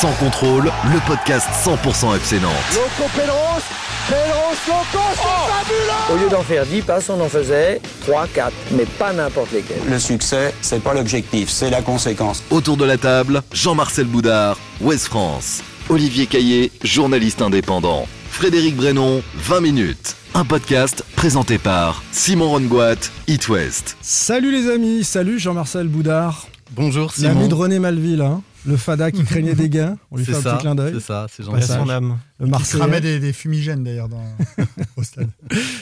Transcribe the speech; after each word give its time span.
Sans 0.00 0.12
contrôle, 0.12 0.72
le 0.90 1.06
podcast 1.06 1.46
100% 1.62 2.16
FC 2.16 2.40
Nantes. 2.40 2.52
Loco 2.72 3.10
Pedros, 3.14 3.60
Pedros 4.08 4.56
Loco, 4.66 5.04
c'est 5.12 5.52
fabuleux 5.52 6.14
Au 6.14 6.16
lieu 6.24 6.30
d'en 6.30 6.42
faire 6.42 6.64
10 6.64 6.80
passes, 6.80 7.10
on 7.10 7.20
en 7.20 7.28
faisait 7.28 7.82
3, 8.06 8.26
4, 8.28 8.50
mais 8.72 8.86
pas 8.86 9.12
n'importe 9.12 9.52
lesquels. 9.52 9.82
Le 9.86 9.98
succès, 9.98 10.54
c'est 10.62 10.82
pas 10.82 10.94
l'objectif, 10.94 11.50
c'est 11.50 11.68
la 11.68 11.82
conséquence. 11.82 12.42
Autour 12.50 12.78
de 12.78 12.86
la 12.86 12.96
table, 12.96 13.42
Jean-Marcel 13.52 14.06
Boudard, 14.06 14.56
Ouest 14.80 15.08
France. 15.08 15.60
Olivier 15.90 16.24
Caillé, 16.24 16.72
journaliste 16.82 17.42
indépendant. 17.42 18.08
Frédéric 18.30 18.76
Brenon, 18.76 19.20
20 19.34 19.60
minutes. 19.60 20.16
Un 20.32 20.46
podcast 20.46 21.04
présenté 21.14 21.58
par 21.58 22.02
Simon 22.10 22.48
Rongoat, 22.48 23.10
It 23.28 23.46
West. 23.50 23.98
Salut 24.00 24.50
les 24.50 24.70
amis, 24.70 25.04
salut 25.04 25.38
Jean-Marcel 25.38 25.88
Boudard. 25.88 26.46
Bonjour 26.70 27.12
L'ami 27.18 27.34
Simon. 27.34 27.48
de 27.48 27.54
René 27.54 27.78
Malville, 27.80 28.22
hein, 28.22 28.40
le 28.66 28.76
fada 28.76 29.10
qui 29.10 29.24
craignait 29.24 29.54
des 29.54 29.68
gains. 29.68 29.96
On 30.10 30.16
lui 30.16 30.24
fait 30.24 30.34
un 30.34 30.42
petit 30.42 30.58
clin 30.58 30.74
d'œil. 30.74 30.94
c'est 30.94 31.00
ça, 31.00 31.26
c'est. 31.30 31.44
Jean-Pierre 31.44 31.66
son 31.66 31.88
âme. 31.88 32.18
Le 32.40 32.46
Il 32.46 32.50
Marseillais. 32.52 32.80
cramait 32.80 33.00
des, 33.02 33.20
des 33.20 33.34
fumigènes 33.34 33.84
d'ailleurs 33.84 34.08
dans, 34.08 34.22
au 34.96 35.02
stade. 35.02 35.28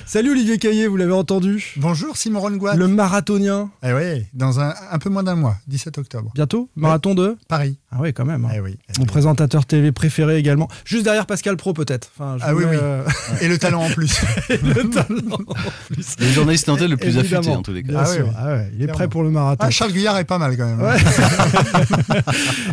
Salut 0.07 0.33
Olivier 0.33 0.59
Caillé, 0.59 0.89
vous 0.89 0.97
l'avez 0.97 1.12
entendu? 1.12 1.75
Bonjour 1.77 2.17
Simon 2.17 2.41
Rongoat. 2.41 2.75
Le 2.75 2.89
marathonien, 2.89 3.71
Eh 3.84 3.93
oui, 3.93 4.25
dans 4.34 4.59
un, 4.59 4.75
un 4.91 4.98
peu 4.98 5.09
moins 5.09 5.23
d'un 5.23 5.37
mois, 5.37 5.57
17 5.69 5.98
octobre. 5.98 6.33
bientôt? 6.34 6.69
Marathon 6.75 7.15
de? 7.15 7.37
Paris. 7.47 7.79
Ah 7.93 7.98
oui, 8.01 8.12
quand 8.12 8.25
même. 8.25 8.45
hein. 8.45 8.48
Eh 8.57 8.61
oui. 8.61 8.77
eh 8.89 8.93
Mon 8.98 9.05
oui. 9.05 9.07
présentateur 9.07 9.67
TV 9.67 9.93
préféré 9.93 10.37
également. 10.37 10.69
Juste 10.84 11.05
derrière 11.05 11.27
Pascal 11.27 11.57
Pro 11.57 11.73
peut-être. 11.75 12.11
Enfin, 12.19 12.39
Ah 12.41 12.53
oui, 12.57 12.65
oui. 12.69 12.77
euh, 12.77 13.05
Et 13.41 13.47
le 13.47 13.56
talent 13.56 13.84
en 13.84 13.91
plus. 13.91 14.20
le 14.51 14.91
talent 14.91 15.23
en 15.31 15.55
plus. 15.95 16.17
Le 16.19 16.27
journaliste 16.33 16.67
nantais 16.67 16.89
le 16.89 16.97
plus 16.97 17.17
Évidemment. 17.17 17.39
affûté 17.41 17.56
en 17.56 17.62
tous 17.62 17.73
les 17.73 17.84
cas. 17.84 18.03
Ah 18.05 18.11
oui, 18.11 18.17
oui. 18.25 18.31
Ah 18.37 18.47
ouais, 18.48 18.69
il 18.73 18.75
est 18.75 18.79
Clairement. 18.79 18.93
prêt 18.95 19.09
pour 19.09 19.23
le 19.23 19.31
marathon. 19.31 19.65
Ah, 19.65 19.70
Charles 19.70 19.93
Guyard 19.93 20.19
est 20.19 20.25
pas 20.25 20.39
mal 20.39 20.56
quand 20.56 20.67
même. 20.67 20.81
Ouais. 20.83 20.97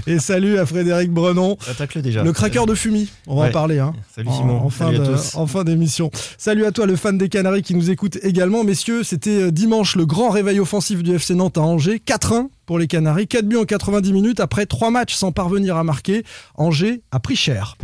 Et 0.07 0.17
salut 0.19 0.57
à 0.57 0.65
Frédéric 0.65 1.11
Brenon. 1.11 1.57
Attaque-le 1.69 2.01
déjà. 2.01 2.23
Le 2.23 2.33
craqueur 2.33 2.65
de 2.65 2.73
fumis, 2.73 3.09
on 3.27 3.35
va 3.35 3.41
en 3.41 3.45
Ouais. 3.45 3.51
Parler. 3.77 3.79
Hein. 3.79 3.93
Salut 4.13 4.27
En- 4.29 4.37
Simon. 4.37 4.57
En, 4.61 4.69
fin 4.69 4.85
Salut 4.85 4.97
à 4.97 4.99
de- 4.99 5.15
tous. 5.15 5.35
en 5.35 5.47
fin 5.47 5.63
d'émission. 5.63 6.11
Salut 6.37 6.65
à 6.65 6.71
toi, 6.71 6.85
le 6.85 6.95
fan 6.95 7.17
des 7.17 7.29
Canaries 7.29 7.61
qui 7.63 7.75
nous 7.75 7.89
écoute 7.91 8.17
également. 8.23 8.63
Messieurs, 8.63 9.03
c'était 9.03 9.43
euh, 9.43 9.51
dimanche 9.51 9.95
le 9.95 10.05
grand 10.05 10.29
réveil 10.29 10.59
offensif 10.59 11.03
du 11.03 11.13
FC 11.15 11.35
Nantes 11.35 11.57
à 11.57 11.61
Angers. 11.61 11.99
4-1 12.05 12.49
pour 12.65 12.79
les 12.79 12.87
Canaries. 12.87 13.27
4 13.27 13.45
buts 13.45 13.57
en 13.57 13.65
90 13.65 14.13
minutes 14.13 14.39
après 14.39 14.65
3 14.65 14.91
matchs 14.91 15.13
sans 15.15 15.31
parvenir 15.31 15.77
à 15.77 15.83
marquer. 15.83 16.23
Angers 16.55 17.01
a 17.11 17.19
pris 17.19 17.35
cher. 17.35 17.77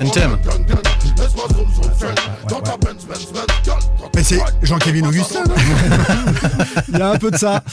NTM. 0.00 0.38
Mais 4.14 4.22
c'est 4.22 4.38
Jean-Kévin 4.62 5.06
Augustin. 5.08 5.42
non 5.44 5.54
Il 6.88 6.98
y 6.98 7.02
a 7.02 7.10
un 7.10 7.16
peu 7.18 7.30
de 7.32 7.36
ça. 7.36 7.64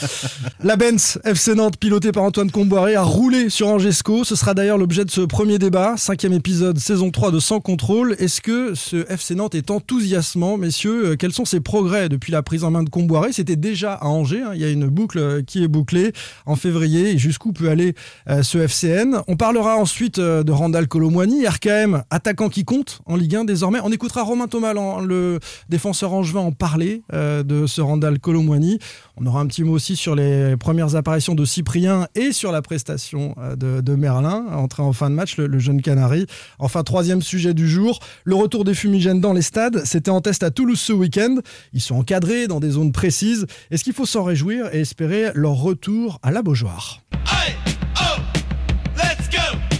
La 0.64 0.74
Benz 0.76 1.20
FC 1.24 1.54
Nantes, 1.54 1.76
pilotée 1.76 2.10
par 2.10 2.24
Antoine 2.24 2.50
Comboiré, 2.50 2.96
a 2.96 3.02
roulé 3.02 3.48
sur 3.48 3.68
Angesco. 3.68 4.24
Ce 4.24 4.34
sera 4.34 4.52
d'ailleurs 4.52 4.76
l'objet 4.78 5.04
de 5.04 5.10
ce 5.10 5.20
premier 5.20 5.58
débat. 5.58 5.94
Cinquième 5.96 6.32
épisode, 6.32 6.78
saison 6.80 7.10
3 7.12 7.30
de 7.30 7.38
Sans 7.38 7.60
Contrôle. 7.60 8.16
Est-ce 8.18 8.40
que 8.40 8.74
ce 8.74 9.08
FC 9.12 9.36
Nantes 9.36 9.54
est 9.54 9.70
enthousiasmant, 9.70 10.56
messieurs? 10.56 11.10
Euh, 11.10 11.16
Quels 11.16 11.32
sont 11.32 11.44
ses 11.44 11.60
progrès 11.60 12.08
depuis 12.08 12.32
la 12.32 12.42
prise 12.42 12.64
en 12.64 12.72
main 12.72 12.82
de 12.82 12.90
Comboiré? 12.90 13.32
C'était 13.32 13.56
déjà 13.56 13.94
à 13.94 14.06
Angers. 14.06 14.42
hein. 14.42 14.50
Il 14.54 14.60
y 14.60 14.64
a 14.64 14.68
une 14.70 14.86
boucle 14.88 15.18
euh, 15.18 15.42
qui 15.46 15.62
est 15.62 15.68
bouclée 15.68 16.12
en 16.46 16.56
février. 16.56 17.18
Jusqu'où 17.18 17.52
peut 17.52 17.68
aller 17.70 17.94
euh, 18.28 18.42
ce 18.42 18.58
FCN 18.58 19.22
On 19.28 19.36
parlera 19.36 19.76
ensuite 19.76 20.18
de 20.18 20.50
Randall 20.52 20.88
Colomwani, 20.88 21.46
RKM, 21.46 22.02
attaquant 22.10 22.48
qui 22.48 22.64
compte 22.64 23.00
en 23.06 23.14
Ligue 23.14 23.36
1 23.36 23.44
désormais. 23.44 23.78
On 23.84 23.92
écoutera 23.92 24.22
Romain 24.22 24.48
Thomas, 24.48 24.72
le 24.74 25.38
défenseur 25.68 26.12
angevin, 26.12 26.31
en 26.40 26.52
parler 26.52 27.02
euh, 27.12 27.42
de 27.42 27.66
ce 27.66 27.80
Randall 27.80 28.18
Colomwani. 28.18 28.78
On 29.16 29.26
aura 29.26 29.40
un 29.40 29.46
petit 29.46 29.64
mot 29.64 29.72
aussi 29.72 29.96
sur 29.96 30.14
les 30.14 30.56
premières 30.56 30.96
apparitions 30.96 31.34
de 31.34 31.44
Cyprien 31.44 32.06
et 32.14 32.32
sur 32.32 32.52
la 32.52 32.62
prestation 32.62 33.34
euh, 33.38 33.56
de, 33.56 33.80
de 33.80 33.94
Merlin, 33.94 34.46
entré 34.52 34.82
en 34.82 34.92
fin 34.92 35.10
de 35.10 35.14
match, 35.14 35.36
le, 35.36 35.46
le 35.46 35.58
jeune 35.58 35.82
Canari. 35.82 36.26
Enfin, 36.58 36.82
troisième 36.82 37.22
sujet 37.22 37.54
du 37.54 37.68
jour, 37.68 38.00
le 38.24 38.34
retour 38.34 38.64
des 38.64 38.74
fumigènes 38.74 39.20
dans 39.20 39.32
les 39.32 39.42
stades. 39.42 39.82
C'était 39.84 40.10
en 40.10 40.20
test 40.20 40.42
à 40.42 40.50
Toulouse 40.50 40.80
ce 40.80 40.92
week-end. 40.92 41.36
Ils 41.72 41.80
sont 41.80 41.96
encadrés 41.96 42.46
dans 42.46 42.60
des 42.60 42.70
zones 42.70 42.92
précises. 42.92 43.46
Est-ce 43.70 43.84
qu'il 43.84 43.92
faut 43.92 44.06
s'en 44.06 44.24
réjouir 44.24 44.74
et 44.74 44.80
espérer 44.80 45.30
leur 45.34 45.54
retour 45.54 46.18
à 46.22 46.30
la 46.30 46.42
Beaujoire? 46.42 47.00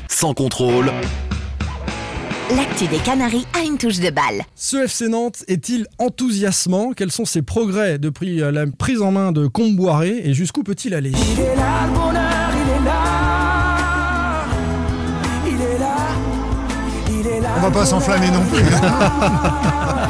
Sans 0.09 0.35
contrôle, 0.35 0.93
L'actu 2.57 2.87
des 2.87 2.99
Canaries 2.99 3.47
a 3.59 3.65
une 3.65 3.79
touche 3.79 3.99
de 3.99 4.11
balle. 4.11 4.43
Ce 4.55 4.77
FC 4.77 5.09
Nantes 5.09 5.43
est-il 5.49 5.87
enthousiasmant? 5.99 6.93
Quels 6.93 7.11
sont 7.11 7.25
ses 7.25 7.41
progrès 7.41 7.99
depuis 7.99 8.43
euh, 8.43 8.51
la 8.51 8.67
prise 8.67 9.01
en 9.01 9.11
main 9.11 9.33
de 9.33 9.47
Comboiré? 9.47 10.21
Et 10.25 10.35
jusqu'où 10.35 10.63
peut-il 10.63 10.93
aller? 10.93 11.13
On 17.57 17.61
va 17.61 17.71
pas 17.71 17.87
s'enflammer 17.87 18.31
non 18.31 18.45
plus. 18.45 18.65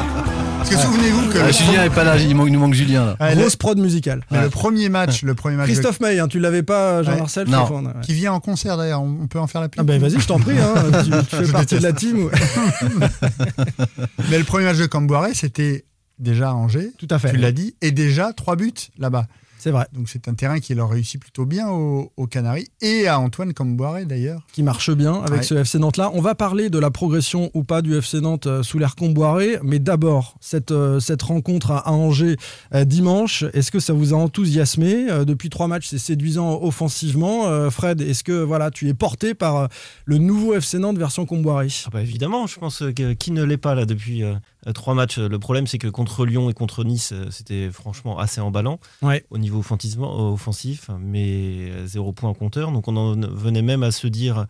Parce 0.63 0.75
que 0.77 0.81
souvenez-vous 0.81 1.29
que 1.29 1.39
Ah, 1.39 1.47
le, 1.49 1.53
Julien 1.53 1.85
est 1.85 1.91
pas 1.91 2.05
là, 2.05 2.17
il, 2.19 2.35
manque- 2.37 2.47
il 2.47 2.53
nous 2.53 2.61
manque 2.61 2.75
Julien 2.75 3.05
là. 3.05 3.17
Ouais, 3.21 3.35
le- 3.35 3.41
Grosse 3.41 3.57
prod 3.57 3.77
musicale. 3.79 4.23
mais 4.31 4.43
le 4.43 4.49
premier 4.49 4.89
match, 4.89 5.23
le 5.25 5.35
premier 5.35 5.57
match 5.57 5.69
de- 5.69 5.73
Christophe 5.73 5.99
May, 6.01 6.19
hein, 6.21 6.29
tu 6.29 6.39
l'avais 6.39 6.63
pas, 6.63 7.03
Jean-Marcel 7.03 7.49
ouais. 7.49 7.91
qui 8.03 8.15
vient 8.15 8.33
en 8.33 8.39
concert 8.41 8.77
d'ailleurs, 8.77 9.03
on 9.03 9.27
peut 9.27 9.41
en 9.41 9.47
faire 9.49 9.61
la 9.61 9.69
pub. 9.69 9.81
Ah 9.81 9.85
ben 9.85 10.01
vas-y, 10.01 10.21
je 10.21 10.27
t'en 10.27 10.39
prie, 10.39 10.59
hein, 10.59 10.75
tu, 11.05 11.11
tu 11.11 11.17
fais 11.37 11.45
Je 11.47 11.53
partie 11.53 11.75
de 11.79 11.83
la 11.83 11.93
team. 11.93 12.31
Mais 14.31 14.39
le 14.39 14.45
premier 14.45 14.65
match 14.65 14.79
de 14.79 14.87
Camboiré, 14.87 15.35
c'était 15.35 15.85
déjà 16.19 16.51
à 16.51 16.53
Angers. 16.55 16.93
Tout 16.99 17.09
à 17.11 17.19
fait. 17.19 17.31
Tu 17.33 17.37
l'as 17.39 17.53
dit, 17.53 17.75
et 17.83 17.91
déjà 17.91 18.33
trois 18.33 18.57
buts 18.57 18.73
là-bas. 18.99 19.27
C'est 19.63 19.71
vrai, 19.71 19.87
Donc 19.93 20.09
c'est 20.09 20.27
un 20.27 20.35
terrain 20.35 20.59
qui 20.59 20.75
leur 20.75 20.91
réussit 20.91 21.21
plutôt 21.21 21.47
bien 21.47 21.69
aux, 21.71 22.11
aux 22.17 22.27
Canaries 22.27 22.67
et 22.81 23.07
à 23.07 23.21
Antoine 23.21 23.53
Camboiré 23.55 24.07
d'ailleurs. 24.07 24.45
qui 24.53 24.65
marche 24.65 24.91
bien 24.91 25.15
avec 25.23 25.33
Ouais. 25.33 25.43
ce 25.45 25.55
FC 25.55 25.79
Nantes-là. 25.79 26.11
On 26.15 26.21
va 26.21 26.35
parler 26.35 26.69
de 26.69 26.81
la 26.81 26.91
progression 26.91 27.49
ou 27.55 27.63
pas 27.63 27.81
du 27.81 27.97
FC 27.97 28.21
Nantes 28.21 28.49
euh, 28.49 28.65
sous 28.65 28.81
l'air 28.81 28.97
Comboiré, 28.97 29.59
mais 29.63 29.79
d'abord, 29.79 30.35
cette, 30.41 30.73
euh, 30.73 30.99
cette 30.99 31.23
rencontre 31.23 31.71
à, 31.71 31.79
à 31.89 31.93
Angers 31.93 32.37
euh, 32.75 32.85
dimanche, 32.85 33.45
est-ce 33.55 33.71
que 33.71 33.79
ça 33.79 33.93
vous 33.93 34.13
a 34.13 34.17
enthousiasmé 34.17 35.07
Depuis 35.25 35.49
trois 35.49 35.69
matchs, 35.69 35.87
c'est 35.91 35.99
séduisant 35.99 36.61
offensivement. 36.61 37.71
Fred, 37.71 38.01
est-ce 38.01 38.25
que 38.25 38.43
voilà, 38.43 38.73
tu 38.73 38.89
es 38.89 38.95
porté 38.95 39.35
par 39.35 39.69
le 40.07 40.19
nouveau 40.19 40.55
FC 40.55 40.79
Nantes 40.81 40.99
version 40.99 41.25
Comboiré 41.25 41.69
Ah 41.87 41.91
bah 41.93 42.03
évidemment, 42.03 42.49
je 42.49 42.59
pense 42.59 42.83
que 42.97 43.13
qui 43.13 43.31
ne 43.31 43.45
l'est 43.45 43.57
pas 43.59 43.77
là 43.77 43.85
depuis 43.87 44.25
euh, 44.25 44.35
trois 44.75 44.95
matchs. 44.95 45.19
Le 45.19 45.39
problème, 45.39 45.69
c'est 45.69 45.79
que 45.79 45.87
contre 45.89 46.27
Lyon 46.27 46.51
et 46.51 46.53
contre 46.53 46.83
Nice, 46.83 47.13
c'était 47.31 47.71
franchement 47.71 48.19
assez 48.19 48.41
emballant 48.41 48.81
Ouais. 49.03 49.25
au 49.31 49.39
niveau 49.39 49.52
offensivement- 49.59 50.33
offensif, 50.33 50.91
mais 51.01 51.71
euh, 51.71 51.87
zéro 51.87 52.13
point 52.13 52.31
en 52.31 52.35
compteur. 52.35 52.73
Donc 52.73 52.89
on 52.89 52.97
en 52.97 53.15
venait 53.15 53.63
même 53.63 53.83
à 53.83 53.91
se 53.91 54.07
dire 54.07 54.47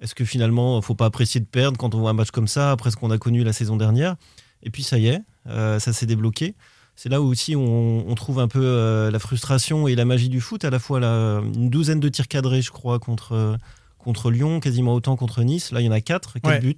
est-ce 0.00 0.14
que 0.14 0.24
finalement, 0.24 0.80
faut 0.82 0.94
pas 0.94 1.06
apprécier 1.06 1.40
de 1.40 1.46
perdre 1.46 1.78
quand 1.78 1.94
on 1.94 2.00
voit 2.00 2.10
un 2.10 2.14
match 2.14 2.30
comme 2.30 2.48
ça 2.48 2.72
après 2.72 2.90
ce 2.90 2.96
qu'on 2.96 3.10
a 3.10 3.18
connu 3.18 3.44
la 3.44 3.52
saison 3.52 3.76
dernière? 3.76 4.16
Et 4.64 4.70
puis 4.70 4.82
ça 4.82 4.98
y 4.98 5.06
est, 5.08 5.20
euh, 5.48 5.78
ça 5.78 5.92
s'est 5.92 6.06
débloqué. 6.06 6.54
C'est 6.96 7.08
là 7.08 7.20
où 7.22 7.26
aussi 7.26 7.56
on, 7.56 8.08
on 8.08 8.14
trouve 8.14 8.38
un 8.38 8.48
peu 8.48 8.60
euh, 8.62 9.10
la 9.10 9.18
frustration 9.18 9.88
et 9.88 9.94
la 9.94 10.04
magie 10.04 10.28
du 10.28 10.40
foot. 10.40 10.64
À 10.64 10.70
la 10.70 10.78
fois 10.78 10.98
une 11.00 11.70
douzaine 11.70 12.00
de 12.00 12.08
tirs 12.08 12.28
cadrés, 12.28 12.62
je 12.62 12.70
crois, 12.70 12.98
contre, 12.98 13.32
euh, 13.32 13.56
contre 13.98 14.30
Lyon, 14.30 14.60
quasiment 14.60 14.92
autant 14.94 15.16
contre 15.16 15.42
Nice. 15.42 15.72
Là, 15.72 15.80
il 15.80 15.86
y 15.86 15.88
en 15.88 15.92
a 15.92 16.00
quatre, 16.00 16.34
quatre 16.34 16.46
Ouais. 16.48 16.60
buts. 16.60 16.76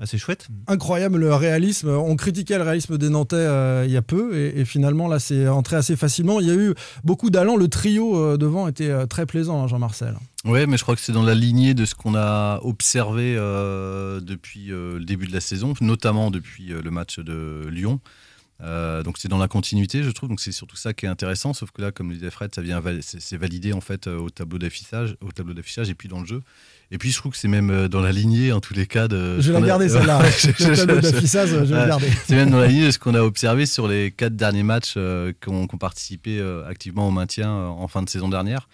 Ah, 0.00 0.06
c'est 0.06 0.18
chouette. 0.18 0.46
Incroyable 0.68 1.18
le 1.18 1.34
réalisme. 1.34 1.88
On 1.88 2.14
critiquait 2.14 2.56
le 2.56 2.62
réalisme 2.62 2.98
des 2.98 3.08
Nantais 3.08 3.36
euh, 3.36 3.84
il 3.84 3.90
y 3.90 3.96
a 3.96 4.02
peu 4.02 4.36
et, 4.36 4.60
et 4.60 4.64
finalement 4.64 5.08
là 5.08 5.18
c'est 5.18 5.48
entré 5.48 5.74
assez 5.74 5.96
facilement. 5.96 6.38
Il 6.38 6.46
y 6.46 6.50
a 6.50 6.54
eu 6.54 6.74
beaucoup 7.02 7.30
d'allants. 7.30 7.56
Le 7.56 7.66
trio 7.68 8.16
euh, 8.16 8.36
devant 8.36 8.68
était 8.68 8.90
euh, 8.90 9.06
très 9.06 9.26
plaisant, 9.26 9.64
hein, 9.64 9.66
Jean-Marcel. 9.66 10.14
Ouais, 10.44 10.66
mais 10.66 10.76
je 10.76 10.82
crois 10.82 10.94
que 10.94 11.00
c'est 11.00 11.12
dans 11.12 11.24
la 11.24 11.34
lignée 11.34 11.74
de 11.74 11.84
ce 11.84 11.96
qu'on 11.96 12.14
a 12.14 12.60
observé 12.62 13.34
euh, 13.36 14.20
depuis 14.20 14.70
euh, 14.70 14.98
le 14.98 15.04
début 15.04 15.26
de 15.26 15.32
la 15.32 15.40
saison, 15.40 15.74
notamment 15.80 16.30
depuis 16.30 16.72
euh, 16.72 16.80
le 16.80 16.90
match 16.92 17.18
de 17.18 17.66
Lyon. 17.68 17.98
Euh, 18.60 19.04
donc 19.04 19.18
c'est 19.18 19.28
dans 19.28 19.38
la 19.38 19.46
continuité, 19.46 20.02
je 20.02 20.10
trouve. 20.10 20.28
Donc 20.28 20.40
c'est 20.40 20.50
surtout 20.52 20.76
ça 20.76 20.92
qui 20.92 21.06
est 21.06 21.08
intéressant. 21.08 21.54
Sauf 21.54 21.70
que 21.70 21.80
là, 21.80 21.92
comme 21.92 22.08
le 22.10 22.16
disait 22.16 22.30
Fred, 22.30 22.52
ça 22.54 22.60
vient 22.60 22.82
c'est 23.00 23.36
validé 23.36 23.72
en 23.72 23.80
fait 23.80 24.06
euh, 24.08 24.18
au 24.18 24.30
tableau 24.30 24.58
d'affichage, 24.58 25.16
au 25.20 25.30
tableau 25.30 25.54
d'affichage 25.54 25.88
et 25.90 25.94
puis 25.94 26.08
dans 26.08 26.20
le 26.20 26.26
jeu. 26.26 26.42
Et 26.90 26.98
puis 26.98 27.10
je 27.12 27.18
trouve 27.18 27.32
que 27.32 27.38
c'est 27.38 27.48
même 27.48 27.70
euh, 27.70 27.88
dans 27.88 28.00
la 28.00 28.10
lignée 28.12 28.50
en 28.52 28.60
tous 28.60 28.74
les 28.74 28.86
cas 28.86 29.06
de. 29.06 29.40
Je 29.40 29.52
vais 29.52 29.60
la 29.60 29.66
garder 29.66 29.88
celle-là. 29.88 30.20
Le 30.58 30.76
tableau 30.76 31.00
d'affichage, 31.00 31.50
je 31.50 31.54
vais 31.56 31.66
le 31.66 31.80
Ouais. 31.82 31.86
garder. 31.88 32.08
C'est 32.26 32.34
même 32.34 32.50
dans 32.50 32.58
la 32.58 32.66
ligne 32.66 32.86
de 32.86 32.90
ce 32.90 32.98
qu'on 32.98 33.14
a 33.14 33.20
observé 33.20 33.64
sur 33.66 33.86
les 33.86 34.10
quatre 34.10 34.34
derniers 34.34 34.62
matchs 34.64 34.94
euh, 34.96 35.32
qui 35.40 35.50
ont 35.50 35.66
participé 35.68 36.38
euh, 36.40 36.66
activement 36.68 37.06
au 37.06 37.10
maintien 37.12 37.52
en 37.52 37.86
fin 37.86 38.02
de 38.02 38.08
saison 38.08 38.28
dernière. 38.28 38.68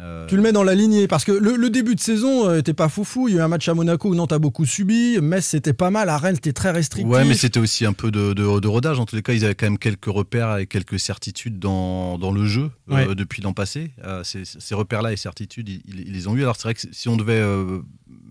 Euh, 0.00 0.26
Tu 0.26 0.36
le 0.36 0.42
mets 0.42 0.52
dans 0.52 0.62
la 0.62 0.74
lignée 0.74 1.06
parce 1.08 1.24
que 1.24 1.32
le, 1.32 1.56
le 1.56 1.70
début 1.70 1.94
de 1.94 2.00
saison 2.00 2.48
euh, 2.48 2.58
était 2.58 2.72
pas 2.74 2.88
foufou. 2.88 3.28
Il 3.28 3.34
y 3.34 3.38
a 3.38 3.40
eu 3.40 3.44
un 3.44 3.48
match 3.48 3.68
à 3.68 3.74
Monaco 3.74 4.08
où 4.08 4.14
Nantes 4.14 4.32
a 4.32 4.38
beaucoup 4.38 4.64
subi. 4.64 5.18
Metz 5.20 5.44
c'était 5.44 5.72
pas 5.74 5.90
mal. 5.90 6.08
À 6.08 6.16
Rennes 6.18 6.36
c'était 6.36 6.52
très 6.54 6.70
restrictif. 6.70 7.10
Ouais, 7.12 7.24
mais 7.24 7.34
c'était 7.34 7.60
aussi 7.60 7.84
un 7.84 7.92
peu 7.92 8.10
de, 8.10 8.32
de- 8.32 8.60
de 8.60 8.68
rodage. 8.68 8.98
En 8.98 9.04
tous 9.06 9.16
les 9.16 9.22
cas, 9.22 9.32
ils 9.34 9.44
avaient 9.44 9.54
quand 9.54 9.66
même 9.66 9.78
quelques 9.78 10.06
repères 10.06 10.56
et 10.56 10.66
quelques 10.66 10.98
certitudes 10.98 11.58
dans, 11.58 12.18
dans 12.18 12.32
le 12.32 12.46
jeu 12.46 12.70
euh, 12.90 13.14
depuis 13.14 13.42
l'an 13.42 13.52
passé. 13.52 13.90
Euh, 14.04 14.24
ces, 14.24 14.44
ces 14.44 14.74
repères-là 14.74 15.12
et 15.12 15.16
certitudes, 15.16 15.68
ils, 15.68 15.82
ils- 15.86 16.00
ils 16.08 16.12
les 16.12 16.26
ont 16.28 16.34
eu. 16.36 16.42
Alors, 16.42 16.56
c'est 16.56 16.62
vrai 16.64 16.74
que 16.74 16.80
si 16.90 17.08
on 17.08 17.16
devait 17.16 17.34
euh, 17.34 17.80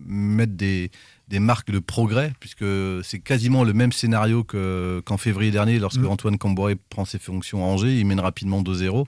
mettre 0.06 0.54
des, 0.54 0.90
des 1.28 1.38
marques 1.38 1.70
de 1.70 1.78
progrès, 1.78 2.32
puisque 2.40 2.64
c'est 3.04 3.20
quasiment 3.20 3.62
le 3.64 3.72
même 3.72 3.92
scénario 3.92 4.42
que- 4.44 5.00
qu'en 5.04 5.18
février 5.18 5.50
dernier, 5.52 5.78
lorsque 5.78 6.00
Mm. 6.00 6.06
Antoine 6.08 6.38
Camboré 6.38 6.74
prend 6.88 7.04
ses 7.04 7.18
fonctions 7.20 7.62
à 7.64 7.68
Angers, 7.68 7.96
il 7.98 8.06
mène 8.06 8.18
rapidement 8.20 8.62
2-0. 8.62 9.06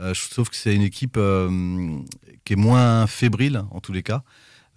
Euh, 0.00 0.14
je 0.14 0.30
trouve 0.30 0.48
que 0.48 0.56
c'est 0.56 0.74
une 0.74 0.82
équipe 0.82 1.16
euh, 1.16 1.98
qui 2.44 2.54
est 2.54 2.56
moins 2.56 3.06
fébrile 3.06 3.62
en 3.70 3.80
tous 3.80 3.92
les 3.92 4.02
cas. 4.02 4.22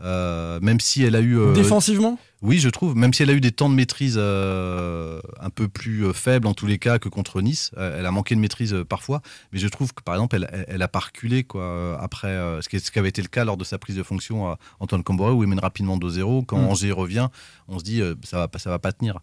Euh, 0.01 0.59
même 0.61 0.79
si 0.79 1.03
elle 1.03 1.15
a 1.15 1.21
eu 1.21 1.53
Défensivement? 1.53 2.19
Oui, 2.43 2.59
je 2.59 2.69
trouve, 2.69 2.95
même 2.95 3.13
si 3.13 3.23
elle 3.23 3.29
a 3.29 3.33
eu 3.33 3.41
des 3.41 3.51
temps 3.51 3.69
de 3.69 3.73
maîtrise 3.75 4.15
euh, 4.17 5.19
un 5.39 5.49
peu 5.49 5.67
plus 5.67 6.05
euh, 6.05 6.13
faibles 6.13 6.45
en 6.45 6.53
tous 6.53 6.67
les 6.67 6.77
cas 6.77 6.99
que 6.99 7.09
contre 7.09 7.41
Nice, 7.41 7.71
euh, 7.77 7.97
elle 7.99 8.05
a 8.05 8.11
manqué 8.11 8.35
de 8.35 8.39
maîtrise 8.41 8.75
parfois, 8.87 9.21
mais 9.51 9.59
je 9.59 9.67
trouve 9.67 9.93
que 9.93 10.03
par 10.03 10.15
exemple, 10.15 10.35
elle, 10.35 10.65
elle, 10.67 10.81
a 10.81 10.87
pas 10.87 10.99
reculé 10.99 11.43
quoi, 11.43 11.97
après 12.01 12.27
euh, 12.27 12.61
ce, 12.61 12.69
qui, 12.69 12.79
ce 12.79 12.91
qui 12.91 12.99
avait 12.99 13.09
été 13.09 13.21
le 13.21 13.29
cas 13.29 13.45
lors 13.45 13.57
de 13.57 13.63
sa 13.63 13.77
prise 13.77 13.95
de 13.95 14.03
fonction 14.03 14.47
à 14.47 14.57
Antoine 14.79 15.03
Camboré 15.03 15.31
où 15.33 15.41
il 15.43 15.49
mène 15.49 15.59
rapidement 15.59 15.97
2-0. 15.97 16.45
Quand 16.45 16.57
Mm. 16.57 16.65
Angers 16.67 16.91
revient, 16.91 17.29
on 17.67 17.79
se 17.79 17.83
dit 17.83 18.01
euh, 18.01 18.13
ça 18.23 18.37
va 18.37 18.47
pas, 18.47 18.59
ça 18.59 18.69
va 18.69 18.77
pas 18.79 18.91
tenir. 18.91 19.19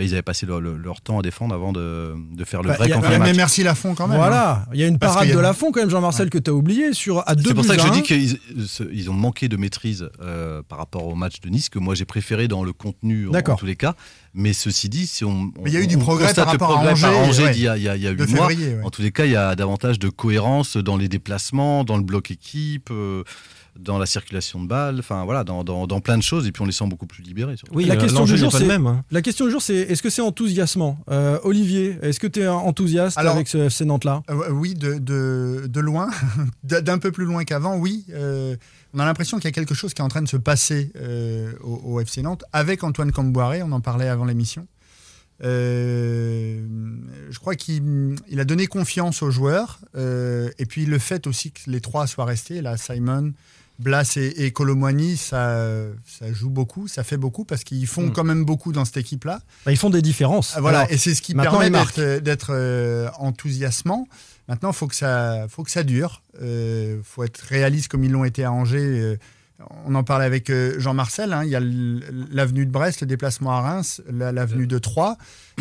Ils 0.00 0.12
avaient 0.14 0.22
passé 0.22 0.46
leur, 0.46 0.60
leur- 0.60 0.76
leur 0.76 1.00
temps 1.00 1.20
à 1.20 1.22
défendre 1.22 1.54
avant 1.54 1.72
de, 1.72 2.14
de 2.34 2.44
faire 2.44 2.60
le 2.62 2.70
Bah, 2.70 2.74
vrai 2.74 2.88
y 2.88 2.92
a- 2.92 3.00
mais 3.00 3.18
match. 3.20 3.36
merci 3.36 3.62
Lafont 3.62 3.94
quand 3.94 4.08
même. 4.08 4.16
hein. 4.16 4.18
Voilà, 4.18 4.66
il 4.74 4.80
y 4.80 4.82
a 4.82 4.88
une 4.88 4.98
parade 4.98 5.28
y 5.28 5.32
a- 5.32 5.34
de 5.36 5.40
la 5.40 5.52
fond 5.54 5.70
quand 5.70 5.78
même, 5.78 5.90
Jean-Marcel, 5.90 6.28
que 6.28 6.38
tu 6.38 6.50
as 6.50 6.54
oublié 6.54 6.92
sur 6.92 7.22
à 7.28 7.36
deux 7.36 7.50
C'est 7.50 7.54
pour 7.54 7.64
ça 7.64 7.76
que 7.76 7.82
je 7.82 7.92
dis 7.92 8.02
qu'ils 8.02 8.36
ils 8.92 9.10
ont 9.10 9.14
manqué 9.14 9.48
de 9.48 9.56
maîtrise 9.56 10.10
euh, 10.20 10.60
par 10.68 10.78
rapport 10.78 11.06
au 11.06 11.14
match 11.14 11.40
de 11.40 11.48
Nice, 11.50 11.68
que 11.68 11.78
moi 11.78 11.94
j'ai 11.94 12.04
préféré 12.04 12.48
dans 12.48 12.55
le 12.64 12.72
contenu 12.72 13.28
en, 13.28 13.56
tous 13.56 13.66
les 13.66 13.76
cas. 13.76 13.94
Mais 14.38 14.52
ceci 14.52 14.88
dit, 14.90 15.06
si 15.06 15.24
on, 15.24 15.50
Mais 15.62 15.70
il 15.70 15.72
y 15.72 15.76
a 15.78 15.80
eu 15.80 15.86
du 15.86 15.96
progrès 15.98 16.32
par 16.34 16.46
rapport 16.46 16.70
à 16.70 16.74
progrès 16.82 17.00
par 17.00 17.18
Angers, 17.18 17.44
ouais. 17.44 17.52
d'il 17.52 17.62
y 17.62 17.68
a, 17.68 17.76
il 17.78 17.82
y 17.82 17.88
a, 17.88 17.96
il 17.96 18.02
y 18.02 18.06
a 18.06 18.12
mois, 18.12 18.26
février. 18.48 18.74
ouais. 18.74 18.82
en 18.84 18.90
tous 18.90 19.00
les 19.02 19.10
cas, 19.10 19.24
il 19.24 19.32
y 19.32 19.36
a 19.36 19.56
davantage 19.56 19.98
de 19.98 20.10
cohérence 20.10 20.76
dans 20.76 20.96
les 20.98 21.08
déplacements, 21.08 21.84
dans 21.84 21.96
le 21.96 22.02
bloc 22.02 22.30
équipe, 22.30 22.90
euh, 22.90 23.24
dans 23.78 23.98
la 23.98 24.06
circulation 24.06 24.62
de 24.62 24.66
balles, 24.68 24.96
enfin 25.00 25.24
voilà, 25.24 25.44
dans, 25.44 25.62
dans, 25.64 25.86
dans 25.86 26.00
plein 26.00 26.16
de 26.18 26.22
choses. 26.22 26.46
Et 26.46 26.52
puis 26.52 26.62
on 26.62 26.66
les 26.66 26.72
sent 26.72 26.86
beaucoup 26.86 27.06
plus 27.06 27.22
libérés. 27.22 27.56
surtout. 27.56 27.74
Oui, 27.74 27.84
La 27.86 27.96
question 27.96 28.20
l'enjeu 28.20 28.34
du 28.34 28.40
jour, 28.40 28.48
n'est 28.48 28.52
pas 28.52 28.58
le 28.58 28.64
c'est- 28.64 28.68
même. 28.78 28.86
hein. 28.86 29.04
La 29.10 29.20
question 29.22 29.44
du 29.46 29.50
jour, 29.50 29.60
c'est 29.62 29.74
est-ce 29.76 30.02
que 30.02 30.08
c'est 30.10 30.22
enthousiasmant 30.22 30.98
Euh, 31.10 31.38
Olivier, 31.42 31.98
est-ce 32.02 32.18
que 32.20 32.26
tu 32.26 32.40
es 32.40 32.48
enthousiaste 32.48 33.18
Alors- 33.18 33.34
avec 33.34 33.48
ce 33.48 33.58
FC 33.58 33.84
Nantes-là? 33.84 34.22
Euh, 34.30 34.50
oui, 34.50 34.74
de, 34.74 34.94
de, 34.98 35.66
de 35.66 35.80
loin, 35.80 36.08
d'un 36.64 36.98
peu 36.98 37.10
plus 37.12 37.24
loin 37.24 37.44
qu'avant, 37.44 37.76
oui. 37.76 38.04
Euh, 38.14 38.56
on 38.94 38.98
a 38.98 39.04
l'impression 39.04 39.36
qu'il 39.36 39.44
y 39.44 39.48
a 39.48 39.52
quelque 39.52 39.74
chose 39.74 39.92
qui 39.92 40.00
est 40.00 40.04
en 40.04 40.08
train 40.08 40.22
de 40.22 40.28
se 40.28 40.38
passer 40.38 40.90
euh, 40.96 41.52
au, 41.62 41.96
au 41.96 42.00
FC 42.00 42.22
Nantes 42.22 42.44
avec 42.54 42.82
Antoine 42.82 43.12
Camboiré, 43.12 43.62
on 43.62 43.70
en 43.72 43.80
parlait 43.82 44.08
avant 44.08 44.24
l'émission. 44.26 44.66
Euh, 45.42 46.62
je 47.30 47.38
crois 47.38 47.54
qu'il 47.56 48.16
il 48.28 48.40
a 48.40 48.44
donné 48.44 48.66
confiance 48.66 49.22
aux 49.22 49.30
joueurs 49.30 49.80
euh, 49.96 50.50
et 50.58 50.66
puis 50.66 50.86
le 50.86 50.98
fait 50.98 51.26
aussi 51.26 51.52
que 51.52 51.60
les 51.70 51.80
trois 51.80 52.06
soient 52.06 52.24
restés, 52.24 52.62
là, 52.62 52.76
Simon, 52.76 53.32
Blas 53.78 54.16
et, 54.16 54.46
et 54.46 54.50
Colomboigny, 54.52 55.18
ça, 55.18 55.62
ça 56.06 56.32
joue 56.32 56.48
beaucoup, 56.48 56.88
ça 56.88 57.04
fait 57.04 57.18
beaucoup 57.18 57.44
parce 57.44 57.64
qu'ils 57.64 57.86
font 57.86 58.06
Mm. 58.06 58.12
quand 58.12 58.24
même 58.24 58.44
beaucoup 58.46 58.72
dans 58.72 58.86
cette 58.86 58.96
équipe-là. 58.96 59.40
Bah, 59.66 59.72
Ils 59.72 59.76
font 59.76 59.90
des 59.90 60.00
différences. 60.02 60.54
Ah, 60.56 60.60
Voilà, 60.62 60.80
Alors, 60.80 60.92
et 60.92 60.96
c'est 60.96 61.14
ce 61.14 61.20
qui 61.20 61.34
permet 61.34 61.68
d'être 61.70 62.48
euh, 62.50 63.08
enthousiasmant. 63.18 64.08
Maintenant, 64.48 64.70
il 64.70 64.76
faut, 64.76 64.86
que 64.86 64.94
ça- 64.94 65.46
faut 65.50 65.64
que 65.64 65.70
ça 65.70 65.82
dure. 65.82 66.22
Il 66.40 67.00
faut 67.04 67.24
être 67.24 67.38
réaliste 67.40 67.88
comme 67.88 68.04
ils 68.04 68.12
l'ont 68.12 68.24
été 68.24 68.44
à 68.44 68.52
Angers. 68.52 69.18
Euh, 69.60 69.64
on 69.86 69.94
en 69.94 70.04
parlait 70.04 70.24
avec 70.26 70.50
euh, 70.50 70.74
Jean-Marcel. 70.78 71.32
hein. 71.32 71.42
Il 71.44 71.50
y 71.50 71.56
a 71.56 71.60
l'avenue 72.30 72.66
de 72.66 72.70
Brest, 72.70 73.00
le 73.00 73.06
déplacement 73.06 73.52
à 73.52 73.60
Reims, 73.60 74.02
la- 74.12 74.30
l'avenue 74.32 74.66
de 74.66 74.78
Troyes. 74.78 75.16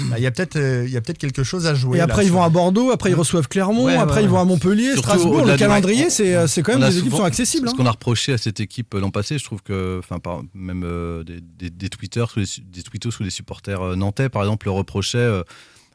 Bah, 0.09 0.15
Il 0.17 0.23
y 0.23 0.25
a 0.27 0.31
peut-être 0.31 0.57
euh, 0.57 0.83
il 0.85 0.91
y 0.91 0.97
a 0.97 1.01
peut-être 1.01 1.17
quelque 1.17 1.43
chose 1.43 1.65
à 1.67 1.73
jouer. 1.75 1.97
et 1.97 1.99
là, 1.99 2.03
après, 2.03 2.23
ils 2.23 2.27
sur- 2.27 2.35
vont 2.35 2.43
à 2.43 2.49
Bordeaux, 2.49 2.91
après, 2.91 3.11
ils 3.11 3.15
reçoivent 3.15 3.47
Clermont, 3.47 3.85
Ouais, 3.85 3.95
après, 3.95 4.17
ouais, 4.17 4.23
ils 4.23 4.29
vont 4.29 4.39
à 4.39 4.43
Montpellier, 4.43 4.87
Surtout 4.93 5.01
Strasbourg. 5.09 5.35
au-delà 5.37 5.53
Le 5.53 5.59
calendrier, 5.59 6.09
c'est 6.09 6.35
euh, 6.35 6.47
c'est 6.47 6.61
quand 6.61 6.73
même 6.77 6.81
des 6.89 6.97
équipes 6.97 7.05
souvent- 7.05 7.15
qui 7.17 7.21
sont 7.21 7.23
accessibles. 7.27 7.67
Ce 7.69 7.73
hein. 7.73 7.77
qu'on 7.77 7.85
a 7.85 7.91
reproché 7.91 8.33
à 8.33 8.37
cette 8.37 8.59
équipe 8.59 8.93
l'an 8.95 9.11
passé, 9.11 9.37
je 9.37 9.45
trouve 9.45 9.61
que, 9.63 9.99
enfin, 9.99 10.19
par- 10.19 10.41
même 10.53 10.83
euh, 10.83 11.23
des, 11.23 11.39
des, 11.41 11.69
des 11.69 11.89
tweeters, 11.89 12.33
des 12.35 12.83
tweetos 12.83 13.11
sous 13.11 13.23
les 13.23 13.29
supporters 13.29 13.81
euh, 13.81 13.95
nantais, 13.95 14.27
par 14.27 14.41
exemple, 14.43 14.67
le 14.67 14.71
reprochaient 14.71 15.17
euh, 15.19 15.43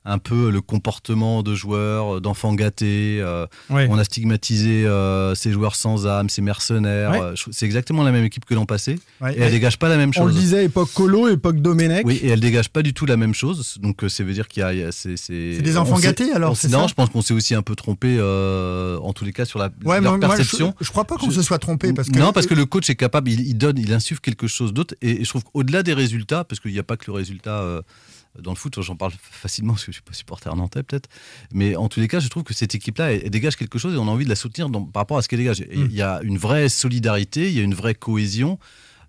un 0.05 0.19
peu 0.19 0.51
le 0.51 0.61
comportement 0.63 1.43
de 1.43 1.55
joueurs, 1.55 2.17
euh, 2.17 2.21
d'enfants 2.21 2.55
gâtés. 2.55 3.19
euh, 3.21 3.47
Ouais. 3.69 3.87
On 3.91 3.99
a 3.99 4.05
stigmatisé 4.05 4.87
euh, 4.87 5.35
ces 5.35 5.53
joueurs 5.53 5.75
sans 5.77 6.07
âme, 6.07 6.29
ces 6.31 6.41
mercenaires. 6.43 7.11
Ouais. 7.11 7.35
C'est 7.53 7.67
exactement 7.67 8.03
la 8.03 8.11
même 8.11 8.25
équipe 8.25 8.45
que 8.47 8.55
l'an 8.55 8.65
passé. 8.65 8.99
Ouais. 9.21 9.35
Et 9.37 9.41
elle 9.41 9.53
dégage 9.53 9.79
pas 9.79 9.89
la 9.91 9.97
même 9.99 10.11
On 10.17 10.25
le 10.25 10.33
chose. 10.33 10.41
disait, 10.41 10.65
époque 10.65 10.91
Colo, 10.95 11.29
époque 11.29 11.61
Domenech. 11.61 12.07
Oui, 12.07 12.19
et 12.23 12.29
elle 12.29 12.41
dégage 12.41 12.71
pas 12.71 12.83
du 12.83 12.95
tout 12.95 13.05
la 13.05 13.17
même 13.19 13.35
chose. 13.35 13.77
Donc, 13.83 14.03
euh, 14.05 14.09
ça 14.09 14.25
veut 14.25 14.33
dire 14.33 14.49
qu'il 14.49 14.63
y 14.63 14.83
a. 14.83 14.91
c'est, 14.93 15.17
C'est 15.17 15.59
des 15.61 15.77
enfants 15.77 15.99
gâtés, 15.99 16.33
alors, 16.33 16.57
c'est 16.57 16.69
Non, 16.69 16.83
ça 16.83 16.87
je 16.89 16.95
pense 16.95 17.11
qu'on 17.11 17.23
s'est 17.23 17.35
aussi 17.35 17.55
un 17.55 17.63
peu 17.63 17.75
trompé, 17.77 18.17
euh, 18.19 18.97
en 19.01 19.13
tous 19.13 19.25
les 19.27 19.33
cas, 19.33 19.45
sur 19.45 19.59
la, 19.59 19.67
Ouais, 19.85 20.01
leur 20.01 20.17
moi, 20.17 20.27
moi, 20.27 20.29
je, 20.37 20.37
perception. 20.43 20.75
je 20.81 20.89
crois 20.91 21.05
pas 21.05 21.17
qu'on 21.17 21.31
Je- 21.31 21.37
se 21.37 21.43
soit 21.43 21.59
trompé. 21.59 21.93
Parce 21.93 22.09
que, 22.09 22.19
non, 22.19 22.33
parce 22.33 22.47
que 22.47 22.55
le 22.55 22.65
coach 22.65 22.89
est 22.89 22.95
capable, 22.97 23.31
il, 23.31 23.41
il 23.47 23.59
donne, 23.59 23.79
il 23.79 23.93
insuffle 23.93 24.21
quelque 24.21 24.47
chose 24.47 24.73
d'autre. 24.73 24.95
Et, 25.03 25.21
et 25.21 25.25
je 25.25 25.29
trouve 25.29 25.45
qu'au-delà 25.45 25.83
des 25.83 25.93
résultats, 25.93 26.45
parce 26.45 26.59
qu'il 26.61 26.73
n'y 26.73 26.79
a 26.79 26.83
pas 26.83 26.97
que 26.97 27.05
le 27.07 27.13
résultat 27.13 27.61
euh, 27.61 27.83
dans 28.39 28.53
le 28.53 28.57
foot, 28.57 28.81
j'en 28.81 28.97
parle 28.97 29.13
facilement 29.21 29.73
parce 29.75 29.85
que 29.85 29.93
je 29.93 29.97
suis 29.97 30.03
pas 30.03 30.13
supporter 30.13 30.55
nantais 30.55 30.83
peut-être. 30.83 31.09
Mais 31.53 31.75
en 31.77 31.89
tous 31.89 32.01
les 32.01 32.09
cas, 32.09 32.21
je 32.21 32.29
trouve 32.29 32.45
que 32.45 32.55
cette 32.55 32.75
équipe-là, 32.75 33.13
elle, 33.13 33.23
elle 33.25 33.31
dégage 33.31 33.57
quelque 33.57 33.79
chose 33.79 33.95
et 33.95 33.99
on 33.99 34.07
a 34.09 34.11
envie 34.11 34.25
de 34.25 34.29
la 34.31 34.37
soutenir 34.37 34.69
dans- 34.69 34.83
par 34.85 35.01
rapport 35.03 35.19
à 35.19 35.23
ce 35.23 35.29
qu'elle 35.29 35.41
dégage. 35.41 35.61
Et 35.63 35.77
Mm. 35.77 35.87
Il 35.91 35.97
y 35.97 36.03
a 36.03 36.21
une 36.23 36.39
vraie 36.39 36.69
solidarité, 36.69 37.49
il 37.49 37.55
y 37.57 37.61
a 37.61 37.63
une 37.63 37.75
vraie 37.75 37.95
cohésion. 37.95 38.59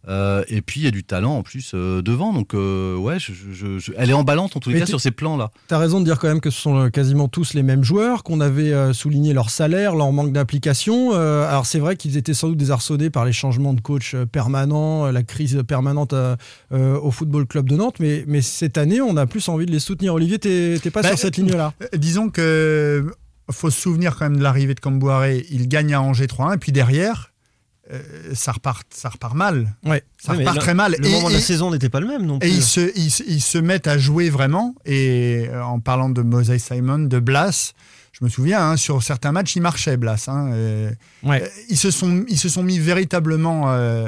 Euh, 0.07 0.43
et 0.47 0.61
puis 0.61 0.81
il 0.81 0.83
y 0.83 0.87
a 0.87 0.91
du 0.91 1.03
talent 1.03 1.35
en 1.37 1.43
plus 1.43 1.71
euh, 1.75 2.01
devant, 2.01 2.33
donc 2.33 2.53
euh, 2.53 2.95
ouais, 2.97 3.19
je- 3.19 3.31
je- 3.53 3.77
je- 3.79 3.91
elle 3.97 4.09
est 4.09 4.13
emballante 4.13 4.55
en 4.55 4.59
tous 4.59 4.69
les 4.69 4.75
Mais 4.75 4.81
cas 4.81 4.87
sur 4.87 4.99
ces 4.99 5.11
plans-là. 5.11 5.51
T'as 5.67 5.77
raison 5.77 5.99
de 5.99 6.05
dire 6.05 6.17
quand 6.19 6.27
même 6.27 6.41
que 6.41 6.49
ce 6.49 6.59
sont 6.59 6.75
euh, 6.77 6.89
quasiment 6.89 7.27
tous 7.27 7.53
les 7.53 7.63
mêmes 7.63 7.83
joueurs, 7.83 8.23
qu'on 8.23 8.41
avait 8.41 8.73
euh, 8.73 8.93
souligné 8.93 9.33
leur 9.33 9.49
salaire, 9.49 9.95
leur 9.95 10.11
manque 10.11 10.31
d'implication. 10.31 11.11
Euh, 11.13 11.47
alors 11.47 11.65
c'est 11.65 11.79
vrai 11.79 11.95
qu'ils 11.95 12.17
étaient 12.17 12.33
sans 12.33 12.49
doute 12.49 12.57
désarçonnés 12.57 13.09
par 13.09 13.25
les 13.25 13.33
changements 13.33 13.73
de 13.73 13.81
coach 13.81 14.15
euh, 14.15 14.25
permanents, 14.25 15.05
euh, 15.05 15.11
la 15.11 15.23
crise 15.23 15.61
permanente 15.67 16.13
euh, 16.13 16.35
euh, 16.71 16.97
au 16.99 17.11
Football 17.11 17.45
Club 17.45 17.69
de 17.69 17.75
Nantes, 17.75 17.97
mais, 17.99 18.23
mais 18.27 18.41
cette 18.41 18.77
année, 18.77 19.01
on 19.01 19.17
a 19.17 19.25
plus 19.27 19.47
envie 19.49 19.65
de 19.65 19.71
les 19.71 19.79
soutenir. 19.79 20.13
Olivier, 20.15 20.39
t'es 20.39 20.79
pas 20.91 21.01
Bah, 21.03 21.09
sur 21.09 21.17
cette 21.19 21.37
ligne-là? 21.37 21.73
Euh, 21.83 21.97
Disons 21.97 22.29
que 22.29 23.05
faut 23.51 23.69
se 23.69 23.81
souvenir 23.81 24.15
quand 24.15 24.25
même 24.29 24.37
de 24.37 24.43
l'arrivée 24.43 24.73
de 24.75 24.79
Camboiré. 24.79 25.45
Il 25.51 25.67
gagne 25.67 25.93
à 25.93 26.01
Angers 26.01 26.27
3-1 26.27 26.55
et 26.55 26.57
puis 26.57 26.71
derrière, 26.71 27.30
euh, 27.91 28.01
ça 28.33 28.51
repart, 28.53 28.85
ça 28.93 29.09
repart 29.09 29.35
mal. 29.35 29.73
Ouais. 29.85 30.03
Ça 30.17 30.33
repart 30.33 30.55
là, 30.55 30.61
très 30.61 30.73
mal. 30.73 30.95
Le 30.99 31.05
et, 31.05 31.11
moment 31.11 31.27
de 31.27 31.33
et- 31.33 31.35
la 31.37 31.41
saison 31.41 31.71
n'était 31.71 31.89
pas 31.89 31.99
le 31.99 32.07
même 32.07 32.25
non 32.25 32.35
et 32.37 32.39
plus. 32.39 32.49
ils 32.49 32.63
se, 32.63 32.79
ils, 32.97 33.33
ils 33.35 33.41
se 33.41 33.57
mettent 33.57 33.87
à 33.87 33.97
jouer 33.97 34.29
vraiment. 34.29 34.75
Et 34.85 35.47
euh, 35.49 35.63
en 35.63 35.79
parlant 35.79 36.09
de 36.09 36.21
Moses 36.21 36.55
Simon, 36.57 36.99
de 36.99 37.19
Blas, 37.19 37.73
je 38.13 38.23
me 38.25 38.29
souviens, 38.29 38.61
hein, 38.71 38.77
sur 38.77 39.01
certains 39.03 39.31
matchs, 39.31 39.55
il 39.55 39.61
marchait 39.61 39.97
Blas. 39.97 40.25
hein, 40.27 40.51
Ouais. 41.23 41.41
euh, 41.43 41.47
ils, 41.69 41.77
se 41.77 41.91
sont, 41.91 42.23
ils 42.27 42.37
se 42.37 42.49
sont 42.49 42.63
mis 42.63 42.79
véritablement 42.79 43.71
euh, 43.71 44.07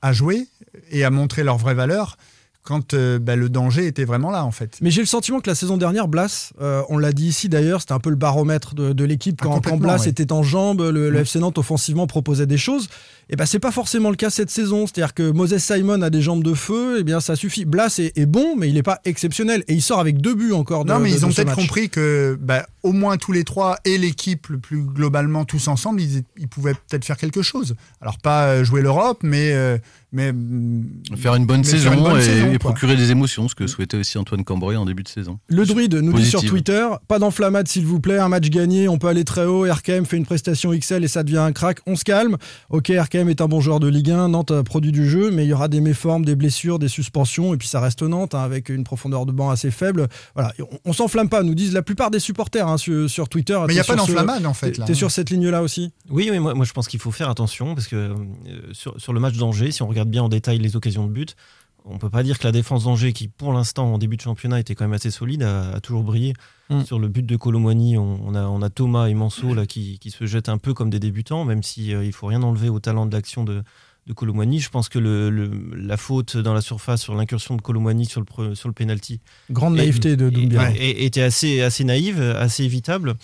à 0.00 0.12
jouer 0.12 0.46
et 0.90 1.04
à 1.04 1.10
montrer 1.10 1.44
leur 1.44 1.56
vraie 1.58 1.74
valeur 1.74 2.16
quand 2.64 2.94
euh, 2.94 3.18
bah, 3.18 3.34
le 3.34 3.48
danger 3.48 3.86
était 3.86 4.04
vraiment 4.04 4.30
là, 4.30 4.44
en 4.44 4.52
fait. 4.52 4.78
Mais 4.80 4.90
j'ai 4.90 5.00
le 5.00 5.06
sentiment 5.06 5.40
que 5.40 5.50
la 5.50 5.56
saison 5.56 5.76
dernière, 5.76 6.06
Blas, 6.06 6.52
euh, 6.60 6.82
on 6.88 6.96
l'a 6.98 7.12
dit 7.12 7.26
ici 7.26 7.48
d'ailleurs, 7.48 7.80
c'était 7.80 7.92
un 7.92 7.98
peu 7.98 8.10
le 8.10 8.16
baromètre 8.16 8.74
de, 8.76 8.92
de 8.92 9.04
l'équipe 9.04 9.36
Ah, 9.40 9.44
quand, 9.44 9.48
quand 9.50 9.56
complètement, 9.56 9.78
Blas 9.88 9.98
ouais. 10.02 10.08
était 10.08 10.30
en 10.32 10.42
jambes, 10.44 10.80
le, 10.80 11.10
le 11.10 11.18
Mm. 11.18 11.22
FC 11.22 11.38
Nantes 11.40 11.58
offensivement 11.58 12.06
proposait 12.06 12.46
des 12.46 12.58
choses. 12.58 12.88
Et 13.30 13.36
ben 13.36 13.46
c'est 13.46 13.58
pas 13.58 13.70
forcément 13.70 14.10
le 14.10 14.16
cas 14.16 14.30
cette 14.30 14.50
saison. 14.50 14.86
C'est-à-dire 14.86 15.14
que 15.14 15.30
Moses 15.30 15.56
Simon 15.58 16.02
a 16.02 16.10
des 16.10 16.20
jambes 16.22 16.42
de 16.44 16.54
feu, 16.54 17.00
et 17.00 17.04
bien 17.04 17.20
ça 17.20 17.36
suffit. 17.36 17.64
Blas 17.64 17.98
est, 17.98 18.16
est 18.18 18.26
bon, 18.26 18.56
mais 18.56 18.68
il 18.68 18.74
n'est 18.74 18.82
pas 18.82 19.00
exceptionnel 19.04 19.64
et 19.68 19.74
il 19.74 19.82
sort 19.82 20.00
avec 20.00 20.20
deux 20.20 20.34
buts 20.34 20.52
encore. 20.52 20.84
De, 20.84 20.92
Non, 20.92 20.98
mais 20.98 21.10
de- 21.10 21.16
ils 21.16 21.24
ont 21.24 21.28
de 21.28 21.34
peut-être 21.34 21.54
compris 21.54 21.88
que 21.88 22.36
bah, 22.40 22.66
au 22.82 22.92
moins 22.92 23.16
tous 23.16 23.32
les 23.32 23.44
trois 23.44 23.78
et 23.84 23.96
l'équipe 23.96 24.48
le 24.48 24.58
plus 24.58 24.82
globalement 24.82 25.44
tous 25.44 25.68
ensemble, 25.68 26.00
ils, 26.02 26.22
ils 26.36 26.48
pouvaient 26.48 26.74
peut-être 26.74 27.04
faire 27.04 27.16
quelque 27.16 27.42
chose. 27.42 27.74
Alors 28.00 28.18
pas 28.18 28.46
euh, 28.48 28.64
jouer 28.64 28.82
l'Europe, 28.82 29.20
mais 29.22 29.52
euh, 29.52 29.78
mais 30.12 30.32
mm, 30.32 30.84
Faire 31.16 31.34
une 31.36 31.46
bonne 31.46 31.60
Mais 31.60 31.66
saison, 31.66 31.92
une 31.92 32.02
bonne 32.02 32.18
et, 32.18 32.22
saison, 32.22 32.46
et 32.48 32.58
quoi. 32.58 32.70
procurer 32.72 32.96
des 32.96 33.10
émotions, 33.12 33.48
ce 33.48 33.54
que 33.54 33.66
souhaitait 33.66 33.96
aussi 33.96 34.18
Antoine 34.18 34.44
Cambrai 34.44 34.76
en 34.76 34.84
début 34.84 35.04
de 35.04 35.08
saison. 35.08 35.38
Le 35.48 35.64
druide 35.64 35.94
nous 35.94 36.12
dit 36.12 36.26
sur. 36.26 36.42
Twitter 36.42 36.86
pas 37.08 37.18
d'enflammade 37.20 37.68
s'il 37.68 37.86
vous 37.86 38.00
plaît, 38.00 38.18
un 38.18 38.28
match 38.28 38.50
gagné, 38.50 38.88
on 38.88 38.98
peut 38.98 39.06
aller 39.06 39.24
très 39.24 39.44
haut. 39.46 39.64
RKM 39.64 40.04
fait 40.04 40.16
une 40.16 40.26
prestation 40.26 40.76
XL 40.76 41.04
et 41.04 41.08
ça 41.08 41.22
devient 41.22 41.38
un 41.38 41.52
crack. 41.52 41.78
On 41.86 41.94
se 41.96 42.04
calme. 42.04 42.36
Ok, 42.68 42.88
RKM 42.94 43.11
est 43.14 43.40
un 43.40 43.48
bon 43.48 43.60
joueur 43.60 43.80
de 43.80 43.88
Ligue 43.88 44.10
1, 44.10 44.28
Nantes 44.28 44.50
a 44.50 44.62
produit 44.62 44.92
du 44.92 45.08
jeu, 45.08 45.30
mais 45.30 45.44
il 45.44 45.48
y 45.48 45.52
aura 45.52 45.68
des 45.68 45.80
méformes, 45.80 46.24
des 46.24 46.34
blessures, 46.34 46.78
des 46.78 46.88
suspensions, 46.88 47.54
et 47.54 47.56
puis 47.56 47.68
ça 47.68 47.80
reste 47.80 48.02
Nantes 48.02 48.34
hein, 48.34 48.42
avec 48.42 48.68
une 48.68 48.84
profondeur 48.84 49.26
de 49.26 49.32
banc 49.32 49.50
assez 49.50 49.70
faible. 49.70 50.08
Voilà, 50.34 50.52
on, 50.60 50.78
on 50.86 50.92
s'enflamme 50.92 51.28
pas, 51.28 51.42
nous 51.42 51.54
disent 51.54 51.72
la 51.72 51.82
plupart 51.82 52.10
des 52.10 52.18
supporters 52.18 52.66
hein, 52.66 52.78
sur, 52.78 53.08
sur 53.08 53.28
Twitter. 53.28 53.58
mais 53.66 53.74
il 53.74 53.76
n'y 53.76 53.80
a 53.80 53.84
pas 53.84 53.96
d'enflammade 53.96 54.46
en 54.46 54.54
fait 54.54 54.72
T'es 54.72 54.82
hein. 54.82 54.94
sur 54.94 55.10
cette 55.10 55.30
ligne-là 55.30 55.62
aussi 55.62 55.92
Oui, 56.10 56.28
oui 56.30 56.38
moi, 56.38 56.54
moi, 56.54 56.64
je 56.64 56.72
pense 56.72 56.88
qu'il 56.88 57.00
faut 57.00 57.10
faire 57.10 57.28
attention 57.28 57.74
parce 57.74 57.86
que 57.86 57.96
euh, 57.96 58.14
sur, 58.72 59.00
sur 59.00 59.12
le 59.12 59.20
match 59.20 59.36
d'Angers, 59.36 59.70
si 59.72 59.82
on 59.82 59.88
regarde 59.88 60.08
bien 60.08 60.22
en 60.22 60.28
détail 60.28 60.58
les 60.58 60.76
occasions 60.76 61.06
de 61.06 61.12
but, 61.12 61.36
on 61.84 61.98
peut 61.98 62.10
pas 62.10 62.22
dire 62.22 62.38
que 62.38 62.44
la 62.44 62.52
défense 62.52 62.84
d'Angers, 62.84 63.12
qui 63.12 63.28
pour 63.28 63.52
l'instant 63.52 63.92
en 63.94 63.98
début 63.98 64.16
de 64.16 64.22
championnat 64.22 64.60
était 64.60 64.74
quand 64.74 64.84
même 64.84 64.92
assez 64.92 65.10
solide, 65.10 65.42
a, 65.42 65.72
a 65.74 65.80
toujours 65.80 66.02
brillé. 66.04 66.32
Mm. 66.70 66.84
Sur 66.84 66.98
le 66.98 67.08
but 67.08 67.26
de 67.26 67.36
Colomboigny, 67.36 67.98
on, 67.98 68.20
on 68.26 68.34
a, 68.34 68.42
on 68.44 68.62
a 68.62 68.70
Thomas 68.70 69.06
et 69.08 69.14
Manso 69.14 69.52
là, 69.54 69.66
qui, 69.66 69.98
qui 69.98 70.10
se 70.10 70.24
jettent 70.26 70.48
un 70.48 70.58
peu 70.58 70.74
comme 70.74 70.90
des 70.90 71.00
débutants, 71.00 71.44
même 71.44 71.62
si 71.62 71.94
euh, 71.94 72.04
il 72.04 72.12
faut 72.12 72.26
rien 72.26 72.42
enlever 72.42 72.68
au 72.68 72.78
talent 72.80 73.06
de 73.06 73.12
l'action 73.12 73.44
de, 73.44 73.62
de. 74.06 74.14
Je 74.16 74.68
pense 74.70 74.88
que 74.88 74.98
le, 74.98 75.30
le- 75.30 75.50
la 75.76 75.96
faute 75.96 76.36
dans 76.36 76.54
la 76.54 76.60
surface 76.60 77.02
sur 77.02 77.14
l'incursion 77.14 77.56
de 77.56 77.62
Colomboigny 77.62 78.06
sur 78.06 78.22
le, 78.38 78.54
sur 78.54 78.68
le 78.68 78.74
penalty 78.74 79.20
Grande 79.50 79.74
Et- 79.74 79.78
naïveté 79.78 80.16
de 80.16 80.30
Doumbia. 80.30 80.70
était 80.76 81.22
assez, 81.22 81.60
assez 81.62 81.84
naïve, 81.84 82.20
assez 82.20 82.64
évitable. 82.64 83.14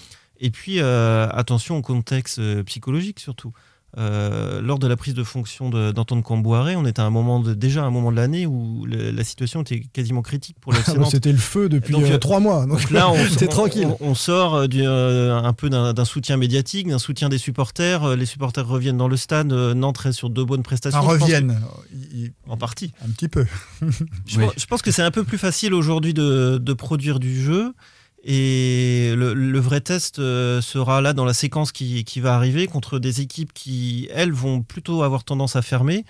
Et 0.41 0.51
puis, 0.51 0.79
euh, 0.79 1.27
attention 1.31 1.79
au 1.79 1.83
contexte 1.83 2.39
euh, 2.39 2.63
psychologique 2.63 3.19
surtout. 3.19 3.53
Euh, 3.97 4.61
lors 4.61 4.79
de 4.79 4.87
la 4.87 4.97
prise 4.97 5.15
de 5.15 5.25
fonction 5.25 5.71
de- 5.71 5.93
d'Antoine 5.93 6.23
Camboiré, 6.23 6.77
on 6.77 6.85
était 6.85 7.01
à 7.01 7.05
un 7.07 7.11
moment 7.11 7.41
de- 7.41 7.55
déjà 7.55 7.83
à 7.83 7.87
un 7.87 7.91
moment 7.91 8.11
de 8.13 8.17
l'année 8.17 8.45
où 8.47 8.85
le- 8.85 9.11
la 9.11 9.25
situation 9.25 9.63
était 9.63 9.81
quasiment 9.81 10.21
critique 10.21 10.57
pour 10.61 10.73
le 10.75 10.79
Ah 10.87 11.05
C'était 11.11 11.33
le 11.33 11.39
feu 11.39 11.71
depuis 11.71 11.95
Donc, 11.95 12.03
euh, 12.05 12.13
euh, 12.15 12.19
trois 12.19 12.39
mois. 12.39 12.67
Donc, 12.67 12.81
donc 12.83 12.91
là, 12.91 13.09
on, 13.11 13.17
tranquille. 13.49 13.89
On, 14.01 14.11
on 14.11 14.15
sort 14.15 14.69
du, 14.69 14.83
euh, 14.85 15.35
un 15.37 15.53
peu 15.55 15.71
d'un 15.71 16.05
soutien 16.05 16.37
médiatique, 16.37 16.89
d'un 16.89 16.99
soutien 16.99 17.29
des 17.31 17.39
supporters. 17.39 18.15
Les 18.15 18.27
supporters 18.27 18.67
reviennent 18.69 18.99
dans 18.99 19.09
le 19.09 19.17
stade. 19.17 19.53
Nantes 19.53 19.99
reste 19.99 20.19
sur 20.19 20.29
deux 20.29 20.45
bonnes 20.45 20.63
prestations. 20.63 20.99
Enfin, 21.01 21.15
Je 21.15 21.19
pense 21.19 21.23
reviennent. 21.29 21.59
Que- 21.59 22.51
en 22.51 22.57
partie. 22.59 22.93
Un 23.07 23.11
petit 23.11 23.29
peu. 23.29 23.47
Je, 24.27 24.39
pense, 24.39 24.53
je 24.59 24.67
pense 24.67 24.83
que 24.83 24.91
c'est 24.91 25.03
un 25.03 25.11
peu 25.11 25.25
plus 25.25 25.39
facile 25.39 25.73
aujourd'hui 25.75 26.13
de, 26.15 26.59
de 26.63 26.73
produire 26.75 27.19
du 27.19 27.41
jeu. 27.43 27.73
Et 28.25 29.13
le, 29.15 29.59
vrai 29.61 29.81
test 29.81 30.19
euh, 30.19 30.61
sera 30.61 31.01
là 31.01 31.13
dans 31.13 31.25
la 31.25 31.35
séquence 31.35 31.73
qui, 31.73 32.05
va 32.21 32.35
arriver 32.35 32.67
contre 32.67 32.99
des 32.99 33.21
équipes 33.21 33.53
qui, 33.55 34.09
elles, 34.13 34.33
vont 34.33 34.63
plutôt 34.63 35.03
avoir 35.03 35.25
tendance 35.25 35.57
à 35.57 35.63
fermer 35.63 36.05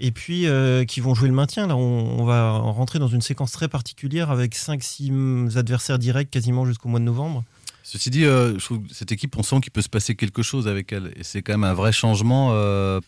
et 0.00 0.12
puis 0.12 0.46
euh, 0.46 0.84
qui 0.84 1.00
vont 1.00 1.14
jouer 1.14 1.28
le 1.28 1.34
maintien. 1.34 1.66
Là, 1.66 1.76
on, 1.76 2.24
va 2.24 2.52
rentrer 2.52 3.00
dans 3.00 3.08
une 3.08 3.22
séquence 3.22 3.50
très 3.50 3.66
particulière 3.66 4.30
avec 4.30 4.54
5-6 4.54 5.58
adversaires 5.58 5.98
directs 5.98 6.30
quasiment 6.30 6.64
jusqu'au 6.64 6.88
mois 6.88 7.00
de 7.00 7.04
novembre. 7.04 7.44
Ceci 7.82 8.10
dit, 8.10 8.24
euh, 8.24 8.56
je 8.58 8.64
trouve 8.64 8.82
que 8.82 8.94
cette 8.94 9.10
équipe, 9.10 9.36
on 9.36 9.42
sent 9.42 9.60
qu'il 9.60 9.72
peut 9.72 9.82
se 9.82 9.88
passer 9.88 10.14
quelque 10.14 10.42
chose 10.42 10.68
avec 10.68 10.92
elle. 10.92 11.12
Et 11.16 11.24
c'est 11.24 11.42
quand 11.42 11.54
même 11.54 11.64
un 11.64 11.74
vrai 11.74 11.90
changement 11.90 12.50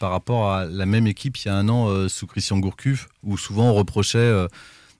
par 0.01 0.11
rapport 0.11 0.51
à 0.51 0.65
la 0.65 0.87
même 0.87 1.07
équipe 1.07 1.37
il 1.37 1.47
y 1.47 1.51
a 1.51 1.55
un 1.55 1.69
an 1.69 2.09
sous 2.09 2.27
Christian 2.27 2.59
Gourcuff, 2.59 3.09
où 3.23 3.37
souvent 3.39 3.71
on 3.71 3.75
reprochait 3.75 4.49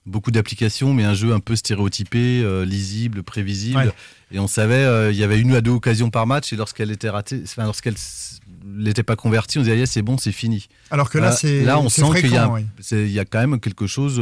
beaucoup 0.05 0.31
d'applications, 0.31 0.93
mais 0.93 1.03
un 1.03 1.13
jeu 1.13 1.33
un 1.33 1.39
peu 1.39 1.55
stéréotypé, 1.55 2.41
euh, 2.43 2.65
lisible, 2.65 3.23
prévisible. 3.23 3.77
Ouais. 3.77 3.91
Et 4.31 4.39
on 4.39 4.47
savait, 4.47 4.75
euh, 4.75 5.11
il 5.11 5.17
y 5.17 5.23
avait 5.23 5.39
une 5.39 5.53
à 5.53 5.61
deux 5.61 5.71
occasions 5.71 6.09
par 6.09 6.25
match, 6.25 6.53
et 6.53 6.55
lorsqu'elle 6.55 6.91
était 6.91 7.09
ratée, 7.09 7.41
enfin, 7.43 7.65
lorsqu'elle 7.65 7.95
n'était 8.65 9.03
pas 9.03 9.15
convertie, 9.15 9.59
on 9.59 9.61
disait, 9.61 9.81
Ah, 9.81 9.85
c'est 9.85 10.01
bon, 10.01 10.17
c'est 10.17 10.31
fini. 10.31 10.67
Alors 10.89 11.09
que 11.09 11.17
là, 11.17 11.29
Euh, 11.29 11.35
c'est 11.37 11.63
là, 11.63 11.79
on 11.79 11.89
sent 11.89 12.01
qu'il 12.19 12.31
y, 12.31 12.93
il 12.93 13.11
y 13.11 13.19
a 13.19 13.25
quand 13.25 13.39
même 13.39 13.59
quelque 13.59 13.87
chose. 13.87 14.21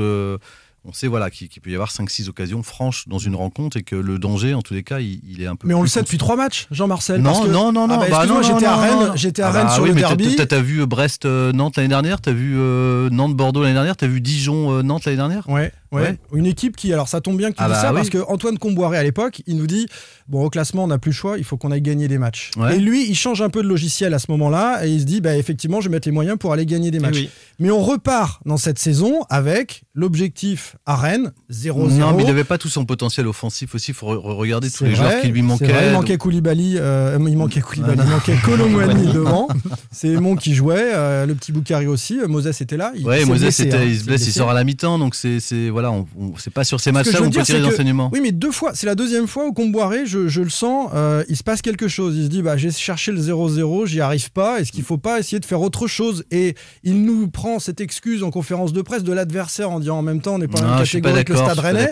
Euh, 0.89 0.91
on 0.91 0.93
sait 0.93 1.07
voilà 1.07 1.29
qu'il 1.29 1.49
peut 1.61 1.69
y 1.69 1.75
avoir 1.75 1.89
5-6 1.89 2.29
occasions 2.29 2.63
franches 2.63 3.07
dans 3.07 3.17
une 3.19 3.35
rencontre 3.35 3.77
et 3.77 3.83
que 3.83 3.95
le 3.95 4.19
danger, 4.19 4.53
en 4.53 4.61
tous 4.61 4.73
les 4.73 4.83
cas, 4.83 4.99
il, 4.99 5.21
il 5.29 5.41
est 5.41 5.47
un 5.47 5.55
peu. 5.55 5.67
Mais 5.67 5.73
on 5.73 5.81
le 5.81 5.87
sait 5.87 6.01
depuis 6.01 6.17
trois 6.17 6.35
matchs, 6.35 6.67
Jean-Marcel. 6.71 7.21
Non, 7.21 7.45
non, 7.47 7.71
non, 7.71 7.87
non. 7.87 7.99
Ah 8.01 8.07
bah, 8.09 8.25
bah 8.25 8.41
j'étais 8.41 8.65
à 8.65 8.75
Rennes, 8.75 9.11
j'étais 9.15 9.41
à 9.41 9.47
Ah 9.47 9.51
Rennes 9.51 9.67
bah 9.67 9.73
sur 9.73 9.83
oui, 9.83 9.89
le 9.89 9.95
derby. 9.95 10.35
T'as 10.35 10.61
vu 10.61 10.85
Brest-Nantes 10.85 11.77
l'année 11.77 11.89
dernière 11.89 12.21
T'as 12.21 12.31
vu 12.31 12.55
euh, 12.57 13.09
Nantes-Bordeaux 13.11 13.61
l'année 13.61 13.73
dernière 13.73 13.95
T'as 13.95 14.07
vu 14.07 14.21
Dijon-Nantes 14.21 15.05
l'année 15.05 15.17
dernière? 15.17 15.47
Ouais, 15.49 15.71
ouais, 15.91 16.01
Ouais. 16.01 16.17
Une 16.33 16.45
équipe 16.45 16.75
qui, 16.75 16.93
alors 16.93 17.07
ça 17.07 17.19
tombe 17.21 17.37
bien 17.37 17.51
que 17.51 17.57
tu 17.57 17.63
Ah 17.63 17.67
dis 17.67 17.73
bah 17.73 17.81
ça, 17.81 17.89
oui. 17.89 17.95
parce 17.95 18.09
que 18.09 18.19
Antoine 18.27 18.57
Comboiré 18.57 18.97
à 18.97 19.03
l'époque, 19.03 19.41
il 19.47 19.57
nous 19.57 19.67
dit 19.67 19.87
bon, 20.27 20.43
au 20.45 20.49
classement, 20.49 20.83
on 20.83 20.87
n'a 20.87 20.99
plus 20.99 21.09
le 21.11 21.15
choix, 21.15 21.37
il 21.37 21.43
faut 21.43 21.57
qu'on 21.57 21.71
aille 21.71 21.81
gagner 21.81 22.07
des 22.07 22.17
matchs. 22.19 22.51
Ouais. 22.57 22.75
Et 22.75 22.79
lui, 22.79 23.09
il 23.09 23.15
change 23.15 23.41
un 23.41 23.49
peu 23.49 23.63
de 23.63 23.67
logiciel 23.67 24.13
à 24.13 24.19
ce 24.19 24.27
moment-là, 24.29 24.85
et 24.85 24.89
il 24.91 24.99
se 25.01 25.05
dit 25.05 25.21
bah, 25.21 25.35
effectivement, 25.35 25.81
je 25.81 25.89
vais 25.89 25.95
mettre 25.95 26.07
les 26.07 26.11
moyens 26.13 26.37
pour 26.37 26.53
aller 26.53 26.65
gagner 26.65 26.91
des 26.91 26.97
Eh 26.99 27.01
matchs. 27.01 27.15
oui. 27.17 27.29
Mais 27.59 27.71
on 27.71 27.81
repart 27.81 28.41
dans 28.45 28.57
cette 28.57 28.79
saison 28.79 29.21
avec 29.29 29.83
l'objectif 29.95 30.75
à 30.85 30.95
Rennes 30.95 31.31
0-0. 31.51 31.97
Non, 31.97 32.13
mais 32.15 32.23
il 32.23 32.27
n'avait 32.27 32.43
pas 32.43 32.57
tout 32.57 32.69
son 32.69 32.85
potentiel 32.85 33.27
offensif 33.27 33.75
aussi. 33.75 33.91
Il 33.91 33.93
faut 33.95 34.07
re- 34.13 34.17
regarder 34.35 34.69
tous 34.69 34.83
les 34.85 34.91
vrai, 34.91 34.97
joueurs 35.09 35.21
qui 35.21 35.27
lui 35.29 35.41
manquaient. 35.41 35.65
vrai, 35.67 35.87
il 35.87 35.91
Donc- 35.91 36.01
manquait 36.01 36.17
Koulibaly, 36.17 36.75
euh, 36.77 37.17
il 37.27 37.37
manquait 37.37 37.61
Koulibaly, 37.61 37.97
Ah, 37.99 38.03
il 38.05 38.09
manquait 38.09 38.35
Colomwani 38.45 39.07
devant. 39.13 39.47
C'est 39.91 40.15
Mon 40.19 40.35
qui 40.35 40.53
jouait, 40.55 40.91
euh, 40.93 41.25
le 41.25 41.35
petit 41.35 41.51
Boukari 41.51 41.87
aussi. 41.87 42.19
euh, 42.19 42.27
Moses 42.27 42.61
était 42.61 42.77
là. 42.77 42.91
Il, 42.95 43.05
Ouais, 43.05 43.25
Moses, 43.25 43.41
blessé, 43.41 43.63
c'était- 43.63 43.77
hein, 43.77 43.83
il 43.85 43.99
se 43.99 44.05
blesse, 44.05 44.25
il 44.27 44.31
sort 44.31 44.49
à 44.49 44.53
la 44.53 44.63
mi-temps, 44.63 44.99
donc 44.99 45.15
c'est 45.15 45.39
voilà, 45.81 45.91
on, 45.91 46.05
on- 46.19 46.33
c'est 46.37 46.53
pas 46.53 46.63
sur 46.63 46.79
ces 46.79 46.91
matchs-là 46.91 47.13
je 47.13 47.17
où 47.17 47.21
veux 47.21 47.27
on 47.27 47.29
dire, 47.29 47.41
peut 47.41 47.45
tirer 47.45 47.59
des 47.61 47.65
enseignements. 47.67 48.09
Oui, 48.13 48.19
mais 48.21 48.31
deux 48.31 48.51
fois, 48.51 48.71
c'est 48.73 48.85
la 48.85 48.95
deuxième 48.95 49.27
fois 49.27 49.45
au 49.45 49.53
Comboiré, 49.53 50.05
je, 50.05 50.27
je 50.27 50.41
le 50.41 50.49
sens, 50.49 50.89
euh, 50.93 51.23
il 51.29 51.37
se 51.37 51.43
passe 51.43 51.61
quelque 51.61 51.87
chose. 51.87 52.15
Il 52.17 52.23
se 52.25 52.29
dit, 52.29 52.41
bah, 52.41 52.57
j'ai 52.57 52.71
cherché 52.71 53.11
le 53.11 53.19
0-0, 53.21 53.85
j'y 53.87 54.01
arrive 54.01 54.31
pas. 54.31 54.59
Est-ce 54.59 54.71
qu'il 54.71 54.83
faut 54.83 54.97
pas 54.97 55.19
essayer 55.19 55.39
de 55.39 55.45
faire 55.45 55.61
autre 55.61 55.87
chose? 55.87 56.23
Et 56.31 56.55
il 56.83 57.03
nous 57.03 57.27
prend 57.29 57.59
cette 57.59 57.81
excuse 57.81 58.23
en 58.23 58.31
conférence 58.31 58.73
de 58.73 58.81
presse 58.81 59.03
de 59.03 59.13
l'adversaire 59.13 59.69
en 59.71 59.79
disant 59.79 59.97
en 59.99 60.01
même 60.01 60.21
temps, 60.21 60.35
on 60.35 60.39
n'est 60.39 60.47
pas 60.47 60.59
dans 60.59 60.65
la 60.65 60.71
Non, 60.71 60.77
même 60.79 60.85
catégorie 60.85 61.25
que 61.25 61.33
le. 61.33 61.39
Stade 61.39 61.59
Rennais. 61.59 61.91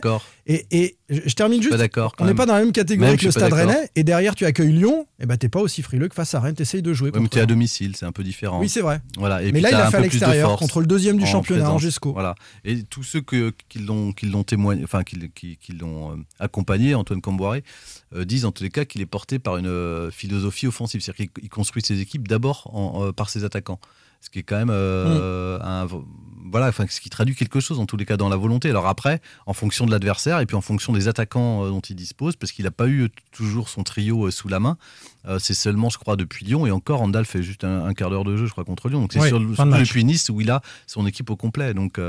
Et, 0.49 0.65
et 0.71 0.97
je 1.09 1.33
termine 1.33 1.61
juste. 1.61 1.75
pas 1.77 2.11
On 2.19 2.25
n'est 2.25 2.33
pas 2.33 2.45
dans 2.45 2.53
la 2.53 2.61
même 2.61 2.71
catégorie 2.71 3.11
Même, 3.11 3.19
que 3.19 3.25
le 3.25 3.31
Stade. 3.31 3.51
Rennais. 3.51 3.89
Et 3.95 4.03
derrière, 4.03 4.33
tu 4.33 4.45
accueilles 4.45 4.71
Lyon. 4.71 5.05
Et 5.19 5.25
bah, 5.25 5.35
t'es 5.35 5.49
pas 5.49 5.59
aussi 5.59 5.81
frileux 5.81 6.07
que 6.07 6.15
face 6.15 6.33
à 6.35 6.39
Rennes. 6.39 6.55
T'essayes 6.55 6.81
de 6.81 6.93
jouer. 6.93 7.11
Ouais, 7.11 7.19
mais 7.19 7.27
t'es 7.27 7.41
à 7.41 7.45
domicile, 7.45 7.95
c'est 7.97 8.05
un 8.05 8.13
peu 8.13 8.23
différent. 8.23 8.59
Oui, 8.59 8.69
c'est 8.69 8.81
vrai. 8.81 9.01
Voilà. 9.17 9.43
Et 9.43 9.51
mais 9.51 9.59
là, 9.59 9.69
il 9.71 9.75
a 9.75 9.91
fait 9.91 9.97
à 9.97 10.01
l'extérieur 10.01 10.57
contre 10.57 10.79
le 10.79 10.87
deuxième 10.87 11.17
du 11.17 11.23
en 11.23 11.27
championnat. 11.27 11.69
Angesco. 11.69 12.13
Voilà. 12.13 12.35
Et 12.63 12.83
tous 12.83 13.03
ceux 13.03 13.21
que, 13.21 13.53
qui 13.67 13.79
l'ont 13.79 14.13
qui 14.13 14.27
l'ont 14.27 14.43
témoigné, 14.43 14.83
enfin 14.83 15.03
qui, 15.03 15.17
qui, 15.35 15.57
qui 15.57 15.73
l'ont 15.73 16.17
accompagné, 16.39 16.95
Antoine 16.95 17.21
Camboiré, 17.21 17.63
euh, 18.15 18.23
disent 18.23 18.45
en 18.45 18.51
tous 18.51 18.63
les 18.63 18.69
cas 18.69 18.85
qu'il 18.85 19.01
est 19.01 19.05
porté 19.05 19.39
par 19.39 19.57
une 19.57 19.67
euh, 19.67 20.11
philosophie 20.11 20.67
offensive, 20.67 21.01
c'est-à-dire 21.01 21.27
qu'il 21.33 21.43
il 21.43 21.49
construit 21.49 21.83
ses 21.83 21.99
équipes 21.99 22.27
d'abord 22.27 22.71
euh, 23.01 23.11
par 23.11 23.29
ses 23.29 23.43
attaquants, 23.43 23.79
ce 24.21 24.29
qui 24.29 24.39
est 24.39 24.43
quand 24.43 24.57
même 24.57 24.69
euh, 24.71 25.59
un 25.61 25.87
voilà, 26.51 26.67
enfin 26.67 26.85
ce 26.89 26.99
qui 27.01 27.09
traduit 27.09 27.35
quelque 27.35 27.59
chose 27.59 27.79
en 27.79 27.85
tous 27.85 27.97
les 27.97 28.05
cas 28.05 28.17
dans 28.17 28.29
la 28.29 28.35
volonté. 28.35 28.69
Alors 28.69 28.87
après, 28.87 29.21
en 29.45 29.53
fonction 29.53 29.85
de 29.85 29.91
l'adversaire 29.91 30.39
et 30.39 30.45
puis 30.45 30.55
en 30.55 30.61
fonction 30.61 30.93
des 30.93 31.07
attaquants 31.07 31.65
euh, 31.65 31.69
dont 31.69 31.79
il 31.81 31.95
dispose, 31.95 32.35
parce 32.35 32.51
qu'il 32.51 32.65
n'a 32.65 32.71
pas 32.71 32.87
eu 32.87 33.03
euh, 33.03 33.09
toujours 33.31 33.69
son 33.69 33.83
trio 33.83 34.27
euh, 34.27 34.31
sous 34.31 34.47
la 34.47 34.59
main. 34.59 34.77
C'est 35.39 35.53
seulement, 35.53 35.89
je 35.89 35.97
crois, 35.97 36.15
depuis 36.15 36.45
Lyon 36.45 36.65
et 36.65 36.71
encore, 36.71 37.01
Andal 37.01 37.25
fait 37.25 37.43
juste 37.43 37.65
un, 37.65 37.85
un 37.85 37.93
quart 37.93 38.09
d'heure 38.09 38.23
de 38.23 38.37
jeu, 38.37 38.45
je 38.45 38.51
crois, 38.51 38.63
contre 38.63 38.87
Lyon. 38.87 39.01
Donc 39.01 39.11
c'est 39.11 39.19
sur- 39.27 39.39
surtout 39.55 39.71
depuis 39.77 40.05
Nice 40.05 40.29
où 40.29 40.39
il 40.39 40.49
a 40.49 40.61
son 40.87 41.05
équipe 41.05 41.29
au 41.29 41.35
complet. 41.35 41.73
Donc 41.73 41.99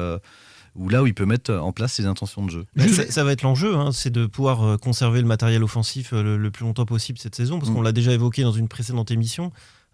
où 0.77 0.89
là 0.89 1.03
où 1.03 1.07
il 1.09 1.15
peut 1.15 1.27
mettre 1.27 1.53
en 1.53 1.73
place 1.73 1.95
ses 1.95 2.07
intentions 2.07 2.45
de 2.47 2.51
jeu. 2.51 2.65
Ça, 2.77 3.11
ça 3.11 3.25
va 3.25 3.33
être 3.33 3.43
l'enjeu, 3.43 3.75
hein, 3.75 3.91
c'est 3.91 4.11
de 4.11 4.27
pouvoir 4.27 4.79
conserver 4.79 5.21
le 5.21 5.27
matériel 5.27 5.65
offensif 5.65 6.13
le, 6.13 6.37
le 6.37 6.51
plus 6.53 6.65
longtemps 6.65 6.85
possible 6.87 7.19
cette 7.19 7.35
saison, 7.35 7.59
parce 7.59 7.71
Mm. 7.71 7.75
qu'on 7.75 7.83
l'a 7.83 7.91
déjà 7.93 8.13
évoqué 8.13 8.43
dans 8.43 8.53
une 8.53 8.69
précédente 8.69 9.11
émission. 9.11 9.51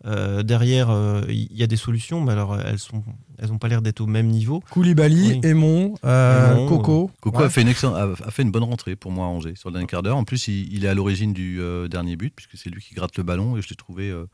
Euh, 0.06 0.42
derrière, 0.42 0.90
euh, 0.90 1.22
il 1.28 1.56
y 1.56 1.62
a 1.62 1.66
des 1.66 1.76
solutions, 1.78 2.20
mais 2.20 2.32
alors 2.32 2.60
elles 2.60 2.78
sont, 2.78 3.02
elles 3.38 3.48
n'ont 3.48 3.58
pas 3.58 3.68
l'air 3.68 3.80
d'être 3.80 4.02
au 4.02 4.06
même 4.06 4.26
niveau. 4.26 4.62
Koulibaly, 4.70 5.32
Oui. 5.34 5.40
Aymon, 5.44 5.94
euh, 6.04 6.68
Coco. 6.68 7.10
Coco 7.22 7.38
Ouais. 7.38 7.44
a, 7.44 7.48
fait 7.48 7.62
une 7.62 7.68
excellente- 7.68 7.96
a, 7.96 8.26
a 8.26 8.30
fait 8.30 8.42
une 8.42 8.50
bonne 8.50 8.64
rentrée 8.64 8.96
pour 8.96 9.12
moi 9.12 9.24
à 9.24 9.28
Angers 9.28 9.54
sur 9.56 9.70
le 9.70 9.74
dernier 9.74 9.86
quart 9.86 10.02
d'heure. 10.02 10.18
En 10.18 10.24
plus, 10.24 10.46
il, 10.48 10.70
il 10.74 10.84
est 10.84 10.88
à 10.88 10.94
l'origine 10.94 11.32
du 11.32 11.58
euh, 11.60 11.88
dernier 11.88 12.16
but, 12.16 12.34
puisque 12.36 12.58
c'est 12.58 12.68
lui 12.68 12.82
qui 12.82 12.94
gratte 12.94 13.16
le 13.16 13.22
ballon 13.22 13.56
et 13.56 13.62
je 13.62 13.68
l'ai 13.70 13.76
trouvé 13.76 14.10
euh, 14.10 14.26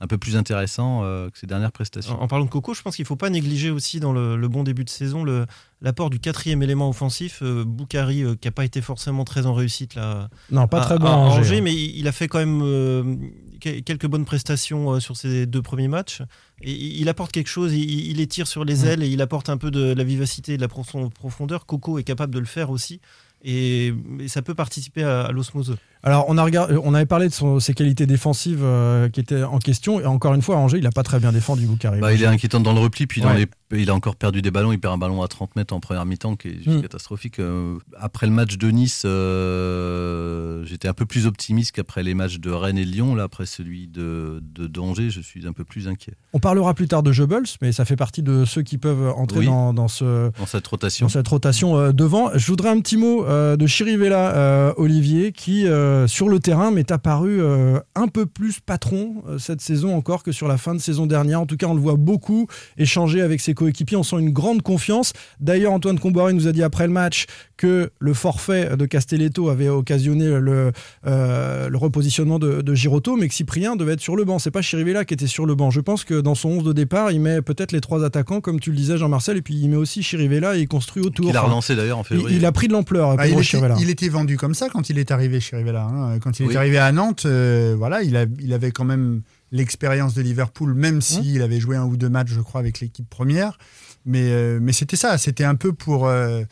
un 0.00 0.06
peu 0.06 0.18
plus 0.18 0.36
intéressant 0.36 1.00
euh, 1.04 1.30
que 1.30 1.38
ses 1.38 1.46
dernières 1.46 1.72
prestations. 1.72 2.18
En, 2.20 2.24
en 2.24 2.28
parlant 2.28 2.44
de 2.44 2.50
Coco, 2.50 2.74
je 2.74 2.82
pense 2.82 2.96
qu'il 2.96 3.04
ne 3.04 3.06
faut 3.06 3.16
pas 3.16 3.30
négliger 3.30 3.70
aussi 3.70 3.98
dans 3.98 4.12
le, 4.12 4.36
le 4.36 4.48
bon 4.48 4.62
début 4.62 4.84
de 4.84 4.90
saison 4.90 5.24
le- 5.24 5.46
l'apport 5.80 6.10
du 6.10 6.18
quatrième 6.20 6.62
élément 6.62 6.88
offensif, 6.90 7.40
euh, 7.42 7.64
Boukari, 7.64 8.22
euh, 8.22 8.34
qui 8.34 8.46
n'a 8.46 8.52
pas 8.52 8.64
été 8.66 8.82
forcément 8.82 9.24
très 9.24 9.46
en 9.46 9.54
réussite 9.54 9.94
là, 9.94 10.28
Non, 10.50 10.68
pas 10.68 10.82
à- 10.82 10.84
très 10.84 10.98
bon 10.98 11.06
à 11.06 11.10
à 11.12 11.14
Angers. 11.16 11.38
Angers, 11.40 11.60
mais 11.62 11.74
il 11.74 11.96
il 11.98 12.08
a 12.08 12.12
fait 12.12 12.28
quand 12.28 12.38
même 12.38 12.60
euh, 12.62 13.16
que- 13.60 13.80
quelques 13.80 14.06
bonnes 14.06 14.26
prestations 14.26 14.92
euh, 14.92 15.00
sur 15.00 15.16
ses 15.16 15.46
deux 15.46 15.62
premiers 15.62 15.88
matchs. 15.88 16.20
Et 16.62 16.72
il 16.72 17.08
apporte 17.08 17.32
quelque 17.32 17.48
chose, 17.48 17.72
il, 17.72 17.88
il 18.10 18.16
les 18.18 18.26
tire 18.26 18.46
sur 18.46 18.64
les 18.66 18.82
Mm. 18.82 18.86
ailes 18.86 19.02
et 19.02 19.08
il 19.08 19.22
apporte 19.22 19.48
un 19.48 19.56
peu 19.56 19.70
de 19.70 19.94
la 19.94 20.04
vivacité 20.04 20.52
et 20.54 20.56
de 20.58 20.62
la 20.62 20.68
profon- 20.68 21.08
profondeur. 21.10 21.64
Coco 21.64 21.98
est 21.98 22.04
capable 22.04 22.34
de 22.34 22.38
le 22.38 22.44
faire 22.46 22.68
aussi. 22.70 23.00
Et, 23.44 23.92
et 24.18 24.28
ça 24.28 24.42
peut 24.42 24.54
participer 24.54 25.02
à, 25.04 25.22
à 25.26 25.32
l'osmose. 25.32 25.76
Alors, 26.06 26.24
on, 26.28 26.38
a 26.38 26.44
regardé, 26.44 26.76
on 26.84 26.94
avait 26.94 27.04
parlé 27.04 27.26
de 27.28 27.32
son- 27.34 27.58
ses 27.58 27.74
qualités 27.74 28.06
défensives 28.06 28.60
euh, 28.62 29.08
qui 29.08 29.18
étaient 29.18 29.42
en 29.42 29.58
question. 29.58 30.00
Et 30.00 30.06
encore 30.06 30.34
une 30.34 30.40
fois, 30.42 30.54
à 30.54 30.58
Angers, 30.58 30.78
il 30.78 30.84
n'a 30.84 30.92
pas 30.92 31.02
très 31.02 31.18
bien 31.18 31.32
défendu, 31.32 31.66
Boukari. 31.66 31.98
Bah, 31.98 32.12
il 32.14 32.22
est 32.22 32.26
inquiétant 32.26 32.60
dans 32.60 32.72
le 32.72 32.78
repli, 32.78 33.08
puis 33.08 33.20
dans 33.20 33.30
Ouais. 33.30 33.48
les- 33.72 33.80
il 33.80 33.90
a 33.90 33.94
encore 33.94 34.14
perdu 34.14 34.40
des 34.40 34.52
ballons. 34.52 34.70
Il 34.70 34.78
perd 34.78 34.94
un 34.94 34.98
ballon 34.98 35.20
à 35.22 35.26
30 35.26 35.56
mètres 35.56 35.74
en 35.74 35.80
première 35.80 36.06
mi-temps 36.06 36.36
qui 36.36 36.46
est 36.48 36.62
juste 36.62 36.78
Mm. 36.78 36.82
catastrophique. 36.82 37.40
Euh, 37.40 37.78
Après 37.98 38.26
le 38.28 38.32
match 38.32 38.56
de 38.56 38.70
Nice, 38.70 39.02
euh, 39.04 40.64
j'étais 40.64 40.86
un 40.88 40.92
peu 40.92 41.06
plus 41.06 41.26
optimiste 41.26 41.72
qu'après 41.72 42.02
les 42.02 42.14
matchs 42.14 42.38
de 42.38 42.50
Rennes 42.50 42.78
et 42.78 42.84
Lyon. 42.84 43.14
Là, 43.14 43.24
après 43.24 43.46
celui 43.46 43.88
de, 43.88 44.40
de 44.54 44.66
d'Angers, 44.66 45.10
je 45.10 45.20
suis 45.20 45.46
un 45.46 45.52
peu 45.52 45.64
plus 45.64 45.88
inquiet 45.88 46.14
On 46.32 46.38
parlera 46.38 46.74
plus 46.74 46.86
tard 46.88 47.02
de 47.02 47.12
Goebbels, 47.12 47.46
mais 47.62 47.72
ça 47.72 47.84
fait 47.84 47.96
partie 47.96 48.22
de 48.22 48.44
ceux 48.44 48.62
qui 48.62 48.78
peuvent 48.78 49.12
entrer 49.16 49.40
Oui. 49.40 49.46
dans, 49.46 49.72
dans 49.74 49.88
ce, 49.88 50.30
dans 50.38 50.46
cette 50.46 50.66
rotation. 50.66 51.06
dans 51.06 51.10
cette 51.10 51.26
rotation 51.28 51.76
euh, 51.76 51.92
devant. 51.92 52.30
Je 52.34 52.46
voudrais 52.46 52.68
un 52.70 52.80
petit 52.80 52.96
mot 52.96 53.24
euh, 53.24 53.56
de 53.56 53.66
Chirivella, 53.66 54.36
euh, 54.36 54.72
Olivier, 54.76 55.32
qui 55.32 55.66
euh, 55.66 55.95
sur 56.06 56.28
le 56.28 56.40
terrain 56.40 56.70
m'est 56.70 56.90
apparu 56.90 57.40
euh, 57.40 57.78
un 57.94 58.08
peu 58.08 58.26
plus 58.26 58.60
patron 58.60 59.22
euh, 59.28 59.38
cette 59.38 59.60
saison 59.60 59.94
encore 59.96 60.22
que 60.22 60.32
sur 60.32 60.48
la 60.48 60.58
fin 60.58 60.74
de 60.74 60.80
saison 60.80 61.06
dernière. 61.06 61.40
En 61.40 61.46
tout 61.46 61.56
cas, 61.56 61.66
on 61.66 61.74
le 61.74 61.80
voit 61.80 61.96
beaucoup 61.96 62.46
échanger 62.76 63.20
avec 63.22 63.40
ses 63.40 63.54
coéquipiers. 63.54 63.96
On 63.96 64.02
sent 64.02 64.16
une 64.18 64.30
grande 64.32 64.62
confiance. 64.62 65.12
D'ailleurs, 65.40 65.72
Antoine 65.72 65.98
Comboiré 65.98 66.32
nous 66.32 66.46
a 66.48 66.52
dit 66.52 66.62
après 66.62 66.86
le 66.86 66.92
match 66.92 67.26
que 67.56 67.90
le 67.98 68.14
forfait 68.14 68.76
de 68.76 68.84
Castelletto 68.86 69.48
avait 69.48 69.68
occasionné 69.68 70.26
le, 70.40 70.72
euh, 71.06 71.68
le 71.68 71.78
repositionnement 71.78 72.38
de, 72.38 72.60
de 72.62 72.74
Giroto, 72.74 73.16
mais 73.16 73.28
que 73.28 73.34
Cyprien 73.34 73.76
devait 73.76 73.94
être 73.94 74.00
sur 74.00 74.16
le 74.16 74.24
banc. 74.24 74.38
C'est 74.38 74.50
pas 74.50 74.62
Chirivella 74.62 75.04
qui 75.04 75.14
était 75.14 75.26
sur 75.26 75.46
le 75.46 75.54
banc. 75.54 75.70
Je 75.70 75.80
pense 75.80 76.04
que 76.04 76.20
dans 76.20 76.34
son 76.34 76.48
11 76.50 76.64
de 76.64 76.72
départ, 76.72 77.12
il 77.12 77.20
met 77.20 77.42
peut-être 77.42 77.72
les 77.72 77.80
trois 77.80 78.04
attaquants, 78.04 78.40
comme 78.40 78.60
tu 78.60 78.70
le 78.70 78.76
disais, 78.76 78.98
Jean-Marcel, 78.98 79.36
et 79.36 79.42
puis 79.42 79.54
il 79.54 79.68
met 79.70 79.76
aussi 79.76 80.02
Chirivella 80.02 80.56
et 80.56 80.60
il 80.60 80.68
construit 80.68 81.02
autour. 81.02 81.30
Il 81.30 81.36
a 81.36 81.42
relancé 81.42 81.76
d'ailleurs 81.76 81.98
en 81.98 82.02
il, 82.02 82.06
février. 82.06 82.36
il 82.36 82.44
a 82.44 82.52
pris 82.52 82.68
de 82.68 82.72
l'ampleur, 82.72 83.16
Ah, 83.18 83.26
il, 83.26 83.32
était, 83.34 83.42
Chirivella. 83.42 83.76
il 83.80 83.90
était 83.90 84.08
vendu 84.08 84.36
comme 84.36 84.54
ça 84.54 84.68
quand 84.68 84.90
il 84.90 84.98
est 84.98 85.10
arrivé 85.10 85.40
chez 85.40 85.56
Rivella. 85.56 85.85
Hein. 85.88 86.18
Quand 86.20 86.38
il 86.40 86.46
Oui. 86.46 86.54
est 86.54 86.56
arrivé 86.56 86.78
à 86.78 86.90
Nantes, 86.92 87.24
euh, 87.26 87.74
voilà, 87.76 88.02
il, 88.02 88.16
a- 88.16 88.26
il 88.40 88.52
avait 88.52 88.70
quand 88.72 88.84
même 88.84 89.22
l'expérience 89.52 90.14
de 90.14 90.22
Liverpool, 90.22 90.74
même 90.74 91.00
s'il 91.00 91.40
avait 91.42 91.60
joué 91.60 91.76
un 91.76 91.84
ou 91.84 91.96
deux 91.96 92.08
matchs, 92.08 92.30
je 92.30 92.40
crois, 92.40 92.60
avec 92.60 92.80
l'équipe 92.80 93.08
première. 93.08 93.58
Mais, 94.04 94.30
euh, 94.30 94.58
mais 94.60 94.72
c'était 94.72 94.96
ça, 94.96 95.18
c'était 95.18 95.44
un 95.44 95.54
peu 95.54 95.72
pour, 95.72 96.06
euh, 96.06 96.42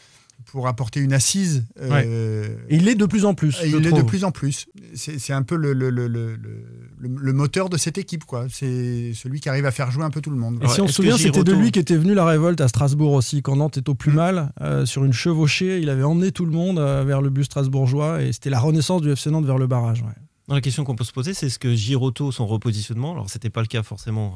pour 0.47 0.69
apporter 0.69 1.01
une 1.01 1.13
assise. 1.13 1.65
euh, 1.81 2.57
il 2.71 2.85
l'est 2.85 2.95
de 2.95 3.07
plus 3.07 3.25
en 3.25 3.35
plus. 3.35 3.57
il 3.65 3.87
est 3.87 3.93
de 3.93 4.03
plus 4.03 4.25
en 4.25 4.31
plus. 4.31 4.67
C'est 4.95 5.19
c'est 5.19 5.33
un 5.33 5.43
peu 5.43 5.57
le, 5.57 5.73
le, 5.73 5.91
le, 5.91 6.09
le, 6.09 7.33
moteur 7.33 7.69
de 7.69 7.77
cette 7.77 7.99
équipe. 7.99 8.25
quoi. 8.25 8.47
C'est 8.51 9.13
celui 9.15 9.41
qui 9.41 9.49
arrive 9.49 9.67
à 9.67 9.71
faire 9.71 9.91
jouer 9.91 10.05
un 10.05 10.11
peu 10.11 10.21
tout 10.21 10.31
le 10.31 10.37
monde. 10.37 10.59
Et 10.63 10.69
si 10.69 10.81
on 10.81 10.87
se 10.87 10.95
souvient, 10.95 11.19
c'était 11.19 11.45
de 11.45 11.53
lui 11.53 11.73
qui 11.73 11.79
était 11.79 11.97
venu 11.97 12.15
la 12.15 12.25
révolte 12.25 12.61
à 12.61 12.69
Strasbourg 12.69 13.13
aussi, 13.13 13.43
quand 13.43 13.57
Nantes 13.57 13.77
est 13.79 13.89
au 13.89 13.95
plus 13.95 14.13
mm. 14.13 14.17
mal, 14.17 14.53
euh, 14.61 14.87
sur 14.87 15.05
une 15.05 15.13
chevauchée, 15.13 15.81
il 15.81 15.89
avait 15.91 16.03
emmené 16.03 16.33
tout 16.33 16.45
le 16.45 16.53
monde 16.53 16.79
euh, 16.79 17.05
vers 17.05 17.21
le 17.21 17.31
bus 17.31 17.47
strasbourgeois, 17.47 18.23
et 18.23 18.33
c'était 18.33 18.51
la 18.51 18.61
renaissance 18.61 19.03
du 19.03 19.11
FC 19.11 19.31
Nantes 19.31 19.47
vers 19.47 19.59
le 19.59 19.67
barrage. 19.67 20.05
la 20.49 20.61
question 20.61 20.85
qu'on 20.85 20.97
peut 20.97 21.05
se 21.05 21.13
poser, 21.13 21.35
c'est 21.35 21.47
est-ce 21.47 21.59
que 21.59 21.75
Giroto, 21.75 22.33
son 22.33 22.47
repositionnement, 22.47 23.13
alors 23.13 23.31
c'était 23.31 23.51
pas 23.51 23.61
le 23.61 23.67
cas 23.67 23.83
forcément 23.83 24.35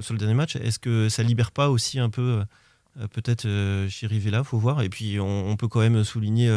sur 0.00 0.14
le 0.14 0.18
dernier 0.18 0.34
match, 0.34 0.56
est-ce 0.56 0.78
que 0.78 1.08
ça 1.08 1.22
libère 1.22 1.52
pas 1.52 1.70
aussi 1.70 1.98
un 1.98 2.10
peu 2.10 2.42
peut-être 3.12 3.46
Chirivella, 3.88 4.44
faut 4.44 4.58
voir, 4.58 4.82
et 4.82 4.88
puis 4.88 5.18
on, 5.20 5.56
peut 5.56 5.68
quand 5.68 5.80
même 5.80 6.04
souligner 6.04 6.50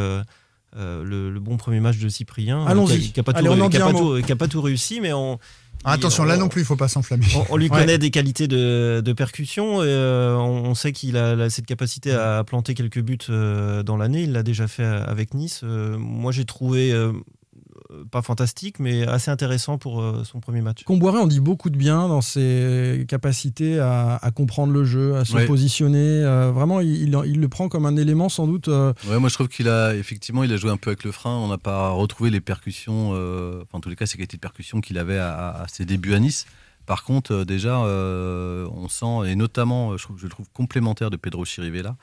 euh, 0.75 1.04
le, 1.04 1.40
bon 1.40 1.58
premier 1.58 1.80
match 1.80 2.00
de 2.00 2.10
Cyprien. 2.10 2.62
Euh, 2.62 2.68
Allons-y. 2.68 3.12
Qui 3.12 3.20
n'a 3.20 3.24
pas, 3.24 3.34
pas, 3.34 4.48
tout 4.48 4.62
réussi, 4.62 5.02
mais 5.02 5.13
on. 5.13 5.38
Ah, 5.84 5.94
attention, 5.94 6.24
là 6.24 6.38
non 6.38 6.48
plus, 6.48 6.62
il 6.62 6.66
faut 6.66 6.75
pas 6.75 6.88
s'enflammer. 6.88 7.25
On, 7.50 7.58
lui 7.58 7.70
connaît 7.70 7.98
des 7.98 8.10
qualités 8.10 8.48
de, 8.48 9.13
percussion. 9.16 9.84
Et, 9.84 9.88
euh, 9.88 10.36
on, 10.38 10.74
sait 10.74 10.94
qu'il 10.94 11.18
a, 11.18 11.50
cette 11.50 11.66
capacité 11.66 12.12
à 12.12 12.44
planter 12.44 12.74
quelques 12.74 13.02
buts 13.02 13.18
dans 13.28 13.98
l'année. 13.98 14.24
Il 14.24 14.32
l'a 14.32 14.44
déjà 14.44 14.68
fait 14.68 14.86
avec 14.86 15.34
Nice. 15.34 15.63
moi, 15.63 16.32
j'ai 16.32 16.46
trouvé 16.46 16.94
pas 18.12 18.21
fantastique, 18.21 18.79
mais 18.79 19.03
assez 19.07 19.31
intéressant 19.31 19.77
pour 19.77 20.01
euh, 20.01 20.23
son 20.23 20.39
premier 20.39 20.62
match. 20.62 20.83
Comboiré, 20.83 21.19
on 21.19 21.27
dit 21.27 21.39
beaucoup 21.39 21.69
de 21.69 21.77
bien 21.77 22.07
dans 22.07 22.21
ses 22.21 23.05
capacités 23.07 23.79
à, 23.79 24.19
comprendre 24.35 24.73
le 24.73 24.83
jeu, 24.83 25.15
à 25.15 25.25
se 25.25 25.45
positionner. 25.45 26.23
Euh, 26.23 26.51
vraiment, 26.51 26.79
il, 26.79 27.12
le 27.12 27.50
prend 27.50 27.69
comme 27.69 27.85
un 27.85 27.95
élément 27.97 28.29
sans 28.29 28.47
doute. 28.47 28.67
Euh, 28.67 28.93
ouais, 29.07 29.19
moi 29.19 29.29
je 29.29 29.35
trouve 29.35 29.47
qu'il 29.47 29.69
a 29.69 29.95
effectivement, 29.95 30.43
il 30.43 30.51
a 30.53 30.57
joué 30.57 30.71
un 30.71 30.77
peu 30.77 30.89
avec 30.89 31.03
le 31.03 31.12
frein. 31.12 31.35
On 31.35 31.47
n'a 31.47 31.57
pas 31.57 31.89
retrouvé 31.89 32.29
les 32.29 32.41
percussions, 32.41 33.12
enfin 33.12 33.77
en 33.77 33.79
tous 33.79 33.89
les 33.89 33.95
cas, 33.95 34.05
ces 34.05 34.17
qualités 34.17 34.38
de 34.38 34.41
percussion 34.41 34.81
qu'il 34.81 34.97
avait 34.97 35.19
à, 35.19 35.65
ses 35.67 35.85
débuts 35.85 36.13
à 36.13 36.19
Nice. 36.19 36.45
Par 36.85 37.03
contre, 37.03 37.43
déjà, 37.45 37.79
on 37.79 38.88
sent, 38.89 39.31
et 39.31 39.35
notamment, 39.35 39.97
je, 39.97 40.03
trouve, 40.03 40.17
je 40.17 40.23
le 40.23 40.29
trouve 40.29 40.47
complémentaire 40.53 41.09
de 41.09 41.17
Pedro 41.17 41.45
Chirivella, 41.45 41.95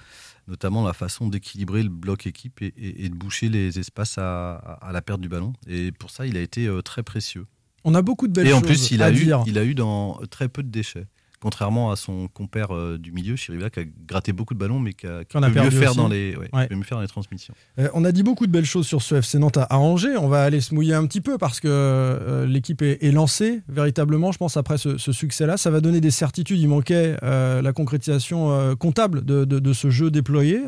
notamment 0.49 0.85
la 0.85 0.93
façon 0.93 1.29
d'équilibrer 1.29 1.83
le 1.83 1.89
bloc 1.89 2.27
équipe 2.27 2.63
et, 2.63 3.09
de 3.09 3.15
boucher 3.15 3.49
les 3.49 3.79
espaces 3.79 4.19
à, 4.19 4.91
la 4.93 5.03
perte 5.03 5.21
du 5.21 5.29
ballon. 5.29 5.53
Et 5.67 5.93
pour 5.93 6.11
ça, 6.11 6.27
il 6.27 6.37
a 6.37 6.41
été 6.41 6.67
euh, 6.67 6.83
très 6.83 7.03
précieux. 7.03 7.47
On 7.85 7.95
a 7.95 8.03
beaucoup 8.03 8.29
de 8.29 8.33
belles 8.33 8.47
choses. 8.47 8.55
Et 8.55 8.59
en 8.59 8.63
plus, 8.63 8.91
il 8.91 9.03
a, 9.03 9.11
eu, 9.11 9.33
il 9.47 9.59
a 9.59 9.65
eu 9.65 9.75
dans 9.75 10.21
très 10.31 10.49
peu 10.49 10.63
de 10.63 10.69
déchets 10.69 11.07
contrairement 11.41 11.91
à 11.91 11.97
son 11.97 12.29
compère 12.29 12.75
euh, 12.75 12.99
du 12.99 13.13
milieu, 13.13 13.35
Chirivella, 13.35 13.71
qui 13.71 13.81
a 13.81 13.85
gratté 14.07 14.33
beaucoup 14.33 14.55
de 14.55 14.59
ballons, 14.59 14.79
mais 14.79 14.93
qui 14.93 15.07
a, 15.07 15.25
mieux, 15.35 15.71
faire 15.71 15.95
dans 15.95 16.09
les, 16.09 16.37
mieux 16.71 16.83
faire 16.83 16.99
dans 16.99 17.03
les 17.03 17.09
transmissions. 17.09 17.55
Euh, 17.79 17.89
on 17.95 18.05
a 18.05 18.13
dit 18.13 18.23
beaucoup 18.23 18.47
de 18.47 18.53
belles 18.53 18.67
choses 18.67 18.87
sur 18.87 19.03
ce 19.03 19.17
FC 19.17 19.39
Nantes 19.39 19.57
à 19.57 19.79
Angers. 19.79 20.17
On 20.19 20.29
va 20.29 20.45
aller 20.45 20.61
se 20.61 20.75
mouiller 20.75 20.95
un 20.95 21.07
petit 21.07 21.21
peu 21.21 21.39
parce 21.39 21.59
que 21.59 21.69
euh, 21.69 22.47
l'équipe 22.47 22.83
est, 22.83 23.11
lancée 23.11 23.63
véritablement, 23.69 24.33
je 24.33 24.39
pense, 24.39 24.57
après 24.57 24.79
ce, 24.79 24.97
succès-là. 24.99 25.57
Ça 25.57 25.71
va 25.71 25.81
donner 25.81 26.01
des 26.01 26.11
certitudes. 26.11 26.61
Il 26.61 26.69
manquait 26.69 27.17
la 27.23 27.73
concrétisation 27.73 28.77
comptable 28.77 29.25
de, 29.25 29.73
ce 29.73 29.91
jeu 29.91 30.11
déployé. 30.11 30.61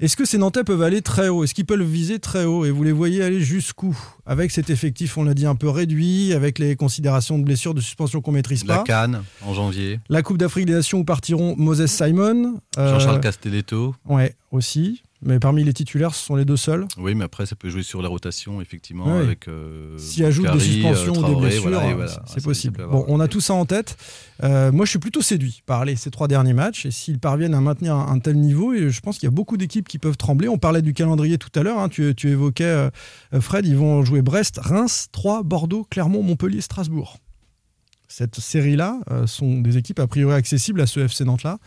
Est-ce 0.00 0.16
que 0.16 0.24
ces 0.24 0.38
Nantais 0.38 0.64
peuvent 0.64 0.82
aller 0.82 1.02
très 1.02 1.28
haut? 1.28 1.44
Est-ce 1.44 1.54
qu'ils 1.54 1.66
peuvent 1.66 1.82
viser 1.82 2.18
très 2.18 2.44
haut? 2.44 2.64
Et 2.64 2.70
vous 2.70 2.82
les 2.82 2.92
voyez 2.92 3.22
aller 3.22 3.40
jusqu'où? 3.40 3.96
Avec 4.26 4.50
cet 4.50 4.70
effectif, 4.70 5.16
on 5.16 5.24
l'a 5.24 5.34
dit, 5.34 5.46
un 5.46 5.54
peu 5.54 5.68
réduit, 5.68 6.32
avec 6.32 6.58
les 6.58 6.76
considérations 6.76 7.38
de 7.38 7.44
blessures, 7.44 7.74
de 7.74 7.80
suspension 7.80 8.20
qu'on 8.20 8.32
maîtrise 8.32 8.64
pas. 8.64 8.78
La 8.78 8.82
Cannes 8.82 9.22
en 9.46 9.54
janvier. 9.54 9.97
La 10.08 10.22
Coupe 10.22 10.38
d'Afrique 10.38 10.66
des 10.66 10.74
Nations 10.74 10.98
où 10.98 11.04
partiront 11.04 11.54
Moses 11.56 11.86
Simon. 11.86 12.60
Euh, 12.78 12.90
Jean-Charles 12.90 13.20
Castelletto. 13.20 13.94
Ouais, 14.06 14.34
aussi. 14.50 15.02
Mais 15.20 15.40
parmi 15.40 15.64
les 15.64 15.72
titulaires, 15.72 16.14
ce 16.14 16.24
sont 16.24 16.36
les 16.36 16.44
deux 16.44 16.56
seuls. 16.56 16.86
Oui, 16.96 17.16
mais 17.16 17.24
après, 17.24 17.44
ça 17.44 17.56
peut 17.56 17.68
jouer 17.68 17.82
sur 17.82 18.02
la 18.02 18.08
rotation, 18.08 18.60
effectivement. 18.60 19.18
avec 19.18 19.48
euh, 19.48 19.98
S'il 19.98 20.24
ajoute 20.24 20.52
des 20.52 20.60
suspensions 20.60 21.12
ou 21.12 21.24
des 21.24 21.34
blessures, 21.34 21.82
c'est 22.26 22.42
possible. 22.42 22.86
Bon, 22.88 23.04
on 23.08 23.18
a 23.18 23.26
tout 23.26 23.40
ça 23.40 23.54
en 23.54 23.64
tête. 23.64 23.96
Euh, 24.44 24.70
moi, 24.70 24.84
je 24.84 24.90
suis 24.90 25.00
plutôt 25.00 25.20
séduit 25.20 25.62
par 25.66 25.84
ces 25.96 26.12
trois 26.12 26.28
derniers 26.28 26.52
matchs. 26.52 26.86
Et 26.86 26.92
s'ils 26.92 27.18
parviennent 27.18 27.54
à 27.54 27.60
maintenir 27.60 27.96
un, 27.96 28.18
tel 28.20 28.36
niveau, 28.36 28.72
et 28.72 28.90
je 28.90 29.00
pense 29.00 29.18
qu'il 29.18 29.26
y 29.26 29.32
a 29.32 29.34
beaucoup 29.34 29.56
d'équipes 29.56 29.88
qui 29.88 29.98
peuvent 29.98 30.16
trembler. 30.16 30.48
On 30.48 30.58
parlait 30.58 30.82
du 30.82 30.94
calendrier 30.94 31.36
tout 31.36 31.50
à 31.58 31.64
l'heure. 31.64 31.80
Hein. 31.80 31.88
tu, 31.88 32.14
tu, 32.14 32.28
évoquais, 32.28 32.88
Fred, 33.40 33.66
ils 33.66 33.76
vont 33.76 34.04
jouer 34.04 34.22
Brest, 34.22 34.60
Reims, 34.62 35.08
Troyes, 35.10 35.42
Bordeaux, 35.42 35.84
Clermont, 35.90 36.22
Montpellier, 36.22 36.60
Strasbourg 36.60 37.18
cette 38.08 38.40
série-là 38.40 38.98
euh, 39.10 39.26
sont 39.26 39.60
des 39.60 39.76
équipes 39.76 40.00
a 40.00 40.06
priori 40.06 40.34
accessibles 40.34 40.80
à 40.80 40.86
ce 40.86 41.00
FC 41.00 41.24
Nantes-là. 41.24 41.58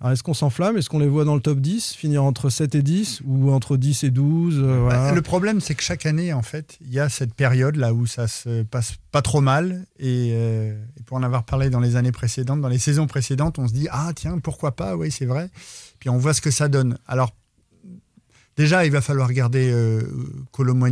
Alors 0.00 0.12
est-ce 0.12 0.22
qu'on 0.22 0.34
s'enflamme? 0.34 0.76
Est-ce 0.76 0.88
qu'on 0.88 1.00
les 1.00 1.08
voit 1.08 1.24
dans 1.24 1.34
le 1.34 1.40
top 1.40 1.58
10, 1.58 1.94
finir 1.94 2.22
entre 2.22 2.50
7 2.50 2.76
et 2.76 2.82
10 2.82 3.22
ou 3.26 3.50
entre 3.50 3.76
10 3.76 4.04
et 4.04 4.10
12 4.10 4.60
euh, 4.62 4.88
bah, 4.88 5.12
Le 5.12 5.22
problème, 5.22 5.60
c'est 5.60 5.74
que 5.74 5.82
chaque 5.82 6.06
année, 6.06 6.32
en 6.32 6.42
fait, 6.42 6.78
il 6.82 6.92
y 6.92 7.00
a 7.00 7.08
cette 7.08 7.34
période 7.34 7.74
là 7.74 7.92
où 7.92 8.06
ça 8.06 8.28
se 8.28 8.62
passe 8.62 8.94
pas 9.10 9.22
trop 9.22 9.40
mal. 9.40 9.86
Et, 9.98 10.30
euh, 10.34 10.80
et, 10.96 11.02
pour 11.02 11.16
en 11.16 11.24
avoir 11.24 11.42
parlé 11.42 11.68
dans 11.68 11.80
les 11.80 11.96
années 11.96 12.12
précédentes, 12.12 12.60
dans 12.60 12.68
les 12.68 12.78
saisons 12.78 13.08
précédentes, 13.08 13.58
on 13.58 13.66
se 13.66 13.72
dit 13.72 13.88
Ah, 13.90 14.12
tiens, 14.14 14.38
pourquoi 14.38 14.76
pas? 14.76 14.94
Oui, 14.94 15.10
c'est 15.10 15.26
vrai. 15.26 15.50
Puis 15.98 16.10
on 16.10 16.16
voit 16.16 16.32
ce 16.32 16.40
que 16.40 16.52
ça 16.52 16.68
donne. 16.68 16.96
Alors, 17.08 17.32
Déjà, 18.58 18.84
il 18.84 18.90
va 18.90 19.00
falloir 19.00 19.32
garder 19.32 19.70
euh, 19.72 20.02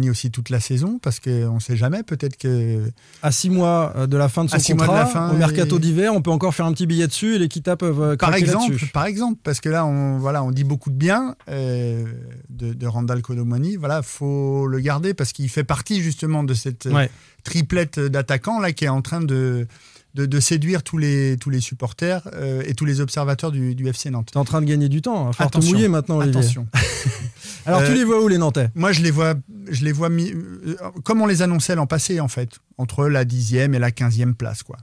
aussi 0.09 0.31
toute 0.31 0.51
la 0.51 0.61
saison 0.61 1.01
parce 1.03 1.19
qu'on 1.19 1.55
ne 1.55 1.61
sait 1.61 1.77
jamais. 1.77 2.05
Peut-être 2.05 2.37
que. 2.37 2.93
À 3.25 3.33
six 3.33 3.51
mois 3.51 3.93
euh, 3.97 4.07
de 4.07 4.17
la 4.17 4.29
fin 4.29 4.45
de 4.45 4.51
son 4.51 4.57
contrat, 4.77 5.05
de 5.05 5.09
fin, 5.09 5.31
au 5.31 5.37
mercato 5.37 5.81
d'hiver, 5.81 6.15
on 6.15 6.23
peut 6.23 6.31
encore 6.31 6.55
faire 6.55 6.67
un 6.67 6.73
petit 6.73 6.87
billet 6.87 7.09
dessus 7.09 7.35
et 7.35 7.39
les 7.41 7.49
Kita 7.49 7.77
peuvent. 7.77 8.01
Euh, 8.01 8.17
par 8.17 8.37
exemple, 8.37 8.77
par 8.93 9.07
exemple, 9.07 9.41
parce 9.43 9.61
que 9.61 9.69
là, 9.69 9.85
on, 9.85 10.19
voilà, 10.19 10.45
on 10.45 10.53
dit 10.53 10.63
beaucoup 10.63 10.91
de 10.91 10.95
bien 10.95 11.35
euh, 11.49 12.05
de, 12.51 12.87
Randall 12.87 13.21
Colomwani. 13.21 13.75
Voilà, 13.75 14.01
faut 14.03 14.69
le 14.69 14.79
garder 14.79 15.13
parce 15.13 15.33
qu'il 15.33 15.49
fait 15.49 15.65
partie 15.65 16.01
justement 16.03 16.45
de 16.45 16.55
cette 16.55 16.89
triplette 17.43 17.99
d'attaquants 17.99 18.61
là 18.61 18.71
qui 18.73 18.85
est 18.85 18.89
en 18.89 19.03
train 19.03 19.21
de 19.21 19.67
de, 20.25 20.41
séduire 20.41 20.83
tous 20.83 20.99
les, 20.99 21.37
tous 21.39 21.51
les 21.51 21.61
supporters 21.61 22.23
euh, 22.35 22.63
et 22.67 22.75
tous 22.75 22.85
les 22.85 23.01
observateurs 23.01 23.53
du, 23.53 23.75
du 23.75 23.87
FC 23.87 24.11
Nantes. 24.11 24.31
Tu 24.33 24.39
es 24.39 24.41
en 24.41 24.45
train 24.45 24.61
de 24.61 24.67
gagner 24.67 24.89
du 24.89 25.03
temps, 25.03 25.29
hein. 25.29 25.33
faut 25.33 25.61
mouiller 25.61 25.89
maintenant, 25.89 26.19
Olivier. 26.19 26.41
Attention. 26.41 26.67
Alors 27.67 27.81
tu 27.81 27.91
euh, 27.91 27.95
les 27.95 28.05
vois 28.05 28.23
où 28.23 28.29
les 28.29 28.39
Nantais? 28.39 28.69
Moi 28.75 28.93
je 28.93 29.03
les 29.03 29.11
vois, 29.11 29.35
je 29.69 29.85
les 29.85 29.93
vois 29.93 30.09
euh, 30.11 30.75
comme 31.05 31.21
on 31.21 31.27
les 31.27 31.43
annonçait 31.43 31.75
l'an 31.75 31.87
passé 31.87 32.21
en 32.21 32.29
fait, 32.29 32.61
entre 32.79 33.09
la 33.09 33.25
10e 33.25 33.75
et 33.75 33.79
la 33.79 33.91
15e 33.91 34.35
place. 34.35 34.63
quoi. 34.63 34.77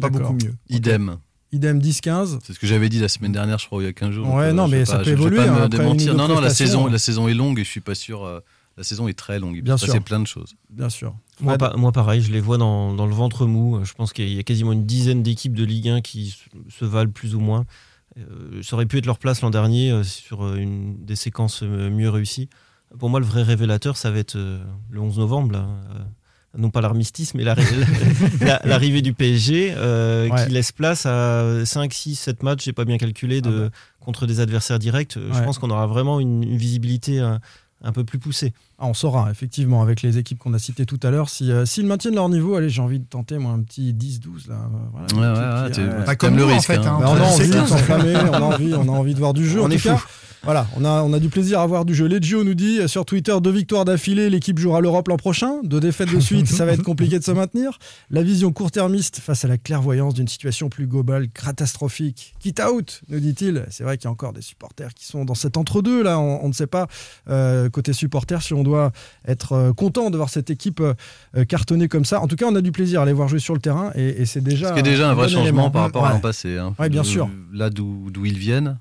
Pas 0.00 0.08
beaucoup 0.08 0.34
mieux. 0.34 0.54
Idem. 0.68 1.16
Idem 1.52 1.80
10-15. 1.80 2.38
C'est 2.44 2.52
ce 2.52 2.60
que 2.60 2.66
j'avais 2.68 2.88
dit 2.88 3.00
la 3.00 3.08
semaine 3.08 3.32
dernière, 3.32 3.58
je 3.58 3.66
crois, 3.66 3.82
il 3.82 3.86
y 3.86 3.88
a 3.88 3.92
15 3.92 4.10
jours. 4.12 4.32
Ouais, 4.32 4.52
non, 4.52 4.68
mais 4.68 4.84
ça 4.84 5.00
peut 5.00 5.10
évoluer. 5.10 5.38
Je 5.38 5.42
vais 5.42 5.48
pas 5.48 5.62
me 5.62 5.68
démentir. 5.68 6.14
Non, 6.14 6.28
non, 6.28 6.40
la 6.40 6.50
saison, 6.50 6.86
la 6.86 6.98
saison 6.98 7.26
est 7.28 7.34
longue 7.34 7.58
et 7.58 7.64
je 7.64 7.70
suis 7.70 7.80
pas 7.80 7.96
sûr. 7.96 8.42
La 8.80 8.84
saison 8.84 9.08
est 9.08 9.18
très 9.18 9.38
longue. 9.38 9.56
Il 9.56 9.62
peut 9.62 9.76
se 9.76 9.84
passer 9.84 10.00
plein 10.00 10.20
de 10.20 10.26
choses. 10.26 10.54
Bien 10.70 10.88
sûr. 10.88 11.14
Moi, 11.42 11.58
pareil, 11.92 12.22
je 12.22 12.32
les 12.32 12.40
vois 12.40 12.56
dans, 12.56 12.94
le 12.94 13.14
ventre 13.14 13.44
mou. 13.44 13.78
Je 13.84 13.92
pense 13.92 14.14
qu'il 14.14 14.32
y 14.32 14.38
a 14.38 14.42
quasiment 14.42 14.72
une 14.72 14.86
dizaine 14.86 15.22
d'équipes 15.22 15.52
de 15.52 15.64
Ligue 15.64 15.90
1 15.90 16.00
qui 16.00 16.34
se 16.70 16.84
valent 16.86 17.10
plus 17.10 17.34
ou 17.34 17.40
moins. 17.40 17.66
Euh, 18.16 18.62
ça 18.62 18.76
aurait 18.76 18.86
pu 18.86 18.96
être 18.96 19.04
leur 19.04 19.18
place 19.18 19.42
l'an 19.42 19.50
dernier 19.50 19.90
euh, 19.90 20.02
sur 20.02 20.44
euh, 20.44 20.56
une 20.56 21.04
des 21.04 21.14
séquences 21.14 21.60
mieux 21.62 22.08
réussies. 22.08 22.48
Pour 22.98 23.10
moi, 23.10 23.20
le 23.20 23.26
vrai 23.26 23.42
révélateur, 23.42 23.98
ça 23.98 24.10
va 24.10 24.18
être 24.18 24.36
le 24.36 25.00
11 25.00 25.18
novembre. 25.18 25.62
non 26.56 26.70
pas 26.70 26.80
l'armistice, 26.80 27.34
mais 27.34 27.44
l'arrivée 28.64 29.02
du 29.02 29.12
PSG, 29.12 29.74
qui 30.38 30.52
laisse 30.52 30.72
place 30.72 31.04
à 31.04 31.66
5, 31.66 31.92
6, 31.92 32.16
7 32.16 32.42
matchs, 32.42 32.64
j'ai 32.64 32.72
pas 32.72 32.86
bien 32.86 32.96
calculé, 32.96 33.42
de, 33.42 33.66
ah 33.66 33.68
bah. 33.68 33.76
contre 34.00 34.26
des 34.26 34.40
adversaires 34.40 34.78
directs. 34.78 35.18
Je 35.18 35.44
pense 35.44 35.58
qu'on 35.58 35.70
aura 35.70 35.86
vraiment 35.86 36.18
une, 36.18 36.56
visibilité 36.56 37.20
un 37.82 37.92
peu 37.92 38.04
plus 38.04 38.18
poussée. 38.18 38.52
Ah, 38.78 38.86
on 38.86 38.94
saura, 38.94 39.30
effectivement, 39.30 39.82
avec 39.82 40.02
les 40.02 40.18
équipes 40.18 40.38
qu'on 40.38 40.54
a 40.54 40.58
citées 40.58 40.86
tout 40.86 41.00
à 41.02 41.10
l'heure, 41.10 41.28
euh, 41.42 41.66
s'ils 41.66 41.86
maintiennent 41.86 42.14
leur 42.14 42.28
niveau. 42.28 42.54
Allez, 42.54 42.68
j'ai 42.68 42.82
envie 42.82 42.98
de 42.98 43.04
tenter, 43.04 43.38
moi, 43.38 43.52
un 43.52 43.60
petit 43.60 43.92
10-12. 43.92 44.48
Là. 44.48 44.70
Voilà, 44.92 45.34
ouais, 45.34 45.78
ouais, 45.78 46.06
ouais, 46.06 46.16
comme 46.16 46.36
le 46.36 46.44
risque. 46.44 46.70
En 46.70 46.74
fait, 46.74 46.78
hein. 46.78 46.98
Hein. 47.00 47.06
on 47.06 47.16
a 47.16 47.22
envie 47.22 47.48
de 47.50 47.66
s'enflammer, 47.66 48.16
on, 48.16 48.32
a 48.34 48.40
envie, 48.40 48.74
on 48.74 48.88
a 48.88 48.92
envie 48.92 49.14
de 49.14 49.18
voir 49.18 49.34
du 49.34 49.48
jeu. 49.48 49.60
On 49.60 49.64
en 49.64 49.70
est 49.70 49.76
tout 49.76 49.88
cas, 49.88 50.00
voilà, 50.42 50.66
on 50.76 50.84
a, 50.86 51.02
on 51.02 51.12
a 51.12 51.18
du 51.18 51.28
plaisir 51.28 51.60
à 51.60 51.66
voir 51.66 51.84
du 51.84 51.94
jeu. 51.94 52.08
Legio 52.08 52.44
nous 52.44 52.54
dit 52.54 52.80
sur 52.88 53.04
Twitter 53.04 53.36
deux 53.42 53.50
victoires 53.50 53.84
d'affilée, 53.84 54.30
l'équipe 54.30 54.58
jouera 54.58 54.80
l'Europe 54.80 55.08
l'an 55.08 55.18
prochain. 55.18 55.60
Deux 55.62 55.80
défaites 55.80 56.12
de 56.14 56.20
suite, 56.20 56.46
ça 56.48 56.64
va 56.64 56.72
être 56.72 56.82
compliqué 56.82 57.18
de 57.18 57.24
se 57.24 57.30
maintenir. 57.30 57.78
La 58.10 58.22
vision 58.22 58.50
court-termiste 58.50 59.20
face 59.20 59.44
à 59.44 59.48
la 59.48 59.58
clairvoyance 59.58 60.14
d'une 60.14 60.28
situation 60.28 60.70
plus 60.70 60.86
globale, 60.86 61.28
catastrophique. 61.28 62.34
Quitte 62.38 62.60
out, 62.60 63.02
nous 63.08 63.20
dit-il. 63.20 63.66
C'est 63.70 63.84
vrai 63.84 63.98
qu'il 63.98 64.06
y 64.06 64.08
a 64.08 64.10
encore 64.10 64.32
des 64.32 64.40
supporters 64.40 64.94
qui 64.94 65.04
sont 65.04 65.26
dans 65.26 65.34
cet 65.34 65.58
entre-deux 65.58 66.02
là. 66.02 66.18
On, 66.18 66.48
ne 66.48 66.52
sait 66.54 66.66
pas 66.66 66.86
euh, 67.28 67.68
côté 67.68 67.92
supporter 67.92 68.42
si 68.42 68.54
on 68.54 68.62
doit 68.62 68.92
être 69.26 69.52
euh, 69.52 69.72
content 69.72 70.10
de 70.10 70.16
voir 70.16 70.30
cette 70.30 70.50
équipe 70.50 70.80
euh, 70.80 71.44
cartonner 71.44 71.88
comme 71.88 72.04
ça. 72.04 72.20
En 72.20 72.28
tout 72.28 72.36
cas, 72.36 72.46
on 72.46 72.54
a 72.54 72.60
du 72.62 72.72
plaisir 72.72 73.02
à 73.02 73.04
les 73.04 73.12
voir 73.12 73.28
jouer 73.28 73.38
sur 73.40 73.54
le 73.54 73.60
terrain 73.60 73.92
et, 73.94 74.24
c'est 74.24 74.42
déjà. 74.42 74.74
Ce 74.74 74.80
déjà 74.80 75.10
un, 75.10 75.14
vrai 75.14 75.28
changement 75.28 75.70
par 75.70 75.82
rapport 75.82 76.06
à 76.06 76.12
l'an 76.12 76.20
passé. 76.20 76.56
Hein. 76.56 76.74
Oui, 76.78 76.88
bien 76.88 77.04
sûr. 77.04 77.28
Là 77.52 77.68
d'où 77.68 78.10
ils 78.24 78.38
viennent. 78.38 78.78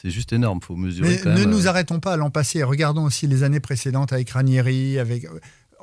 C'est 0.00 0.10
juste 0.10 0.32
énorme, 0.32 0.60
faut 0.62 0.76
mesurer. 0.76 1.20
Mais 1.24 1.32
ne 1.32 1.44
nous 1.44 1.66
euh, 1.66 1.70
arrêtons 1.70 1.98
pas 1.98 2.12
à 2.12 2.16
l'an 2.16 2.30
passé. 2.30 2.62
Regardons 2.62 3.04
aussi 3.04 3.26
les 3.26 3.42
années 3.42 3.58
précédentes 3.58 4.12
avec 4.12 4.30
Ranieri, 4.30 4.98
avec. 4.98 5.26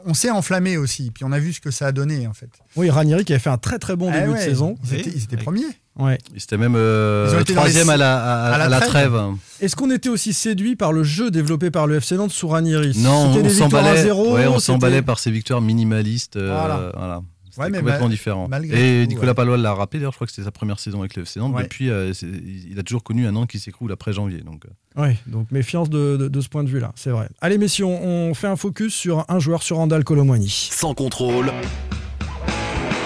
On 0.06 0.13
s'est 0.13 0.30
enflammé 0.30 0.78
aussi, 0.78 1.12
puis 1.12 1.23
on 1.25 1.32
a 1.32 1.39
vu 1.39 1.51
ce 1.51 1.60
que 1.60 1.71
ça 1.71 1.88
a 1.88 1.91
donné 1.91 2.28
en 2.28 2.34
fait. 2.34 2.49
Oui, 2.75 2.89
Ranieri 2.89 3.25
qui 3.25 3.34
avait 3.34 3.41
fait 3.41 3.49
un 3.49 3.58
très 3.58 3.80
très 3.80 3.95
bon 3.95 4.12
eh 4.13 4.19
début 4.21 4.34
de 4.34 4.38
saison. 4.38 4.75
Ils 4.84 4.99
étaient, 4.99 5.10
ils 5.10 5.23
étaient 5.23 5.38
premiers. 5.38 5.63
Ouais. 5.97 6.17
Ils 6.34 6.58
même 6.58 6.75
euh, 6.75 7.43
troisième 7.43 7.89
à 7.89 7.97
la, 7.97 8.45
à, 8.54 8.69
la, 8.69 8.80
trêve. 8.82 9.19
Est-ce 9.62 9.75
qu'on 9.75 9.89
était 9.91 10.10
aussi 10.10 10.34
séduit 10.34 10.75
par 10.75 10.93
le 10.93 11.04
jeu 11.04 11.32
développé 11.32 11.71
par 11.71 11.88
le 11.88 11.95
FC 11.95 12.15
Nantes 12.15 12.32
sous 12.32 12.47
Ranieri? 12.47 12.93
Non, 12.97 13.34
on 13.34 13.49
s'emballait. 13.49 14.12
Ouais, 14.12 14.47
on 14.47 14.60
s'emballait 14.60 15.01
par 15.01 15.19
ces 15.19 15.32
victoires 15.32 15.62
minimalistes. 15.62 16.36
Euh, 16.36 16.91
voilà. 16.95 17.21
Ouais, 17.58 17.70
mais 17.70 17.80
complètement 17.80 18.10
différent. 18.10 18.50
Et 18.63 19.04
tout, 19.06 19.10
Nicolas 19.10 19.30
ouais. 19.32 19.34
Palois 19.36 19.58
l'a 19.58 19.74
rappelé, 19.74 20.00
d'ailleurs, 20.00 20.12
je 20.13 20.18
crois 20.18 20.28
que 20.28 20.34
c'était 20.34 20.46
sa 20.46 20.52
première 20.52 20.80
saison 20.80 21.00
avec 21.00 21.15
le 21.15 21.24
FC 21.24 21.39
Nantes. 21.39 21.54
Ouais. 21.56 21.63
Depuis, 21.63 21.89
euh, 21.89 22.12
il 22.70 22.78
a 22.80 22.84
toujours 22.84 23.04
connu 23.04 23.26
un 23.28 23.36
an 23.36 23.46
qui 23.46 23.60
s'écroule 23.60 23.91
après 23.91 24.13
janvier. 24.13 24.41
Donc, 24.41 24.63
euh, 24.65 25.02
Oui, 25.04 25.15
donc 25.28 25.52
méfiance 25.52 25.89
de, 25.89 26.18
de- 26.18 26.28
de 26.28 26.41
ce 26.41 26.50
point 26.50 26.63
de 26.63 26.70
vue-là, 26.70 26.91
c'est 26.96 27.10
vrai. 27.12 27.28
Allez, 27.41 27.58
messieurs, 27.58 27.86
on 27.86 28.34
fait 28.34 28.48
un 28.48 28.56
focus 28.56 28.94
sur 28.94 29.26
un 29.30 29.39
joueur 29.39 29.63
sur 29.63 29.78
Randall 29.78 30.04
Colomwani. 30.04 30.50
Sans 30.72 30.94
contrôle, 30.94 31.52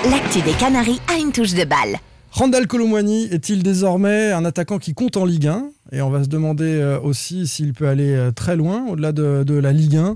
L'actu 0.10 0.42
des 0.42 0.54
Canaries 0.54 1.02
a 1.14 1.18
une 1.20 1.32
touche 1.32 1.54
de 1.54 1.66
balle. 1.66 1.98
Randall 2.32 2.68
Colomwani 2.68 3.26
est-il 3.26 3.64
désormais 3.64 4.32
un 4.32 4.46
attaquant 4.46 4.78
qui 4.78 4.94
compte 4.94 5.18
en 5.18 5.26
Ligue 5.26 5.48
1 5.48 5.66
Et 5.92 6.02
on 6.02 6.10
va 6.10 6.24
se 6.24 6.30
demander 6.30 6.64
euh, 6.66 7.00
aussi 7.00 7.48
s'il 7.48 7.74
peut 7.74 7.88
aller 7.88 8.30
très 8.36 8.56
loin, 8.56 8.86
au-delà 8.88 9.12
de, 9.12 9.44
de 9.44 9.56
la 9.56 9.74
Ligue 9.74 9.98
1. 9.98 10.16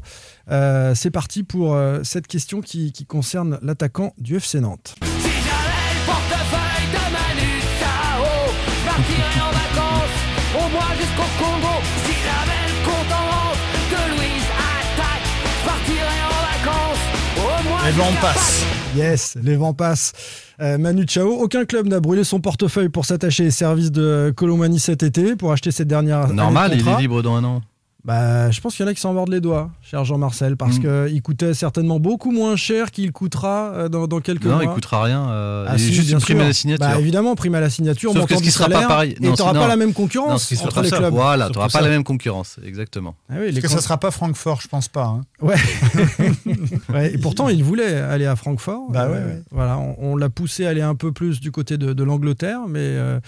Euh, 0.52 0.94
c'est 0.96 1.12
parti 1.12 1.44
pour 1.44 1.74
euh, 1.74 2.00
cette 2.04 2.28
question 2.28 2.62
qui, 2.62 2.92
qui 2.92 3.06
concerne 3.06 3.60
l'attaquant 3.62 4.14
du 4.18 4.36
FC 4.38 4.60
Nantes. 4.60 4.96
Si 5.02 5.08
j'avais 5.08 5.94
le 5.94 6.06
portefeuille 6.06 6.88
de 6.92 7.04
Manu 7.14 7.52
Chao, 7.80 8.26
je 8.68 8.86
partirais 8.86 9.42
en 9.42 9.52
vacances, 9.54 10.18
au 10.56 10.70
moins 10.70 10.96
jusqu'au 11.00 11.30
Congo. 11.40 11.76
Si 12.06 12.14
j'avais 12.26 12.68
le 12.68 12.86
compte 12.86 13.12
en 13.14 13.26
banque 13.32 13.90
de 13.90 14.16
Louise 14.18 14.50
Attaque, 14.60 15.28
je 15.44 15.66
partirais 15.66 16.24
en 16.28 16.40
vacances, 16.52 17.04
au 17.38 17.70
moins 17.70 17.86
Les 17.86 17.92
vents 17.92 18.22
passent. 18.22 18.66
Yes, 18.98 19.38
les 19.42 19.56
vents 19.56 19.74
passent. 19.74 20.12
Euh, 20.60 20.78
Manu 20.78 21.06
Chao, 21.08 21.30
aucun 21.42 21.66
club 21.66 21.88
n'a 21.88 22.00
brûlé 22.02 22.24
son 22.26 22.42
portefeuille 22.42 22.90
pour 22.90 23.06
s'attacher 23.06 23.48
aux 23.48 23.52
services 23.52 23.92
de 23.92 24.32
Colomani 24.36 24.80
cet 24.80 25.04
été, 25.04 25.36
pour 25.38 25.52
acheter 25.54 25.72
cette 25.72 25.88
dernière 25.88 26.24
année 26.24 26.34
normal, 26.34 26.72
de 26.72 26.76
il 26.76 26.88
est 26.88 26.98
libre 27.00 27.22
dans 27.24 27.36
un 27.36 27.44
an. 27.46 27.62
Bah, 28.06 28.52
je 28.52 28.60
pense 28.60 28.76
qu'il 28.76 28.86
y 28.86 28.88
en 28.88 28.92
a 28.92 28.94
qui 28.94 29.00
s'en 29.00 29.14
mordent 29.14 29.32
les 29.32 29.40
doigts, 29.40 29.72
cher 29.82 30.04
Jean-Marcel, 30.04 30.58
parce 30.58 30.78
Mm. 30.78 31.08
qu'il 31.10 31.22
coûtait 31.22 31.54
certainement 31.54 32.02
beaucoup 32.02 32.32
moins 32.32 32.58
cher 32.58 32.92
qu'il 32.92 33.14
coûtera 33.14 33.72
euh, 33.74 33.88
dans, 33.88 34.08
dans 34.08 34.20
quelques 34.20 34.44
Non, 34.46 34.56
mois. 34.56 34.64
il 34.66 34.70
coûtera 34.70 35.04
rien. 35.04 35.30
euh, 35.30 35.66
Ah 35.70 35.76
il 35.78 35.82
est 35.82 35.86
si, 35.86 35.94
juste 35.94 36.08
bien 36.10 36.18
une 36.18 36.22
prime 36.22 36.38
sûr. 36.38 36.44
à 36.44 36.48
la 36.50 36.54
signature. 36.54 36.86
Bah, 36.86 37.00
évidemment, 37.00 37.36
prime 37.36 37.56
à 37.56 37.62
la 37.62 37.70
signature, 37.70 38.12
Sauf 38.12 38.26
que 38.26 38.34
montant 38.34 38.38
ce 38.40 38.44
qui 38.44 38.52
sera 38.52 38.68
pas 38.68 38.88
pareil. 38.88 39.16
Et 39.22 39.26
Non, 39.26 39.34
tu 39.36 39.42
n'auras 39.42 39.54
non. 39.54 39.62
pas 39.62 39.68
la 39.70 39.78
même 39.78 39.88
non, 39.90 39.94
concurrence 39.94 40.44
sera 40.50 40.66
entre 40.66 40.76
pas 40.76 40.82
les 40.82 40.90
ça. 40.90 40.98
clubs. 40.98 41.14
Voilà, 41.14 41.48
tu 41.48 41.54
n'auras 41.54 41.68
pas 41.68 41.80
ça. 41.80 41.82
la 41.82 41.90
même 41.90 42.04
concurrence. 42.04 42.60
Exactement. 42.66 43.16
Ah 43.30 43.36
oui, 43.40 43.52
Parce 43.54 43.62
que 43.62 43.68
ça 43.70 43.80
sera 43.80 43.98
pas 43.98 44.12
Francfort, 44.12 44.60
je 44.60 44.68
pense 44.68 44.90
pas. 44.90 45.06
hein. 45.06 45.22
Ouais. 45.42 45.56
Ouais, 46.94 47.14
Et 47.14 47.18
pourtant, 47.18 47.50
il 47.50 47.64
voulait 47.64 47.96
aller 47.96 48.26
à 48.26 48.36
Francfort. 48.36 48.90
Bah 48.92 49.04
Euh, 49.06 49.12
ouais, 49.12 49.18
ouais. 49.34 49.42
Voilà, 49.52 49.78
on, 49.78 49.96
on 50.00 50.16
l'a 50.16 50.30
poussé 50.30 50.66
à 50.66 50.70
aller 50.70 50.82
un 50.82 50.96
peu 50.96 51.12
plus 51.12 51.40
du 51.40 51.52
côté 51.52 51.78
de, 51.78 51.94
de 51.94 52.04
l'Angleterre, 52.04 52.60
mais 52.68 52.80
euh, 52.82 53.20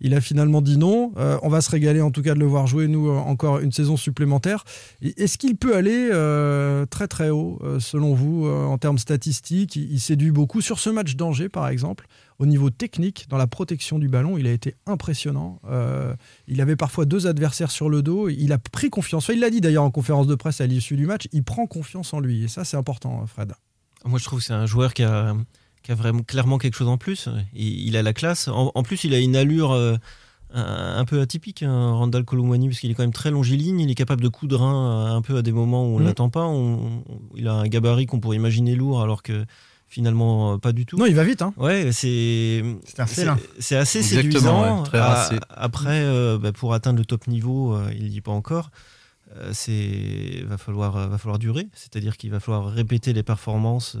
il 0.00 0.14
a 0.14 0.20
finalement 0.20 0.60
dit 0.60 0.76
non. 0.76 1.12
Euh, 1.16 1.38
on 1.42 1.48
va 1.48 1.60
se 1.60 1.70
régaler 1.70 2.00
en 2.00 2.10
tout 2.10 2.22
cas 2.22 2.34
de 2.34 2.38
le 2.38 2.46
voir 2.46 2.66
jouer, 2.66 2.88
nous, 2.88 3.08
euh, 3.08 3.16
encore 3.16 3.60
une 3.60 3.72
saison 3.72 3.96
supplémentaire. 3.96 4.64
Est-ce 5.02 5.38
qu'il 5.38 5.56
peut 5.56 5.76
aller 5.76 6.10
euh, 6.12 6.84
très 6.86 7.08
très 7.08 7.30
haut, 7.30 7.60
selon 7.78 8.14
vous, 8.14 8.46
en 8.46 8.76
termes 8.78 8.98
statistiques? 8.98 9.76
Il, 9.76 10.00
séduit 10.00 10.30
beaucoup. 10.30 10.60
Sur 10.60 10.78
ce 10.78 10.90
match 10.90 11.16
d'Angers, 11.16 11.48
par 11.48 11.68
exemple, 11.68 12.06
au 12.38 12.46
niveau 12.46 12.68
technique, 12.68 13.26
dans 13.28 13.38
la 13.38 13.46
protection 13.46 13.98
du 13.98 14.08
ballon, 14.08 14.36
il 14.36 14.46
a 14.46 14.52
été 14.52 14.74
impressionnant. 14.86 15.60
Il 16.48 16.60
avait 16.60 16.76
parfois 16.76 17.04
deux 17.06 17.26
adversaires 17.26 17.70
sur 17.70 17.88
le 17.88 18.02
dos. 18.02 18.28
Il 18.28 18.52
a 18.52 18.58
pris 18.58 18.90
confiance. 18.90 19.24
Enfin, 19.24 19.34
il 19.34 19.40
l'a 19.40 19.50
dit 19.50 19.60
d'ailleurs 19.60 19.84
en 19.84 19.90
conférence 19.90 20.26
de 20.26 20.34
presse 20.34 20.60
à 20.60 20.66
l'issue 20.66 20.96
du 20.96 21.06
match. 21.06 21.28
Il 21.32 21.44
prend 21.44 21.66
confiance 21.66 22.12
en 22.12 22.20
lui. 22.20 22.44
Et 22.44 22.48
ça, 22.48 22.64
c'est 22.64 22.76
important, 22.76 23.24
Fred. 23.26 23.52
Moi, 24.04 24.18
je 24.18 24.24
trouve 24.24 24.40
que 24.40 24.44
c'est 24.44 24.52
un 24.52 24.66
joueur 24.66 24.92
qui 24.92 25.02
a, 25.02 25.34
qui 25.84 25.92
a 25.92 25.94
vraiment 25.94 26.22
clairement 26.22 26.58
quelque 26.58 26.74
chose 26.76 26.88
en 26.88 26.98
plus. 26.98 27.28
Il, 27.54 27.86
il 27.88 27.96
a 27.96 28.02
la 28.02 28.12
classe. 28.12 28.48
En, 28.48 28.72
en 28.74 28.82
plus, 28.82 29.04
il 29.04 29.14
a 29.14 29.18
une 29.20 29.36
allure 29.36 29.70
euh, 29.72 29.96
un, 30.52 30.96
un 30.98 31.04
peu 31.04 31.20
atypique, 31.20 31.62
hein, 31.62 31.92
Randall 31.92 32.24
Colomwani, 32.24 32.68
parce 32.68 32.80
qu'il 32.80 32.90
est 32.90 32.94
quand 32.94 33.02
même 33.02 33.12
très 33.12 33.30
longiligne. 33.30 33.78
Il 33.80 33.90
est 33.90 33.94
capable 33.94 34.22
de 34.22 34.28
coudre 34.28 34.62
un, 34.62 35.14
un 35.14 35.22
peu 35.22 35.36
à 35.36 35.42
des 35.42 35.52
moments 35.52 35.84
où 35.84 35.96
on 35.96 35.98
ne 35.98 36.04
Mm. 36.04 36.06
l'attend 36.06 36.30
pas. 36.30 36.44
On- 36.46 36.74
on- 36.86 37.04
il 37.36 37.46
a 37.48 37.52
un 37.54 37.66
gabarit 37.68 38.06
qu'on 38.06 38.18
pourrait 38.18 38.36
imaginer 38.36 38.74
lourd, 38.74 39.02
alors 39.02 39.22
que 39.22 39.44
finalement, 39.88 40.54
euh, 40.54 40.58
pas 40.58 40.72
du 40.72 40.86
tout. 40.86 40.96
Non, 40.96 41.06
il 41.06 41.14
va 41.14 41.22
vite. 41.22 41.42
Hein. 41.42 41.52
Ouais, 41.56 41.90
c'est 41.92 42.62
assez 43.76 44.02
séduisant. 44.02 44.78
ouais, 44.78 44.82
très 44.84 44.98
À- 44.98 45.06
racé. 45.08 45.36
après, 45.50 46.02
euh, 46.02 46.38
bah, 46.38 46.52
pour 46.52 46.74
atteindre 46.74 46.98
le 46.98 47.04
top 47.04 47.26
niveau, 47.28 47.74
euh, 47.74 47.90
il 47.96 48.08
n'y 48.10 48.16
est 48.16 48.20
pas 48.20 48.32
encore. 48.32 48.70
Euh, 49.36 49.50
c'est 49.52 50.44
va 50.46 50.58
falloir 50.58 51.08
va 51.08 51.18
falloir 51.18 51.38
durer. 51.38 51.66
C'est-à-dire 51.74 52.16
qu'il 52.16 52.30
va 52.30 52.40
falloir 52.40 52.66
répéter 52.72 53.12
les 53.12 53.22
performances. 53.22 53.96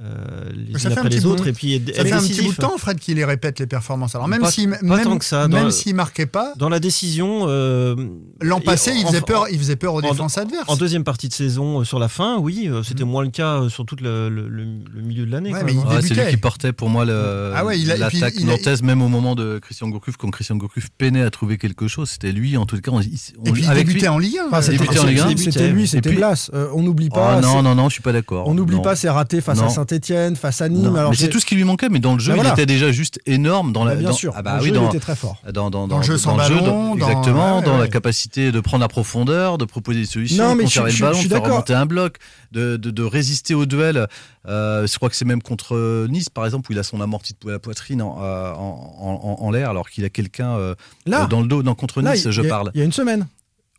Euh, 0.00 0.50
les 0.54 0.78
ça 0.78 0.88
unes 0.88 0.94
fait 0.94 1.00
un 1.00 1.02
après 1.02 1.08
petit 1.10 1.16
les 1.18 1.22
bout- 1.22 1.28
autres 1.32 1.46
et 1.46 1.52
puis 1.52 1.82
Ça 1.94 2.02
fait 2.04 2.12
un 2.12 2.20
petit 2.22 2.40
bout 2.42 2.52
de 2.52 2.56
temps, 2.56 2.76
Fred, 2.78 2.98
qu'il 2.98 3.16
les 3.16 3.24
répète 3.26 3.58
les 3.58 3.66
performances. 3.66 4.14
Alors 4.14 4.26
même 4.26 4.40
Pas- 4.40 4.50
s'il 4.50 4.70
pas 4.70 4.78
même, 4.82 5.02
tant 5.04 5.18
que 5.18 5.24
ça, 5.24 5.48
dans 5.48 5.56
même 5.56 5.66
le- 5.66 5.70
s'il 5.70 5.94
marquait 5.94 6.26
pas, 6.26 6.54
Dans 6.56 6.70
la 6.70 6.80
décision, 6.80 7.42
euh, 7.46 7.94
l'an 8.40 8.58
et 8.58 8.64
passé, 8.64 8.92
il 8.96 9.06
faisait 9.06 9.18
en- 9.18 9.22
peur, 9.22 9.44
il 9.50 9.58
faisait 9.58 9.76
peur 9.76 9.94
aux 9.94 9.98
en- 10.02 10.10
défenses 10.10 10.38
adverses. 10.38 10.64
En 10.68 10.76
deuxième 10.76 11.04
partie 11.04 11.28
de 11.28 11.34
saison, 11.34 11.80
euh, 11.80 11.84
sur 11.84 11.98
la 11.98 12.08
fin, 12.08 12.38
oui, 12.38 12.68
euh, 12.68 12.82
c'était 12.82 13.04
Mm. 13.04 13.08
moins 13.08 13.22
le 13.22 13.30
cas 13.30 13.68
sur 13.68 13.84
tout 13.84 13.96
le, 14.00 14.28
le- 14.30 14.48
le- 14.48 14.64
le 14.92 15.02
milieu 15.02 15.26
de 15.26 15.30
l'année. 15.30 15.52
Ouais, 15.52 15.60
hein. 15.60 16.00
C'est 16.02 16.14
lui 16.14 16.30
qui 16.30 16.36
portait 16.38 16.72
pour 16.72 16.88
moi 16.88 17.04
le- 17.04 17.52
Ah 17.54 17.64
ouais, 17.64 17.76
l'attaque 17.78 18.14
il 18.36 18.48
a- 18.48 18.52
nantaise, 18.52 18.82
même 18.82 19.02
au 19.02 19.08
moment 19.08 19.34
de 19.34 19.58
Christian 19.58 19.88
Gourcuff, 19.88 20.16
quand 20.16 20.30
Christian 20.30 20.56
Gourcuff 20.56 20.88
peinait 20.96 21.22
à 21.22 21.30
trouver 21.30 21.58
quelque 21.58 21.86
chose. 21.86 22.08
C'était 22.10 22.32
lui, 22.32 22.56
en 22.56 22.64
tout 22.66 22.80
cas. 22.80 22.90
On, 22.92 23.00
il- 23.00 23.10
on- 23.38 23.44
Et 23.44 23.52
puis 23.52 23.62
il 23.64 23.68
avec 23.70 23.86
débutait 23.86 24.06
lui, 24.06 24.08
en 24.08 24.18
Ligue 24.18 24.38
1. 24.38 24.46
Enfin, 24.48 24.56
euh, 24.58 24.62
c'était- 24.62 24.78
débuté 24.78 24.98
en 25.00 25.04
Ligue 25.06 25.18
un. 25.20 25.28
c'était- 25.28 25.42
C'était 25.52 25.68
lui, 25.70 25.86
c'était 25.86 26.12
Blas. 26.12 26.50
On 26.74 26.82
n'oublie 26.82 27.08
Oh, 27.12 27.14
pas. 27.14 27.40
non, 27.40 27.62
non, 27.62 27.74
non, 27.74 27.88
je 27.88 27.94
suis 27.94 28.02
pas 28.02 28.12
d'accord. 28.12 28.48
On 28.48 28.54
n'oublie 28.54 28.80
pas, 28.80 28.96
c'est 28.96 29.10
raté 29.10 29.40
face 29.40 29.58
à 29.58 29.62
Non. 29.64 29.68
Saint-Etienne, 29.88 30.36
face 30.36 30.60
à 30.60 30.68
Nîmes. 30.68 30.82
Non, 30.90 30.94
Alors 30.94 31.10
mais 31.10 31.16
c'est 31.16 31.28
tout 31.28 31.40
ce 31.40 31.46
qui 31.46 31.54
lui 31.54 31.64
manquait, 31.64 31.88
mais 31.88 31.98
dans 31.98 32.14
le 32.14 32.20
jeu, 32.20 32.30
Bah 32.32 32.36
voilà. 32.36 32.50
il 32.50 32.52
était 32.52 32.66
déjà 32.66 32.92
juste 32.92 33.20
énorme 33.26 33.72
dans 33.72 33.84
la. 33.84 33.92
Bah, 33.94 34.00
bien 34.00 34.08
dans- 34.10 34.14
sûr. 34.14 34.32
Ah 34.36 34.42
bah 34.42 34.56
le 34.56 34.62
oui, 34.62 34.68
jeu, 34.68 34.74
dans, 34.74 34.84
il 34.84 34.88
était 34.88 35.00
très 35.00 35.16
fort. 35.16 35.36
dans, 35.52 35.70
dans, 35.70 35.88
Dans 35.88 35.98
le 35.98 36.02
jeu 36.04 36.16
sans 36.18 36.32
dans 36.32 36.36
ballon, 36.38 36.56
dans- 36.62 36.94
dans- 36.96 37.08
exactement, 37.08 37.58
ouais, 37.58 37.64
dans 37.64 37.76
la 37.76 37.82
ouais. 37.84 37.88
capacité 37.88 38.52
de 38.52 38.60
prendre 38.60 38.82
la 38.82 38.88
profondeur, 38.88 39.58
de 39.58 39.64
proposer 39.64 40.00
des 40.00 40.06
solutions, 40.06 40.44
Non, 40.44 40.52
de 40.52 40.58
mais 40.58 40.64
conserver 40.64 40.90
je- 40.90 40.96
je- 40.96 41.02
le 41.02 41.06
ballon, 41.08 41.14
je 41.16 41.20
suis 41.20 41.28
de 41.28 41.34
faire 41.34 41.44
remonter 41.44 41.74
un 41.74 41.86
bloc, 41.86 42.16
de, 42.52 42.76
de, 42.76 42.90
de 42.90 43.02
résister 43.02 43.54
au 43.54 43.66
duel. 43.66 44.06
Euh, 44.48 44.86
je 44.86 44.96
crois 44.96 45.08
que 45.08 45.16
c'est 45.16 45.24
même 45.24 45.42
contre 45.42 46.06
Nice, 46.08 46.28
par 46.28 46.44
exemple, 46.44 46.70
où 46.70 46.72
il 46.72 46.78
a 46.78 46.82
son 46.82 47.00
amorti 47.00 47.34
de 47.44 47.50
la 47.50 47.58
poitrine 47.58 48.02
en, 48.02 48.18
euh, 48.22 48.52
en, 48.54 49.36
en- 49.40 49.44
en 49.44 49.50
l'air, 49.50 49.70
alors 49.70 49.88
qu'il 49.90 50.04
a 50.04 50.08
quelqu'un 50.08 50.50
euh, 50.56 50.74
Là, 51.06 51.26
dans 51.26 51.40
le 51.40 51.46
dos. 51.46 51.62
Non, 51.62 51.74
contre 51.74 52.02
Nice, 52.02 52.28
je 52.30 52.42
a- 52.42 52.48
parle. 52.48 52.70
Il 52.74 52.78
y 52.78 52.82
a 52.82 52.84
une 52.84 52.92
semaine. 52.92 53.26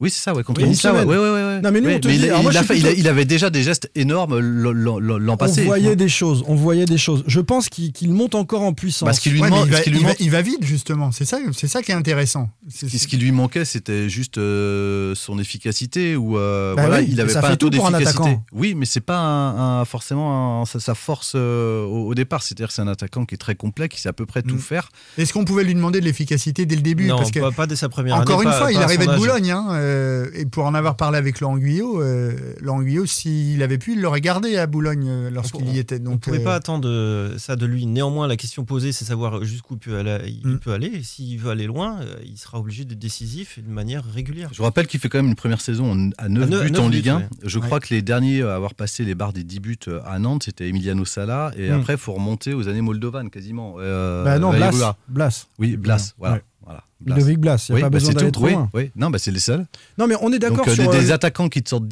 Oui, 0.01 0.09
c'est 0.09 0.21
ça, 0.21 0.33
ouais, 0.33 0.43
contre 0.43 0.61
Oui, 0.61 0.77
là, 0.83 0.93
ouais, 0.93 1.03
ouais, 1.05 1.17
ouais, 1.17 1.29
ouais. 1.31 1.61
Non, 1.61 1.71
mais 1.71 1.79
nous, 1.79 1.87
Ouais, 1.87 1.95
on 1.95 1.99
te 1.99 2.07
il, 2.09 2.19
dit- 2.19 2.25
a- 2.27 2.31
alors 2.31 2.43
moi, 2.43 2.51
il 2.51 2.55
je 2.55 2.59
a 2.59 2.63
suis 2.63 2.67
fait- 2.73 2.77
il 2.79 2.85
a- 2.85 2.89
plutôt- 2.89 2.99
il 3.01 3.07
avait 3.07 3.25
déjà 3.25 3.49
des 3.49 3.63
gestes 3.63 3.89
énormes 3.95 4.39
l'an- 4.39 5.37
passé. 5.37 5.61
On 5.61 5.65
voyait 5.65 5.95
des 5.95 6.09
choses. 6.09 6.43
On 6.47 6.55
voyait 6.55 6.85
des 6.85 6.97
choses. 6.97 7.23
Je 7.27 7.39
pense 7.39 7.69
qu'il 7.69 8.09
monte 8.11 8.35
encore 8.35 8.63
en 8.63 8.73
puissance. 8.73 9.05
Parce 9.05 9.19
qu'il 9.19 9.33
lui 9.33 9.41
Ouais, 9.41 9.49
il, 9.65 9.71
va, 9.71 10.09
il 10.19 10.25
il 10.25 10.29
vite 10.41 10.63
justement. 10.65 11.11
C'est 11.11 11.25
ça, 11.25 11.37
c'est 11.53 11.67
ça 11.67 11.81
qui 11.83 11.91
est 11.91 11.95
intéressant. 11.95 12.49
Ce 12.69 13.07
qui 13.07 13.17
lui 13.17 13.31
manquait, 13.31 13.65
c'était 13.65 14.09
juste 14.09 14.37
euh, 14.39 15.13
son 15.15 15.37
efficacité 15.39 16.15
ou 16.15 16.37
euh, 16.37 16.73
Bah 16.75 16.87
voilà, 16.87 17.01
oui, 17.01 17.09
il 17.11 17.21
avait 17.21 17.31
ça 17.31 17.41
pas 17.41 17.51
un 17.51 17.55
taux 17.55 17.69
d'efficacité. 17.69 18.39
Oui, 18.51 18.73
mais 18.75 18.85
c'est 18.85 18.99
pas 18.99 19.17
un, 19.19 19.81
un- 19.81 19.85
forcément 19.85 20.61
un- 20.61 20.65
sa, 20.65 20.79
sa 20.79 20.95
force 20.95 21.33
euh, 21.35 21.83
au, 21.85 22.07
au 22.07 22.15
départ. 22.15 22.41
C'est-à-dire 22.43 22.67
que 22.69 22.73
c'est 22.73 22.81
un 22.81 22.87
attaquant 22.87 23.25
qui 23.25 23.35
est 23.35 23.37
très 23.37 23.55
complet, 23.55 23.87
qui 23.89 24.01
sait 24.01 24.09
à 24.09 24.13
peu 24.13 24.25
près 24.25 24.41
tout 24.41 24.55
Mm. 24.55 24.59
faire. 24.59 24.89
Est-ce 25.17 25.31
qu'on 25.33 25.45
pouvait 25.45 25.63
lui 25.63 25.75
demander 25.75 25.99
de 25.99 26.05
l'efficacité 26.05 26.65
dès 26.65 26.75
le 26.75 26.81
début? 26.81 27.05
Non, 27.07 27.21
pas, 27.39 27.51
pas 27.51 27.67
dès 27.67 27.75
sa 27.75 27.89
première 27.89 28.15
encore 28.15 28.41
une 28.41 28.51
fois, 28.51 28.71
il 28.71 28.77
arrivait 28.79 29.05
de. 29.07 29.13
Boulogne, 29.15 29.51
hein, 29.51 29.67
euh, 29.93 30.29
et 30.33 30.45
pour 30.45 30.65
en 30.65 30.73
avoir 30.73 30.95
parlé 30.97 31.17
avec 31.17 31.39
Laurent 31.39 31.57
Guyot, 31.57 32.01
euh, 32.01 32.33
Laurent 32.59 32.81
Guyot, 32.81 33.05
s'il 33.05 33.61
avait 33.63 33.77
pu, 33.77 33.93
il 33.93 34.01
l'aurait 34.01 34.21
gardé 34.21 34.57
à 34.57 34.67
Boulogne 34.67 35.07
euh, 35.07 35.29
lorsqu'il 35.29 35.69
y 35.69 35.79
était. 35.79 36.01
On 36.05 36.11
ne 36.11 36.17
pouvait 36.17 36.39
euh, 36.39 36.43
pas 36.43 36.55
attendre 36.55 37.33
ça 37.37 37.55
de 37.55 37.65
lui. 37.65 37.85
Néanmoins, 37.85 38.27
la 38.27 38.35
question 38.37 38.65
posée, 38.65 38.91
c'est 38.91 39.05
savoir 39.05 39.43
jusqu'où 39.43 39.75
il 39.75 39.79
peut 39.79 39.97
aller. 39.97 40.17
Il 40.43 40.47
Mm. 40.47 40.59
peut 40.59 40.71
aller. 40.73 40.87
Et 40.87 41.03
s'il 41.03 41.37
veut 41.39 41.51
aller 41.51 41.65
loin, 41.67 41.99
il 42.25 42.37
sera 42.37 42.59
obligé 42.59 42.85
d'être 42.85 42.99
décisif 42.99 43.57
et 43.57 43.61
de 43.61 43.69
manière 43.69 44.03
régulière. 44.03 44.49
Je 44.51 44.57
vous 44.57 44.63
rappelle 44.63 44.87
qu'il 44.87 44.99
fait 44.99 45.09
quand 45.09 45.19
même 45.19 45.27
une 45.27 45.35
première 45.35 45.61
saison 45.61 46.11
à 46.17 46.29
9 46.29 46.43
À 46.43 46.47
neuf- 46.47 46.71
buts 46.71 46.77
en 46.79 46.89
Ligue 46.89 47.09
1. 47.09 47.17
ouais. 47.17 47.27
Je 47.43 47.59
Ouais. 47.59 47.65
crois 47.65 47.79
que 47.79 47.93
les 47.93 48.01
derniers 48.01 48.41
à 48.41 48.55
avoir 48.55 48.73
passé 48.73 49.03
les 49.05 49.15
barres 49.15 49.33
des 49.33 49.43
10 49.43 49.59
buts 49.59 49.77
à 50.05 50.19
Nantes, 50.19 50.43
c'était 50.43 50.67
Emiliano 50.67 51.05
Sala. 51.05 51.51
Et 51.57 51.69
Mm. 51.69 51.73
après, 51.79 51.93
il 51.93 51.99
faut 51.99 52.13
remonter 52.13 52.53
aux 52.53 52.67
années 52.67 52.81
moldovanes 52.81 53.29
quasiment. 53.29 53.75
Euh, 53.79 54.23
Bah 54.23 54.39
non. 54.39 54.51
Blas. 54.51 54.95
Blas. 55.07 55.47
Oui, 55.59 55.77
Blas. 55.77 56.13
Voilà. 56.17 56.35
Ouais. 56.35 56.41
Ludovic 57.05 57.39
Blas. 57.39 57.65
Il 57.69 57.71
n'y 57.71 57.73
a 57.73 57.75
Oui, 57.75 57.81
pas 57.81 57.89
bah, 57.89 57.97
besoin 57.97 58.11
c'est 58.11 58.15
d'aller 58.17 58.31
tout. 58.31 58.39
trop 58.39 58.45
Oui, 58.45 58.53
loin. 58.53 58.69
oui. 58.73 58.91
Non, 58.95 59.09
bah, 59.09 59.17
c'est 59.19 59.31
les 59.31 59.39
seuls. 59.39 59.65
Non, 59.97 60.07
mais 60.07 60.15
on 60.21 60.31
est 60.33 60.39
d'accord 60.39 60.65
Donc 60.65 60.69
euh, 60.69 60.75
sur. 60.75 60.91
des, 60.91 60.97
euh, 60.97 61.01
des 61.01 61.11
attaquants 61.11 61.49
qui 61.49 61.61
te 61.63 61.69
sortent. 61.69 61.85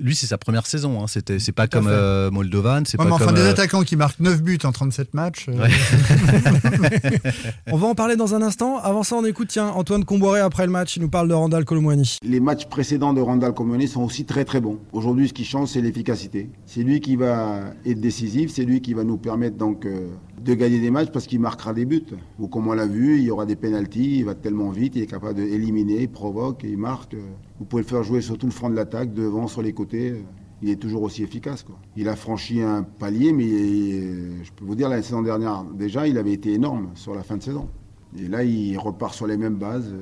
Lui, 0.00 0.14
c'est 0.14 0.26
sa 0.26 0.38
première 0.38 0.66
saison. 0.66 1.02
Hein. 1.02 1.06
C'était, 1.06 1.38
c'est 1.38 1.52
pas 1.52 1.66
comme 1.68 1.86
euh, 1.88 2.30
Moldovan, 2.30 2.84
c'est 2.86 2.98
ouais, 2.98 3.04
pas 3.04 3.08
mais 3.08 3.14
enfin, 3.14 3.26
comme. 3.26 3.34
des 3.36 3.40
euh, 3.42 3.50
attaquants 3.50 3.82
qui 3.82 3.96
marquent 3.96 4.20
9 4.20 4.42
buts 4.42 4.58
en 4.64 4.72
37 4.72 5.14
matchs. 5.14 5.46
euh, 5.48 5.62
Ouais. 5.62 5.68
On 7.72 7.76
va 7.76 7.86
en 7.88 7.94
parler 7.94 8.16
dans 8.16 8.34
un 8.34 8.42
instant. 8.42 8.78
Avant 8.78 9.02
ça, 9.02 9.16
on 9.16 9.24
écoute 9.24 9.48
tiens, 9.50 9.68
Antoine 9.68 10.04
Comboiré 10.04 10.40
après 10.40 10.66
le 10.66 10.72
match. 10.72 10.96
Il 10.96 11.02
nous 11.02 11.08
parle 11.08 11.28
de 11.28 11.34
Randall 11.34 11.64
Colomwani. 11.64 12.18
Les 12.22 12.40
matchs 12.40 12.66
précédents 12.66 13.12
de 13.12 13.20
Randall 13.20 13.54
Comoné 13.54 13.86
sont 13.86 14.02
aussi 14.02 14.24
très 14.24 14.44
très 14.44 14.60
bons. 14.60 14.78
Aujourd'hui, 14.92 15.28
ce 15.28 15.32
qui 15.32 15.44
change, 15.44 15.68
c'est 15.68 15.80
l'efficacité. 15.80 16.50
C'est 16.66 16.82
lui 16.82 17.00
qui 17.00 17.16
va 17.16 17.60
être 17.86 18.00
décisif, 18.00 18.50
c'est 18.52 18.64
lui 18.64 18.80
qui 18.80 18.94
va 18.94 19.04
nous 19.04 19.16
permettre 19.18 19.56
donc 19.56 19.86
euh, 19.86 20.08
de 20.40 20.54
gagner 20.54 20.80
des 20.80 20.90
matchs 20.90 21.10
parce 21.12 21.26
qu'il 21.26 21.40
marquera 21.40 21.72
des 21.72 21.84
buts. 21.84 22.02
Ou 22.38 22.48
comme 22.48 22.68
on 22.68 22.72
l'a 22.72 22.86
vu, 22.86 23.18
il 23.18 23.24
y 23.24 23.30
aura 23.30 23.46
des 23.46 23.56
pénalties, 23.56 24.18
il 24.18 24.24
va 24.24 24.34
tellement 24.34 24.70
vite, 24.70 24.96
il 24.96 25.02
est 25.02 25.06
capable 25.06 25.34
d'éliminer, 25.34 26.02
il 26.02 26.08
provoque, 26.08 26.62
il 26.64 26.78
marque. 26.78 27.16
Vous 27.58 27.64
pouvez 27.64 27.82
le 27.82 27.88
faire 27.88 28.02
jouer 28.02 28.20
sur 28.20 28.38
tout 28.38 28.46
le 28.46 28.52
front 28.52 28.70
de 28.70 28.76
l'attaque, 28.76 29.12
devant, 29.12 29.46
sur 29.46 29.62
les 29.62 29.72
côtés. 29.72 30.24
Il 30.60 30.70
est 30.70 30.76
toujours 30.76 31.02
aussi 31.02 31.22
efficace. 31.22 31.62
Quoi. 31.62 31.76
Il 31.96 32.08
a 32.08 32.16
franchi 32.16 32.60
un 32.60 32.82
palier, 32.82 33.32
mais 33.32 33.46
euh, 33.46 34.42
je 34.42 34.50
peux 34.52 34.64
vous 34.64 34.74
dire, 34.74 34.88
la 34.88 35.02
saison 35.02 35.22
dernière, 35.22 35.64
déjà, 35.64 36.08
il 36.08 36.18
avait 36.18 36.32
été 36.32 36.52
énorme 36.52 36.90
sur 36.94 37.14
la 37.14 37.22
fin 37.22 37.36
de 37.36 37.42
saison. 37.42 37.68
Et 38.18 38.26
là, 38.26 38.42
il 38.42 38.76
repart 38.78 39.14
sur 39.14 39.26
les 39.26 39.36
mêmes 39.36 39.56
bases. 39.56 39.94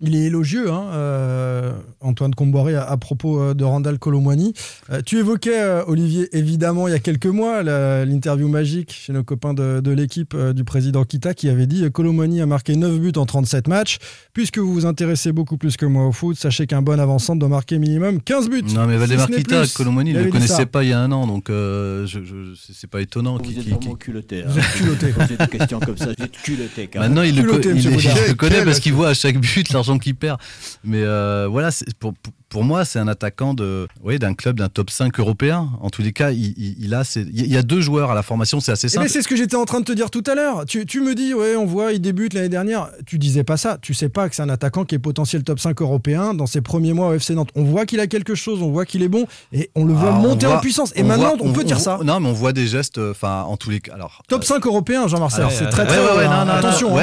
Il 0.00 0.16
est 0.16 0.24
élogieux, 0.24 0.70
hein, 0.70 0.88
euh, 0.92 1.78
Antoine 2.12 2.34
Comboiré, 2.34 2.74
à, 2.74 2.84
à 2.84 2.96
propos 2.98 3.40
euh, 3.40 3.54
de 3.54 3.64
Randall 3.64 3.98
Colomwani. 3.98 4.52
Euh, 4.90 5.00
tu 5.04 5.18
évoquais, 5.18 5.60
euh, 5.60 5.82
Olivier, 5.86 6.28
évidemment, 6.36 6.86
il 6.88 6.92
y 6.92 6.94
a 6.94 6.98
quelques 6.98 7.26
mois, 7.26 7.62
l'interview 7.62 8.48
magique 8.48 8.92
chez 8.92 9.12
nos 9.12 9.24
copains 9.24 9.54
de, 9.54 9.80
de 9.80 9.90
l'équipe 9.90 10.34
euh, 10.34 10.52
du 10.52 10.62
président 10.64 11.04
Kita 11.04 11.32
qui 11.34 11.48
avait 11.48 11.66
dit 11.66 11.90
Colomwani 11.90 12.40
a 12.42 12.46
marqué 12.46 12.76
9 12.76 12.98
buts 13.00 13.12
en 13.16 13.24
37 13.26 13.66
matchs. 13.68 13.98
Puisque 14.34 14.58
vous 14.58 14.72
vous 14.72 14.86
intéressez 14.86 15.32
beaucoup 15.32 15.56
plus 15.56 15.76
que 15.76 15.86
moi 15.86 16.06
au 16.06 16.12
foot, 16.12 16.36
sachez 16.36 16.66
qu'un 16.66 16.82
bon 16.82 17.00
avançant 17.00 17.34
doit 17.36 17.48
marquer 17.48 17.78
minimum 17.78 18.20
15 18.20 18.48
buts. 18.50 18.62
Non, 18.74 18.86
mais 18.86 18.94
Si 18.94 18.98
Valdemar 18.98 19.30
n'est 19.30 19.36
Kita, 19.38 19.62
Il 19.64 19.86
il 20.08 20.14
ne 20.14 20.18
le 20.18 20.24
dit 20.24 20.24
ça. 20.24 20.30
connaissait 20.30 20.66
pas 20.66 20.84
il 20.84 20.90
y 20.90 20.92
a 20.92 21.00
un 21.00 21.10
an, 21.12 21.26
donc 21.26 21.48
euh, 21.50 22.06
je, 22.06 22.20
je- 22.24 22.54
c'est 22.72 22.88
pas 22.90 23.00
étonnant. 23.00 23.36
Vous 23.38 23.42
qu'il- 23.42 23.58
êtes 23.58 23.64
qu'il- 23.64 23.74
vraiment 23.74 23.94
culotté. 23.94 24.42
Vous 24.46 24.58
êtes 24.58 24.72
culotté. 24.74 25.14
Des 25.38 25.58
questions 25.58 25.80
comme 25.80 25.96
ça, 25.96 26.06
vous 26.16 26.24
êtes 26.24 26.32
culotté. 26.42 26.88
quand 26.92 27.00
même. 27.00 27.08
Maintenant, 27.08 27.22
il 27.22 27.34
le, 27.36 27.42
Culotté, 27.42 27.70
il- 27.70 28.28
le 28.28 28.34
connaît 28.34 28.64
parce 28.64 28.80
qu'il 28.80 28.92
voit 28.92 29.08
à 29.08 29.14
chaque 29.14 29.38
but 29.38 29.70
l'argent 29.72 29.98
qu'il 29.98 30.14
perd. 30.14 30.38
Mais 30.84 31.02
euh, 31.02 31.46
voilà, 31.50 31.70
c'est- 31.70 31.86
pour, 32.02 32.12
pour- 32.14 32.32
pour 32.52 32.64
moi, 32.64 32.84
c'est 32.84 32.98
un 32.98 33.08
attaquant 33.08 33.54
de, 33.54 33.88
oui, 34.04 34.18
d'un 34.18 34.34
club, 34.34 34.58
d'un 34.58 34.68
top 34.68 34.90
5 34.90 35.18
européen. 35.18 35.70
En 35.80 35.88
tous 35.90 36.02
les 36.02 36.12
cas, 36.12 36.30
il, 36.30 36.54
il- 36.58 36.76
il 36.78 36.94
a, 36.94 37.02
il 37.16 37.50
y 37.50 37.56
a 37.56 37.62
deux 37.62 37.80
joueurs 37.80 38.10
à 38.10 38.14
la 38.14 38.22
formation, 38.22 38.60
c'est 38.60 38.72
assez 38.72 38.86
Eh 38.88 38.90
ben, 38.96 39.02
simple. 39.02 39.08
c'est 39.08 39.22
ce 39.22 39.28
que 39.28 39.36
j'étais 39.36 39.56
en 39.56 39.64
train 39.64 39.80
de 39.80 39.84
te 39.86 39.92
dire 39.92 40.10
tout 40.10 40.22
à 40.26 40.34
l'heure. 40.34 40.66
Tu, 40.66 40.84
tu 40.86 41.00
me 41.00 41.14
dis, 41.14 41.32
ouais, 41.34 41.56
on 41.56 41.64
voit, 41.66 41.92
il 41.92 42.00
débute 42.00 42.34
l'année 42.34 42.48
dernière. 42.50 42.90
Tu 43.06 43.18
disais 43.18 43.42
pas 43.42 43.56
ça. 43.56 43.78
Tu 43.80 43.94
sais 43.94 44.08
pas 44.10 44.28
que 44.28 44.36
c'est 44.36 44.42
un 44.42 44.48
attaquant 44.50 44.84
qui 44.84 44.94
est 44.94 44.98
potentiel 44.98 45.42
top 45.44 45.58
5 45.58 45.80
européen 45.80 46.34
dans 46.34 46.46
ses 46.46 46.60
premiers 46.60 46.92
mois 46.92 47.08
au 47.08 47.14
FC 47.14 47.34
Nantes. 47.34 47.50
On 47.54 47.64
voit 47.64 47.86
qu'il 47.86 48.00
a 48.00 48.06
quelque 48.06 48.34
chose, 48.34 48.60
on 48.62 48.70
voit 48.70 48.84
qu'il 48.84 49.02
est 49.02 49.08
bon 49.08 49.26
et 49.52 49.70
on 49.74 49.84
le 49.86 49.94
voit 49.94 50.10
Ah, 50.12 50.18
on 50.18 50.20
monter 50.20 50.46
voit- 50.46 50.56
en 50.56 50.60
puissance. 50.60 50.92
Et 50.94 51.02
maintenant, 51.02 51.36
voit- 51.36 51.46
on, 51.48 51.52
peut 51.52 51.64
dire 51.64 51.80
ça. 51.80 51.98
Non, 52.04 52.20
mais 52.20 52.28
on 52.28 52.32
voit 52.34 52.52
des 52.52 52.66
gestes, 52.66 52.98
euh, 52.98 53.12
enfin, 53.12 53.42
en 53.48 53.56
tous 53.56 53.70
les 53.70 53.80
cas. 53.80 53.94
Alors, 53.94 54.22
Top 54.28 54.44
5 54.44 54.64
européen, 54.66 55.08
Jean-Marcel. 55.08 55.46
Ah 55.48 55.50
c'est 55.50 55.68
très 55.70 55.86
très 55.86 55.98
Attention. 55.98 56.94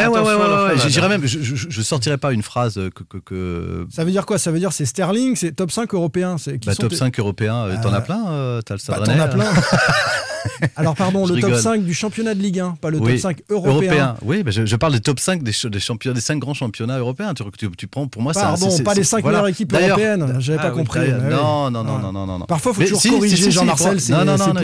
je, 1.26 1.82
sortirais 1.82 2.18
pas 2.18 2.34
une 2.34 2.44
phrase 2.44 2.76
que, 2.96 3.04
que, 3.04 3.18
que- 3.18 3.88
Ça 3.92 4.04
veut 4.04 4.12
dire 4.12 4.26
quoi? 4.26 4.38
Ça 4.38 4.52
veut 4.52 4.60
dire 4.60 4.74
c'est 4.74 4.86
Sterling, 4.86 5.36
c'est 5.40 5.52
top 5.56 5.72
5 5.72 5.94
européen. 5.94 6.38
C'est 6.38 6.60
qui 6.60 6.68
bah, 6.68 6.74
sont 6.76 6.82
top 6.84 6.92
tes- 6.92 6.98
5 6.98 7.18
européen, 7.20 7.56
euh, 7.66 7.76
t'en 7.82 7.94
Euh, 7.94 7.98
as 7.98 8.02
plein, 8.02 8.28
euh, 8.30 8.62
t'as 8.62 8.76
le 8.76 8.80
Bah, 8.88 9.02
T'en 9.06 9.20
as 9.20 9.28
plein. 9.28 9.46
Alors 10.76 10.96
pardon, 10.96 11.26
Je 11.26 11.34
le 11.34 11.40
top 11.42 11.50
rigole. 11.50 11.62
5 11.64 11.84
du 11.84 11.94
championnat 11.94 12.34
de 12.34 12.40
Ligue 12.40 12.60
1, 12.60 12.72
pas 12.82 12.90
le 12.90 12.98
Oui. 13.00 13.12
top 13.14 13.20
5 13.22 13.42
européen. 13.50 13.72
Européen. 13.74 14.16
Oui, 14.22 14.44
bah, 14.44 14.52
je, 14.52 14.66
je 14.66 14.76
parle 14.76 14.94
des 14.94 15.00
top 15.02 15.20
5 15.20 15.44
des, 15.44 15.52
des, 15.70 15.80
champions, 15.80 16.14
des 16.14 16.22
5 16.22 16.38
grands 16.40 16.54
championnats 16.54 16.98
européens. 16.98 17.34
Tu, 17.34 17.44
tu, 17.58 17.70
tu 17.78 17.88
prends, 17.88 18.08
pour 18.08 18.22
moi, 18.22 18.32
un- 18.38 18.42
Pardon, 18.42 18.78
pas 18.84 18.94
les 18.94 19.04
c'est- 19.04 19.10
5 19.10 19.22
voilà. 19.22 19.40
meilleures 19.40 19.50
équipes 19.50 19.74
européennes. 19.74 20.36
J'avais 20.40 20.60
Ah 20.60 20.64
pas 20.64 20.70
oui, 20.72 20.78
compris. 20.78 21.00
oui. 21.02 21.30
non, 21.30 21.70
non, 21.72 21.84
non, 21.84 22.00
non, 22.00 22.12
non, 22.14 22.40
non. 22.40 22.46
Parfois, 22.46 22.74
faut 22.74 22.80
Mais 22.80 22.86
toujours 22.88 23.02
si, 23.02 23.10
corriger 23.10 23.36
si, 23.36 23.44
si, 23.44 23.52
Jean-Marcel. 23.52 23.98
Non, 24.10 24.26
non, 24.26 24.38
non, 24.38 24.54
non, 24.54 24.62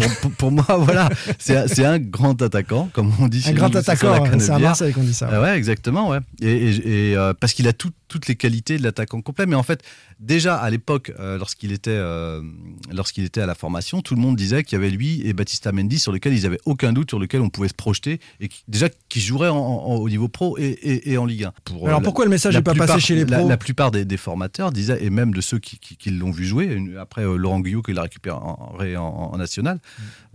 pour, 0.00 0.20
pour- 0.20 0.30
pour 0.32 0.50
moi, 0.52 0.64
voilà, 0.80 1.08
c'est 1.38 1.84
un 1.84 1.98
grand 1.98 2.40
attaquant, 2.42 2.88
comme 2.92 3.12
on 3.20 3.28
dit. 3.28 3.44
Un 3.46 3.52
grand 3.52 3.74
attaquant, 3.74 4.24
c'est 4.38 4.50
à. 4.50 4.58
Marseille 4.58 4.92
qu'on 4.92 5.02
dit 5.02 5.14
ça. 5.14 5.28
Ah 5.32 5.40
ouais, 5.40 5.56
exactement, 5.56 6.08
ouais. 6.10 6.18
Et, 6.40 6.50
et- 6.50 7.10
et, 7.10 7.16
euh, 7.16 7.32
parce 7.38 7.52
qu'il 7.52 7.66
a 7.68 7.72
tout- 7.72 7.90
toutes 8.08 8.26
les 8.28 8.36
qualités 8.36 8.78
de 8.78 8.82
l'attaquant 8.82 9.20
complet. 9.20 9.44
Mais 9.46 9.54
en 9.56 9.62
fait, 9.62 9.82
déjà 10.20 10.56
à 10.56 10.70
l'époque, 10.70 11.12
euh, 11.20 11.36
lorsqu'il 11.38 11.72
était, 11.72 11.90
euh, 11.90 12.40
lorsqu'il 12.90 13.24
était 13.24 13.40
à 13.42 13.46
la 13.46 13.54
formation, 13.54 14.00
tout 14.00 14.14
le 14.14 14.20
monde 14.20 14.36
disait 14.36 14.62
qu'il 14.64 14.76
y 14.78 14.80
avait 14.80 14.90
lui 14.90 15.26
et 15.26 15.32
Batista 15.34 15.72
Mendy 15.72 15.98
sur 15.98 16.12
lesquels 16.12 16.32
ils 16.34 16.44
n'avaient 16.44 16.60
aucun 16.64 16.92
doute, 16.94 17.10
sur 17.10 17.18
lesquels 17.18 17.40
on 17.42 17.50
pouvait 17.50 17.68
se 17.68 17.74
projeter 17.74 18.18
et 18.40 18.48
qui, 18.48 18.62
déjà 18.66 18.88
qui 19.10 19.20
joueraient 19.20 19.48
en- 19.50 19.56
en- 19.56 19.96
au 19.96 20.08
niveau 20.08 20.28
pro 20.28 20.56
et, 20.58 20.64
et- 20.64 21.12
et 21.12 21.18
en 21.18 21.26
Ligue 21.26 21.44
1. 21.44 21.52
Pour, 21.64 21.82
euh, 21.84 21.88
Alors 21.88 22.00
la- 22.00 22.04
pourquoi 22.04 22.24
le 22.24 22.30
message 22.30 22.54
n'est 22.56 22.62
pas 22.62 22.70
plupart- 22.72 22.86
passé 22.88 23.00
chez 23.00 23.14
les 23.14 23.26
pros 23.26 23.46
La, 23.48 23.56
plupart 23.58 23.90
des, 23.90 24.04
des 24.06 24.16
formateurs 24.16 24.72
disaient, 24.72 25.04
et 25.04 25.10
même 25.10 25.34
de 25.34 25.40
ceux 25.42 25.58
qui, 25.58 25.78
qui- 25.78 25.96
qui 25.96 26.10
l'ont 26.10 26.30
vu 26.30 26.46
jouer, 26.46 26.82
après 26.98 27.22
euh, 27.26 27.36
Laurent 27.36 27.60
Guyot 27.60 27.82
qui 27.82 27.92
l'a 27.92 28.02
récupéré 28.02 28.34
en, 28.36 28.58
en- 28.78 29.30
en 29.34 29.36
national. 29.36 29.80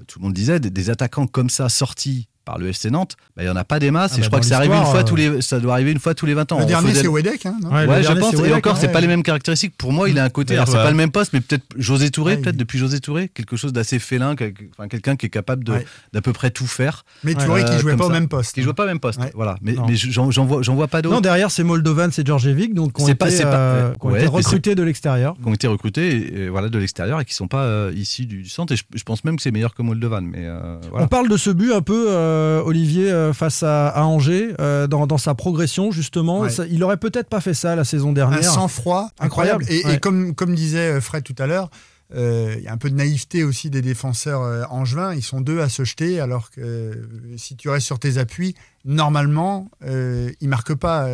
Tout 0.08 0.20
le 0.20 0.24
monde 0.24 0.34
disait 0.34 0.60
des, 0.60 0.90
attaquants 0.90 1.28
comme 1.28 1.50
ça 1.50 1.70
sortis 1.70 2.28
par 2.46 2.58
le 2.58 2.68
FC 2.68 2.90
Nantes, 2.90 3.16
bah, 3.36 3.44
il 3.44 3.46
n'y 3.46 3.52
en 3.52 3.56
a 3.56 3.64
pas 3.64 3.80
des 3.80 3.90
masses. 3.92 4.12
Ah 4.14 4.18
et 4.18 4.20
bah, 4.20 4.24
je 4.24 4.28
crois 4.30 4.40
dans 4.40 4.42
que 4.44 4.48
ça, 4.50 4.58
arrive 4.58 4.72
une 4.72 4.84
fois 4.84 5.00
euh, 5.00 5.04
tous 5.04 5.16
les, 5.16 5.42
ça 5.42 5.60
doit 5.60 5.74
arriver 5.74 5.92
une 5.92 6.00
fois 6.00 6.14
tous 6.14 6.26
les 6.26 6.34
20 6.34 6.52
ans. 6.52 6.58
Le 6.60 6.64
On 6.64 6.68
dernier, 6.68 6.90
faisait- 6.90 7.02
c'est 7.02 7.08
Wedek. 7.08 7.46
Hein, 7.46 7.56
non 7.62 7.70
Ouais, 7.72 8.04
je 8.04 8.12
pense. 8.14 8.34
Et 8.34 8.54
encore, 8.54 8.78
c'est 8.78 8.88
ouais. 8.88 8.94
pas 8.94 9.02
les 9.02 9.08
mêmes 9.08 9.24
caractéristiques. 9.24 9.74
Pour 9.78 9.94
moi, 9.94 10.10
il 10.10 10.20
a 10.20 10.24
un 10.24 10.30
côté. 10.30 10.56
Alors, 10.56 10.68
c'est 10.68 10.74
bah- 10.74 10.84
pas 10.84 10.92
le 10.92 10.98
même 10.98 11.12
poste, 11.12 11.32
mais 11.34 11.42
peut-être 11.42 11.64
José 11.78 12.10
Touré, 12.12 12.36
Ouais, 12.36 12.42
peut-être 12.42 12.58
depuis 12.58 12.78
José 12.80 13.00
Touré, 13.00 13.30
quelque 13.30 13.56
chose 13.56 13.72
d'assez 13.74 14.00
félin, 14.00 14.36
enfin, 14.78 14.88
quelqu'un 14.88 15.16
qui 15.16 15.26
est 15.28 15.30
capable 15.30 15.64
d'à 15.64 16.22
peu 16.22 16.34
près 16.34 16.52
tout 16.52 16.68
faire, 16.68 17.06
Mais 17.24 17.34
vois 17.34 17.60
Euh, 17.60 17.64
qu'il 17.64 17.80
jouait 17.80 17.96
pas 17.96 18.06
au 18.06 18.10
même 18.10 18.28
poste. 18.28 18.54
qui 18.54 18.62
joue 18.62 18.74
pas 18.74 18.84
au 18.84 18.88
même 18.88 19.00
poste. 19.00 19.20
Ouais. 19.20 19.32
Voilà. 19.36 19.56
Mais, 19.62 19.76
mais 19.88 19.96
j'en 19.96 20.30
vois, 20.46 20.62
j'en 20.62 20.76
vois 20.76 20.88
pas 20.88 21.02
d'autres. 21.02 21.16
Non, 21.16 21.22
derrière, 21.22 21.52
c'est 21.52 21.64
Moldovan, 21.64 22.10
c'est 22.12 22.26
Djordjevic, 22.26 22.74
donc 22.74 22.94
qui 22.94 23.02
ont 23.02 23.06
C'est 23.06 23.12
été, 23.14 23.18
pas- 23.20 23.32
c'est 23.32 23.44
pas- 23.44 23.58
euh, 23.58 23.94
qui 23.94 24.26
recrutés 24.28 24.76
de 24.76 24.84
l'extérieur. 24.84 25.36
qui 25.42 25.48
ont 25.48 25.54
été 25.54 25.68
recrutés 25.68 26.48
voilà, 26.50 26.70
de 26.70 26.78
l'extérieur 26.78 27.20
et 27.22 27.26
qui 27.26 27.34
sont 27.34 27.48
pas 27.48 27.90
issus 27.96 28.26
du, 28.26 28.48
centre. 28.50 28.74
Et 28.74 28.76
je, 28.78 29.04
pense 29.04 29.24
même 29.24 29.36
que 29.38 29.42
c'est 29.42 29.52
meilleur 29.52 29.74
que 29.74 29.82
Moldovan. 29.82 30.32
On 30.94 31.08
parle 31.08 31.30
de 31.30 31.38
ce 31.38 31.50
but 31.50 31.72
un 31.74 31.82
peu, 31.82 32.10
Olivier, 32.66 33.12
euh, 33.12 33.34
face 33.34 33.64
à, 33.64 33.88
à 33.90 34.04
Angers, 34.04 34.54
euh, 34.60 34.88
dans, 34.88 35.08
dans 35.08 35.18
sa 35.18 35.34
progression, 35.36 35.92
justement. 35.92 36.42
Ouais. 36.42 36.50
Ça- 36.50 36.66
il 36.70 36.84
aurait 36.84 36.98
peut-être 36.98 37.30
pas 37.30 37.42
fait 37.42 37.54
ça 37.54 37.76
la 37.76 37.84
saison 37.84 38.10
un 38.10 38.14
dernière. 38.14 38.44
sang-froid 38.44 39.10
incroyable. 39.20 39.64
Incroyable, 39.64 39.66
Et, 39.70 39.88
ouais. 39.88 39.96
et 39.96 40.00
comme, 40.00 40.34
comme 40.36 40.56
disait 40.56 40.94
euh, 40.94 41.02
Fred 41.02 41.24
tout 41.24 41.36
à 41.40 41.48
l'heure, 41.48 41.70
euh, 42.16 42.54
il 42.58 42.64
y 42.64 42.68
a 42.68 42.74
un 42.74 42.78
peu 42.78 42.90
de 42.92 42.96
naïveté 42.96 43.44
aussi 43.44 43.70
des 43.70 43.82
défenseurs 43.82 44.42
euh, 44.44 44.64
angevins. 44.70 45.16
Ils 45.16 45.24
sont 45.24 45.42
deux 45.42 45.62
à 45.62 45.70
se 45.70 45.84
jeter, 45.84 46.20
alors 46.20 46.52
que 46.52 46.62
euh, 46.62 46.94
si 47.38 47.56
tu 47.56 47.70
restes 47.70 47.88
sur 47.88 47.98
tes 47.98 48.18
appuis, 48.20 48.56
normalement, 48.86 49.70
euh, 49.86 50.30
ils 50.42 50.50
marquent 50.50 50.76
pas. 50.76 51.08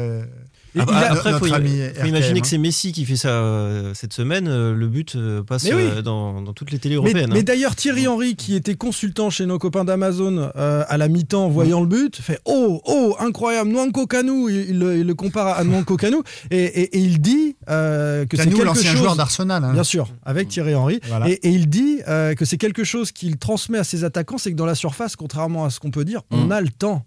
Ah 0.77 0.85
bah, 0.85 0.97
a- 0.97 1.11
après, 1.13 1.31
notre 1.31 1.47
faut, 1.47 1.53
ami 1.53 1.79
faut 1.99 2.05
imaginer 2.05 2.41
que 2.41 2.47
c'est 2.47 2.57
Messi 2.57 2.91
qui 2.91 3.05
fait 3.05 3.15
ça 3.15 3.29
euh, 3.29 3.93
cette 3.95 4.13
semaine. 4.13 4.47
euh, 4.47 4.73
le 4.75 4.87
but 4.87 5.15
euh, 5.15 5.41
passe 5.43 5.63
oui. 5.73 6.01
dans, 6.03 6.41
dans 6.41 6.53
toutes 6.53 6.71
les 6.71 6.79
télés 6.79 6.95
européennes. 6.95 7.29
mais 7.33 7.39
hein. 7.39 7.43
d'ailleurs, 7.43 7.75
Thierry 7.75 8.07
Henry, 8.07 8.35
qui 8.35 8.53
était 8.55 8.75
consultant 8.75 9.29
chez 9.29 9.45
nos 9.45 9.57
copains 9.57 9.83
d'Amazon 9.85 10.51
à 10.55 10.97
la 10.97 11.07
mi-temps, 11.07 11.49
voyant 11.49 11.81
le 11.81 11.87
but, 11.87 12.15
fait 12.21 12.39
Oh, 12.45 12.81
oh, 12.85 13.15
incroyable, 13.19 13.69
Nwanko 13.71 14.05
Kanu. 14.07 14.49
Il, 14.51 14.69
il 14.69 14.79
le- 14.79 14.97
il 14.97 15.07
le 15.07 15.15
compare 15.15 15.57
à 15.57 15.63
Nwanko 15.63 15.97
Kanu. 15.97 16.17
Et, 16.51 16.57
et- 16.63 16.97
et 16.97 16.99
il 16.99 17.19
dit 17.19 17.55
que 17.65 18.25
c'est 18.31 18.37
quelque 18.49 18.61
l'ancien 18.63 18.95
joueur 18.95 19.15
d'Arsenal. 19.15 19.63
hein. 19.63 19.73
Bien 19.73 19.83
sûr, 19.83 20.09
avec 20.23 20.49
Thierry 20.49 20.75
Henry. 20.75 20.99
Voilà. 21.07 21.29
Et, 21.29 21.33
et 21.43 21.49
il 21.49 21.67
dit 21.69 21.99
que 22.05 22.45
c'est 22.45 22.57
quelque 22.57 22.83
chose 22.83 23.11
qu'il 23.11 23.37
transmet 23.37 23.77
à 23.79 23.83
ses 23.83 24.03
attaquants, 24.03 24.37
c'est 24.37 24.51
que 24.51 24.57
dans 24.57 24.65
la 24.65 24.75
surface, 24.75 25.15
contrairement 25.15 25.65
à 25.65 25.69
ce 25.69 25.79
qu'on 25.79 25.91
peut 25.91 26.05
dire, 26.05 26.21
on 26.31 26.45
Mm. 26.45 26.51
a 26.51 26.61
le 26.61 26.69
temps. 26.69 27.05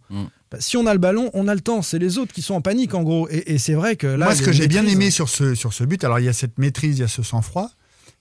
Bah, 0.52 0.58
si 0.60 0.76
on 0.76 0.86
a 0.86 0.92
le 0.92 1.00
ballon, 1.00 1.30
on 1.34 1.48
a 1.48 1.54
le 1.54 1.60
temps. 1.60 1.82
C'est 1.82 1.98
les 1.98 2.18
autres 2.18 2.32
qui 2.32 2.42
sont 2.42 2.54
en 2.54 2.60
panique, 2.60 2.94
en 2.94 3.02
gros. 3.02 3.28
Et, 3.30 3.54
et 3.54 3.58
c'est 3.58 3.74
vrai 3.74 3.96
que 3.96 4.06
là. 4.06 4.26
Moi, 4.26 4.34
ce 4.36 4.42
que 4.42 4.52
j'ai 4.52 4.68
bien 4.68 4.86
aimé 4.86 5.10
sur 5.10 5.28
ce, 5.28 5.54
sur 5.56 5.72
ce 5.72 5.82
but, 5.84 6.04
alors 6.04 6.18
il 6.20 6.26
y 6.26 6.28
a 6.28 6.32
cette 6.32 6.58
maîtrise, 6.58 6.98
il 6.98 7.00
y 7.00 7.04
a 7.04 7.08
ce 7.08 7.22
sang-froid, 7.22 7.70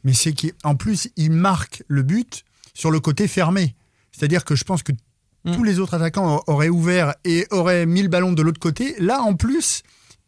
mais 0.04 0.14
c'est 0.14 0.34
qu'en 0.34 0.76
plus, 0.76 1.10
il 1.18 1.32
marque 1.32 1.84
le 1.88 2.02
but 2.02 2.44
sur 2.74 2.90
le 2.90 3.00
côté 3.00 3.28
fermé. 3.28 3.76
C'est-à-dire 4.12 4.46
que 4.46 4.56
je 4.56 4.64
pense 4.64 4.82
que 4.82 4.94
Mm. 5.44 5.56
tous 5.56 5.64
les 5.64 5.80
autres 5.80 5.96
attaquants 5.96 6.44
auraient 6.46 6.70
ouvert 6.70 7.16
et 7.26 7.48
auraient 7.50 7.88
mis 7.88 8.04
le 8.04 8.10
ballon 8.10 8.32
de 8.32 8.44
l'autre 8.44 8.60
côté. 8.60 8.96
Là, 9.00 9.24
en 9.24 9.34
plus, 9.34 9.82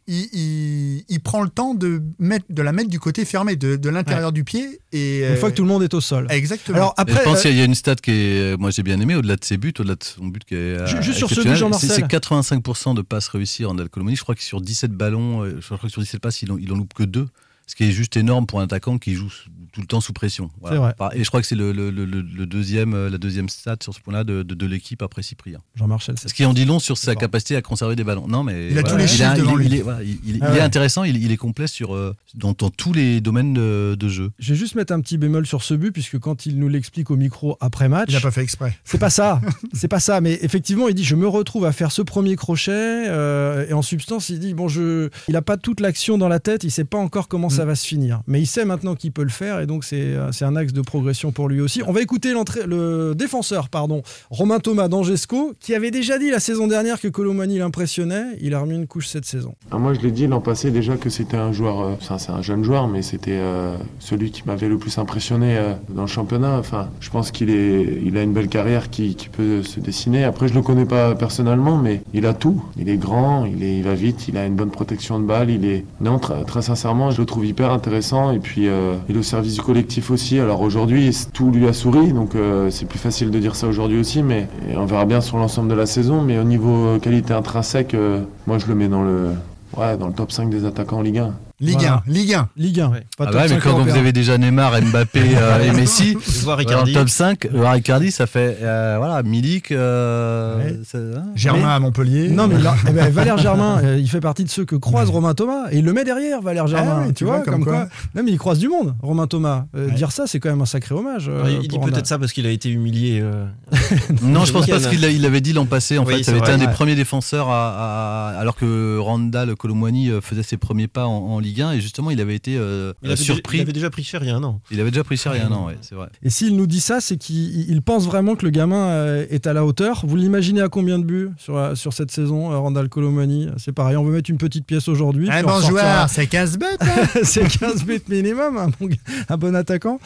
il, 0.06 0.28
il- 0.32 1.04
il 1.08 1.20
prend 1.20 1.42
le 1.42 1.48
temps 1.48 1.74
de, 1.74 2.02
mettre, 2.18 2.46
de 2.50 2.62
la 2.62 2.72
mettre 2.72 2.88
du 2.90 3.00
côté 3.00 3.24
fermé, 3.24 3.56
de, 3.56 3.76
de 3.76 3.88
l'intérieur 3.88 4.32
du 4.32 4.44
pied. 4.44 4.80
Et, 4.92 5.20
Une 5.28 5.36
fois 5.36 5.48
euh, 5.48 5.50
que 5.52 5.56
tout 5.56 5.62
le 5.62 5.68
monde 5.68 5.82
est 5.82 5.94
au 5.94 6.00
sol. 6.00 6.26
Exactement. 6.30 6.76
Alors 6.76 6.94
Et 6.98 7.00
après. 7.02 7.18
je 7.20 7.24
pense 7.24 7.38
euh, 7.38 7.42
qu'il 7.48 7.56
y 7.56 7.60
a 7.60 7.64
une 7.64 7.74
stat 7.74 7.96
qui 7.96 8.10
est, 8.10 8.56
moi 8.58 8.70
j'ai 8.70 8.82
bien 8.82 9.00
aimé, 9.00 9.14
au-delà 9.14 9.36
de 9.36 9.44
ses 9.44 9.56
buts, 9.56 9.72
au-delà 9.78 9.94
de 9.96 10.04
son 10.04 10.26
but 10.26 10.44
qui 10.44 10.54
est. 10.54 10.58
euh, 10.58 10.86
Ju- 10.86 11.02
juste 11.02 11.18
sur 11.18 11.30
ce 11.30 11.40
but, 11.42 11.54
Jean-Marcel. 11.54 11.90
c'est- 11.90 11.96
C'est 11.96 12.06
85% 12.06 12.94
de 12.94 13.02
passes 13.02 13.28
réussies 13.28 13.64
en 13.64 13.74
Colomoni. 13.88 14.16
Je 14.16 14.22
crois 14.22 14.34
que 14.34 14.42
sur 14.42 14.60
17 14.60 14.92
ballons, 14.92 15.42
euh, 15.42 15.58
je 15.60 15.66
crois 15.66 15.78
que 15.78 15.88
sur 15.88 16.00
17 16.02 16.20
passes, 16.20 16.42
il 16.42 16.52
en, 16.52 16.58
il 16.58 16.72
en 16.72 16.76
loupe 16.76 16.94
que 16.94 17.04
deux. 17.04 17.28
Ce 17.66 17.74
qui 17.74 17.84
est 17.84 17.92
juste 17.92 18.16
énorme 18.18 18.46
pour 18.46 18.60
un 18.60 18.64
attaquant 18.64 18.98
qui 18.98 19.14
joue 19.14 19.32
tout 19.74 19.80
le 19.80 19.86
temps 19.88 20.00
sous 20.00 20.12
pression. 20.12 20.50
Vrai. 20.62 20.94
Et 21.14 21.24
je 21.24 21.28
crois 21.28 21.40
que 21.40 21.46
c'est 21.46 21.56
le, 21.56 21.72
le- 21.72 21.90
le- 21.90 22.04
le 22.06 22.46
deuxième, 22.46 22.94
euh, 22.94 23.10
la 23.10 23.18
deuxième 23.18 23.48
stat 23.48 23.76
sur 23.82 23.92
ce 23.92 24.00
point-là 24.00 24.22
de, 24.22 24.42
de- 24.44 24.54
de 24.54 24.66
l'équipe 24.66 25.02
après 25.02 25.22
Cyprien. 25.22 25.58
Jean-Marcel, 25.74 26.14
c'est 26.16 26.28
Ce 26.28 26.34
qui 26.34 26.44
en 26.46 26.54
dit 26.54 26.64
long 26.64 26.78
sur 26.78 26.96
sa 26.96 27.16
capacité 27.16 27.56
à 27.56 27.62
conserver 27.62 27.96
des 27.96 28.04
ballons. 28.04 28.28
Non, 28.28 28.44
mais 28.44 28.68
Il 28.70 28.78
a 28.78 28.82
voilà, 28.82 28.88
tous 28.90 28.96
les 28.96 29.04
est 29.04 29.08
chiffres 29.08 29.34
devant 29.36 29.58
il, 29.58 29.58
lui. 29.58 29.66
il 29.66 29.74
est, 29.74 29.82
voilà, 29.82 30.02
il- 30.04 30.18
il- 30.24 30.38
Ah 30.42 30.46
il 30.50 30.54
est 30.56 30.58
ouais. 30.58 30.60
intéressant, 30.60 31.02
il, 31.02 31.16
il 31.22 31.32
est 31.32 31.36
complet 31.36 31.66
sur, 31.66 31.94
euh, 31.94 32.14
dans, 32.34 32.52
dans 32.52 32.70
tous 32.70 32.92
les 32.92 33.20
domaines 33.20 33.52
de, 33.52 33.96
de 33.98 34.08
jeu. 34.08 34.30
Je 34.38 34.52
vais 34.52 34.58
juste 34.58 34.76
mettre 34.76 34.92
un 34.92 35.00
petit 35.00 35.18
bémol 35.18 35.44
sur 35.46 35.62
ce 35.64 35.74
but, 35.74 35.90
puisque 35.90 36.18
quand 36.20 36.46
il 36.46 36.58
nous 36.60 36.68
l'explique 36.68 37.10
au 37.10 37.16
micro 37.16 37.56
après 37.60 37.88
match, 37.88 38.06
il 38.10 38.14
n'a 38.14 38.20
pas 38.20 38.30
fait 38.30 38.42
exprès. 38.42 38.78
c'est 38.84 38.98
pas 38.98 39.10
ça. 39.10 39.40
c'est 39.72 39.88
pas 39.88 40.00
ça. 40.00 40.20
Mais 40.20 40.38
effectivement, 40.42 40.86
il 40.88 40.94
dit 40.94 41.04
Je 41.04 41.16
me 41.16 41.26
retrouve 41.26 41.64
à 41.66 41.72
faire 41.72 41.90
ce 41.90 42.02
premier 42.02 42.36
crochet. 42.36 42.70
euh, 43.08 43.66
et 43.68 43.72
en 43.72 43.82
substance, 43.82 44.28
il 44.28 44.38
dit 44.38 44.54
Bon, 44.54 44.68
je... 44.68 45.08
il 45.28 45.34
a 45.34 45.42
pas 45.42 45.56
toute 45.56 45.80
l'action 45.80 46.16
dans 46.16 46.28
la 46.28 46.38
tête, 46.38 46.62
il 46.64 46.70
sait 46.70 46.84
pas 46.84 46.98
encore 46.98 47.26
comment 47.26 47.48
ça 47.48 47.64
va 47.64 47.74
se 47.74 47.86
finir. 47.86 48.22
Mais 48.28 48.40
il 48.40 48.46
sait 48.46 48.64
maintenant 48.64 48.94
qu'il 48.94 49.10
peut 49.12 49.22
le 49.24 49.28
faire, 49.30 49.60
et 49.64 49.66
donc 49.66 49.82
c'est 49.82 49.96
euh, 49.96 50.30
c'est 50.30 50.44
un 50.44 50.56
axe 50.56 50.72
de 50.72 50.82
progression 50.82 51.32
pour 51.32 51.48
lui 51.48 51.60
aussi. 51.60 51.82
On 51.86 51.92
va 51.92 52.02
écouter 52.02 52.32
le 52.66 53.14
défenseur, 53.14 53.68
pardon, 53.68 54.02
Romain 54.30 54.60
Thomas 54.60 54.88
d'Angesco, 54.88 55.54
qui 55.58 55.74
avait 55.74 55.90
déjà 55.90 56.18
dit 56.18 56.30
la 56.30 56.38
saison 56.38 56.66
dernière 56.66 57.00
que 57.00 57.08
Colomani 57.08 57.58
l'impressionnait. 57.58 58.36
Il 58.40 58.54
a 58.54 58.60
remis 58.60 58.74
une 58.74 58.86
couche 58.86 59.08
cette 59.08 59.24
saison. 59.24 59.54
Ah, 59.70 59.78
moi, 59.78 59.94
je 59.94 60.00
l'ai 60.00 60.10
dit 60.10 60.26
l'an 60.26 60.40
passé 60.40 60.70
déjà 60.70 60.96
que 60.96 61.08
c'était 61.08 61.36
un 61.36 61.52
joueur, 61.52 61.80
euh, 61.80 62.16
c'est 62.18 62.30
un 62.30 62.42
jeune 62.42 62.62
joueur, 62.62 62.88
mais 62.88 63.00
c'était 63.02 63.38
euh, 63.38 63.76
celui 64.00 64.30
qui 64.30 64.42
m'avait 64.46 64.68
le 64.68 64.78
plus 64.78 64.98
impressionné 64.98 65.58
dans 65.88 66.02
le 66.02 66.08
championnat. 66.08 66.58
Enfin, 66.58 66.90
je 67.00 67.08
pense 67.10 67.30
qu'il 67.30 67.48
il 67.50 68.16
a 68.18 68.22
une 68.22 68.32
belle 68.32 68.48
carrière 68.48 68.90
qui, 68.90 69.16
peut 69.32 69.62
se 69.62 69.80
dessiner. 69.80 70.24
Après, 70.24 70.48
je 70.48 70.54
le 70.54 70.62
connais 70.62 70.84
pas 70.84 71.14
personnellement, 71.14 71.78
mais 71.78 72.02
il 72.12 72.26
a 72.26 72.34
tout. 72.34 72.62
Il 72.78 72.88
est 72.88 72.96
grand, 72.96 73.46
il, 73.46 73.62
il 73.62 73.82
va 73.82 73.94
vite, 73.94 74.28
il 74.28 74.36
a 74.36 74.44
une 74.46 74.54
bonne 74.54 74.70
protection 74.70 75.18
de 75.18 75.24
balle. 75.24 75.50
Il 75.50 75.64
est, 75.64 75.84
non, 76.00 76.18
très, 76.18 76.62
sincèrement, 76.62 77.10
je 77.10 77.20
le 77.20 77.26
trouve 77.26 77.46
hyper 77.46 77.70
intéressant. 77.70 78.30
Et 78.32 78.38
puis, 78.38 78.68
il 79.08 79.16
est 79.16 79.18
au 79.18 79.22
service 79.22 79.53
collectif 79.62 80.10
aussi. 80.10 80.38
Alors 80.38 80.60
aujourd'hui, 80.60 81.16
tout 81.32 81.50
lui 81.50 81.66
a 81.66 81.72
souri, 81.72 82.12
donc 82.12 82.34
euh, 82.34 82.70
c'est 82.70 82.86
plus 82.86 82.98
facile 82.98 83.30
de 83.30 83.38
dire 83.38 83.56
ça 83.56 83.66
aujourd'hui 83.66 83.98
aussi, 83.98 84.22
mais 84.22 84.48
on 84.76 84.84
verra 84.84 85.04
bien 85.04 85.20
sur 85.20 85.38
l'ensemble 85.38 85.68
de 85.68 85.74
la 85.74 85.86
saison. 85.86 86.22
Mais 86.22 86.38
au 86.38 86.44
niveau 86.44 86.98
qualité 86.98 87.32
intrinsèque, 87.34 87.94
euh, 87.94 88.20
moi, 88.46 88.58
je 88.58 88.66
le 88.66 88.74
mets 88.74 88.88
dans 88.88 89.02
le 89.02 89.30
ouais, 89.76 89.96
dans 89.96 90.08
le 90.08 90.12
top 90.12 90.32
5 90.32 90.50
des 90.50 90.64
attaquants 90.64 90.98
en 90.98 91.02
Ligue 91.02 91.18
1. 91.18 91.34
Ligue 91.64 91.78
Voilà. 91.80 92.02
1, 92.06 92.10
Ligue 92.12 92.34
1. 92.34 92.48
Ligue 92.56 92.80
1. 92.80 92.88
Ouais. 92.90 93.00
Pas 93.16 93.24
Ah 93.26 93.26
top 93.26 93.34
ouais, 93.36 93.42
mais 93.42 93.48
5 93.48 93.60
quand 93.60 93.78
vous 93.78 93.96
avez 93.96 94.12
déjà 94.12 94.38
Neymar, 94.38 94.80
Mbappé 94.82 95.20
euh, 95.36 95.62
et 95.64 95.72
Messi, 95.72 96.16
Voir 96.42 96.56
dans 96.58 96.62
Icardi. 96.62 96.92
le 96.92 96.98
top 97.00 97.08
5, 97.08 97.44
le 97.52 97.76
Icardi, 97.76 98.10
ça 98.10 98.26
fait 98.26 98.58
euh, 98.62 98.96
voilà, 98.98 99.22
Milik. 99.22 99.72
euh, 99.72 100.56
Ouais. 100.58 100.76
ça- 100.84 100.98
hein. 100.98 101.24
Germain 101.34 101.68
à 101.68 101.78
Montpellier. 101.78 102.28
Non, 102.28 102.46
mais 102.48 102.58
là, 102.58 102.74
eh 102.88 102.92
ben, 102.92 103.10
Valère 103.10 103.38
Germain, 103.38 103.80
euh, 103.82 103.98
il 103.98 104.08
fait 104.08 104.20
partie 104.20 104.44
de 104.44 104.50
ceux 104.50 104.64
que 104.64 104.76
croise 104.76 105.08
Romain 105.10 105.34
Thomas 105.34 105.64
et 105.70 105.78
il 105.78 105.84
le 105.84 105.92
met 105.92 106.04
derrière, 106.04 106.40
Valère 106.42 106.66
Germain. 106.66 107.00
Ah 107.02 107.06
ouais, 107.06 107.12
tu 107.12 107.24
vois, 107.24 107.40
comme, 107.40 107.64
quoi. 107.64 107.72
quoi. 107.72 107.88
Non, 108.14 108.22
mais 108.24 108.30
il 108.32 108.38
croise 108.38 108.58
du 108.58 108.68
monde, 108.68 108.94
Romain 109.02 109.26
Thomas. 109.26 109.64
Euh, 109.76 109.88
Ouais. 109.88 109.92
Dire 109.94 110.12
ça, 110.12 110.26
c'est 110.26 110.40
quand 110.40 110.48
même 110.50 110.62
un 110.62 110.66
sacré 110.66 110.94
hommage. 110.94 111.28
euh, 111.28 111.58
il 111.62 111.68
dit 111.68 111.78
peut-être 111.78 112.06
ça 112.06 112.18
parce 112.18 112.32
qu'il 112.32 112.46
a 112.46 112.50
été 112.50 112.68
humilié. 112.70 113.20
euh, 113.22 113.44
Non, 114.22 114.44
je 114.44 114.52
pense 114.52 114.66
pas 114.66 114.78
qu'il 114.80 115.00
l'a- 115.00 115.10
il 115.10 115.20
l'avait 115.22 115.40
dit 115.40 115.52
l'an 115.52 115.66
passé. 115.66 115.98
En 115.98 116.04
Oui, 116.04 116.16
fait, 116.16 116.22
ça 116.24 116.30
avait 116.32 116.40
été 116.40 116.50
un 116.50 116.58
des 116.58 116.68
premiers 116.68 116.94
défenseurs, 116.94 117.48
alors 117.50 118.56
que 118.56 118.98
Randall 118.98 119.54
Colomwani 119.56 120.10
euh, 120.10 120.20
faisait 120.20 120.42
ses 120.42 120.56
premiers 120.56 120.88
pas 120.88 121.06
en, 121.06 121.12
en 121.12 121.38
Ligue 121.54 121.62
1 121.62 121.72
et 121.72 121.80
justement, 121.80 122.10
il 122.10 122.20
avait 122.20 122.34
été 122.34 122.56
euh, 122.56 122.92
il, 123.02 123.08
avait, 123.12 123.16
surpris. 123.16 123.58
il 123.58 123.60
avait 123.60 123.72
déjà 123.72 123.90
pris 123.90 124.02
cher 124.02 124.22
il 124.24 124.28
y 124.28 124.30
a 124.30 124.36
un 124.36 124.42
an. 124.42 124.60
Il 124.72 124.80
avait 124.80 124.90
déjà 124.90 125.04
pris 125.04 125.16
cher 125.16 125.34
il 125.36 125.38
y 125.38 125.40
a 125.40 125.46
un 125.46 125.52
an, 125.52 125.66
ouais, 125.66 125.76
c'est 125.82 125.94
vrai. 125.94 126.08
Et 126.24 126.30
s'il 126.30 126.56
nous 126.56 126.66
dit 126.66 126.80
ça, 126.80 127.00
c'est 127.00 127.16
qu'il 127.16 127.70
il 127.70 127.80
pense 127.82 128.06
vraiment 128.06 128.34
que 128.34 128.44
le 128.44 128.50
gamin 128.50 128.88
euh, 128.88 129.26
est 129.30 129.46
à 129.46 129.52
la 129.52 129.64
hauteur. 129.64 130.02
Vous 130.06 130.16
l'imaginez 130.16 130.60
à 130.62 130.68
combien 130.68 130.98
de 130.98 131.04
buts 131.04 131.30
sur, 131.38 131.54
la- 131.56 131.76
sur 131.76 131.92
cette 131.92 132.10
saison, 132.10 132.52
euh, 132.52 132.58
Randall 132.58 132.88
Colomani? 132.88 133.48
C'est 133.56 133.72
pareil, 133.72 133.96
on 133.96 134.04
veut 134.04 134.12
mettre 134.12 134.30
une 134.30 134.38
petite 134.38 134.66
pièce 134.66 134.88
aujourd'hui. 134.88 135.30
Un 135.30 135.42
puis 135.42 135.44
on 135.46 135.60
bon 135.60 135.68
joueur, 135.68 136.08
c'est 136.08 136.26
15 136.26 136.58
bêtes. 136.58 136.68
hein. 136.80 137.06
c'est 137.22 137.46
15 137.46 137.84
buts 137.84 138.02
minimum, 138.08 138.56
un 138.58 138.68
bon, 138.68 138.88
un 139.28 139.36
bon 139.36 139.54
attaquant. 139.54 140.00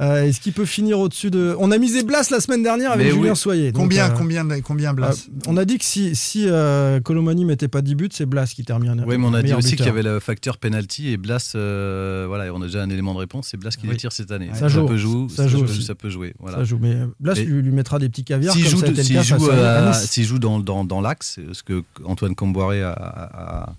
Euh, 0.00 0.24
Est-ce 0.24 0.40
qu'il 0.40 0.52
peut 0.52 0.64
finir 0.64 0.98
au-dessus 0.98 1.30
de. 1.30 1.54
On 1.60 1.70
a 1.70 1.78
misé 1.78 2.02
Blas 2.02 2.28
la 2.30 2.40
semaine 2.40 2.62
dernière 2.64 2.90
avec 2.92 3.06
Mais 3.06 3.12
oui. 3.12 3.18
Julien 3.20 3.34
Soyer. 3.36 3.70
donc, 3.70 3.82
combien, 3.82 4.06
euh, 4.10 4.14
combien, 4.16 4.60
combien 4.60 4.92
Blas 4.92 5.26
euh, 5.28 5.32
on 5.46 5.56
a 5.56 5.64
dit 5.64 5.78
que 5.78 5.84
si, 5.84 6.16
si 6.16 6.46
euh, 6.48 6.98
Colomani 7.00 7.44
mettait 7.44 7.68
pas 7.68 7.80
10 7.80 7.94
buts, 7.94 8.08
c'est 8.12 8.26
Blas 8.26 8.46
qui 8.52 8.64
termine. 8.64 9.04
Oui, 9.06 9.18
mais 9.18 9.26
on 9.26 9.34
a 9.34 9.42
dit 9.42 9.54
aussi 9.54 9.76
qu'il 9.76 9.86
y 9.86 9.88
avait 9.88 10.02
le 10.02 10.18
facteur 10.18 10.58
penalty 10.84 11.08
et 11.08 11.16
Blas, 11.16 11.52
euh, 11.54 12.24
voilà, 12.28 12.52
on 12.54 12.60
a 12.62 12.66
déjà 12.66 12.82
un 12.82 12.90
élément 12.90 13.14
de 13.14 13.18
réponse, 13.18 13.48
c'est 13.48 13.56
Blas 13.56 13.70
qui 13.70 13.86
les 13.86 13.92
Oui. 13.92 13.96
tire 13.98 14.12
cette 14.12 14.30
année. 14.30 14.50
Ça 14.54 14.68
joue. 14.68 14.86
peut 14.86 14.96
jouer, 14.96 15.28
Ça 15.28 15.48
joue 15.48 15.66
ça 15.66 15.94
peut 15.94 16.10
jouer. 16.10 16.34
Voilà. 16.38 16.58
Ça 16.58 16.64
joue, 16.64 16.78
mais 16.80 16.96
Blas 17.20 17.34
lui, 17.34 17.62
lui 17.62 17.70
mettra 17.72 17.98
des 17.98 18.08
petits 18.08 18.24
caviars. 18.24 18.54
S'il 18.54 18.66
joue, 18.66 18.78
ça 18.80 18.86
a 18.86 18.88
été 18.90 18.98
le 18.98 19.02
s'il 19.04 19.16
cas 19.16 19.22
joue, 19.22 19.38
face 19.38 19.58
à- 19.58 19.86
à 19.86 19.88
Nice. 19.90 20.10
s'il 20.10 20.24
joue 20.24 20.38
dans, 20.38 20.60
dans, 20.60 20.84
dans 20.84 21.00
l'axe, 21.00 21.40
ce 21.52 21.62
que 21.62 21.82
Antoine 22.04 22.34
Camboiré 22.34 22.82
a, 22.82 22.92
a- 22.92 23.72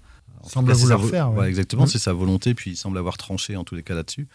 Semble 0.48 0.74
vouloir 0.74 1.04
faire, 1.06 1.32
ouais. 1.32 1.40
ouais, 1.40 1.48
exactement, 1.50 1.86
Mm. 1.86 1.88
c'est 1.88 1.98
sa 1.98 2.14
volonté, 2.14 2.54
puis 2.54 2.72
il 2.72 2.76
semble 2.76 3.00
avoir 3.00 3.18
tranché 3.18 3.56
en 3.56 3.64
tous 3.64 3.74
les 3.74 3.82
cas 3.82 3.96
là-dessus. 3.96 4.28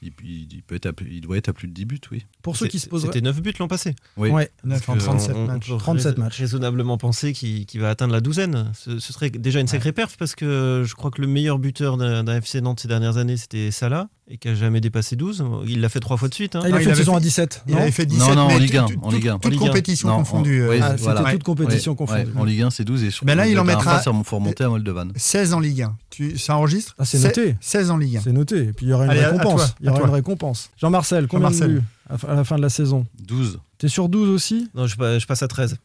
Il, 0.00 0.12
il- 0.22 0.52
il 0.52 0.62
peut 0.62 0.76
être 0.76 0.86
à 0.86 0.92
il 1.10 1.20
doit 1.20 1.36
être 1.36 1.48
à 1.48 1.52
plus 1.52 1.66
de 1.68 1.72
10 1.72 1.84
buts, 1.84 2.00
oui. 2.12 2.24
Pour 2.42 2.56
ceux 2.56 2.66
qui 2.68 2.78
se 2.78 2.88
poseraient. 2.88 3.12
C'était 3.12 3.24
9 3.24 3.40
buts 3.42 3.52
l'an 3.58 3.66
passé. 3.68 3.96
Oui. 4.16 4.30
Ouais. 4.30 4.50
9 4.64 4.88
en 4.88 4.94
Donc, 4.94 5.02
37 5.02 5.34
on- 5.36 5.38
on 5.40 5.46
matchs. 5.46 5.68
peut 5.70 5.76
37 5.76 6.14
rais- 6.14 6.20
matchs. 6.22 6.38
Raisonnablement 6.38 6.98
penser 6.98 7.32
qu'il 7.32 7.66
va 7.80 7.90
atteindre 7.90 8.12
la 8.12 8.20
douzaine. 8.20 8.70
Ce, 8.74 8.98
ce 9.00 9.12
serait 9.12 9.30
déjà 9.30 9.58
une 9.60 9.66
sacrée 9.66 9.92
perf 9.92 10.16
parce 10.16 10.34
que 10.34 10.84
je 10.86 10.94
crois 10.94 11.10
que 11.10 11.20
le 11.20 11.26
meilleur 11.26 11.58
buteur 11.58 11.96
d'un 11.96 12.22
d'un 12.24 12.36
FC 12.36 12.60
Nantes 12.60 12.80
ces 12.80 12.88
dernières 12.88 13.16
années, 13.16 13.36
c'était 13.36 13.70
Salah 13.70 14.08
et 14.30 14.36
qui 14.36 14.48
a 14.48 14.54
jamais 14.54 14.80
dépassé 14.80 15.16
12. 15.16 15.42
Il 15.66 15.80
l'a 15.80 15.88
fait 15.88 16.00
trois 16.00 16.16
fois 16.18 16.28
de 16.28 16.34
suite. 16.34 16.54
hein. 16.54 16.60
Ah, 16.62 16.68
il 16.68 16.72
a 16.74 16.74
Non, 16.74 16.76
fait 16.78 16.84
il 16.84 16.88
une 16.90 16.94
saison 16.96 17.12
fait- 17.12 17.16
à 17.16 17.20
17. 17.20 17.62
Il 17.66 17.74
non 17.74 17.80
avait 17.80 17.90
fait 17.90 18.04
17 18.06 18.28
Non, 18.28 18.34
non, 18.34 18.42
en 18.42 18.58
Ligue 18.58 18.76
1, 18.76 18.84
tout- 18.86 18.98
en 19.02 19.10
Ligue 19.10 19.28
1. 19.28 19.32
Toute 19.38 19.46
En 19.46 19.48
Ligue 19.48 19.62
1. 19.62 19.66
compétition 19.66 20.08
confondue. 20.16 20.62
euh, 20.62 20.78
Ah. 20.82 20.96
C'était 20.98 21.32
toute 21.32 21.42
compétition 21.44 21.94
confondue. 21.94 22.28
en 22.36 22.44
Ligue 22.44 22.62
1, 22.62 22.70
c'est 22.70 22.84
12 22.84 23.02
et 23.04 23.10
je 23.10 23.24
Ben 23.24 23.34
là, 23.36 23.48
il 23.48 23.58
en 23.58 23.64
mettra- 23.64 24.00
ça 24.02 24.12
faut 24.24 24.36
remonter 24.36 24.64
à 24.64 24.68
Moldovan. 24.68 25.12
16 25.16 25.54
en 25.54 25.60
Ligue 25.60 25.82
1. 25.82 25.96
Tu, 26.10 26.36
ça 26.38 26.56
enregistre 26.56 26.94
Ah, 26.98 27.04
c'est 27.06 27.18
noté. 27.20 27.56
16 27.60 27.90
en 27.90 27.96
Ligue 27.96 28.18
1. 28.18 28.20
C'est 28.20 28.32
noté. 28.32 28.58
Et 28.64 28.72
puis 28.72 28.86
il 28.86 28.88
y 28.90 28.92
aura 28.92 29.04
une 29.06 29.10
Allez, 29.10 29.20
à- 29.22 29.28
à 29.28 29.30
récompense. 29.32 29.60
toi, 29.60 29.74
il 29.80 29.86
y 29.86 29.88
aura 29.88 30.00
une 30.02 30.10
récompense. 30.14 30.70
Jean-Marcel, 30.78 31.26
combien 31.26 31.48
de 31.48 31.54
Jean-Marcel. 31.54 31.78
buts 31.78 31.84
à 32.10 32.32
à 32.32 32.34
la 32.34 32.44
fin 32.44 32.56
de 32.56 32.62
la 32.62 32.70
saison 32.70 33.06
12. 33.26 33.58
T'es 33.78 33.88
sur 33.88 34.08
12 34.08 34.28
aussi 34.30 34.68
Non, 34.74 34.86
je, 34.86 34.94
je 35.18 35.26
passe 35.26 35.42
à 35.42 35.48
13. 35.48 35.76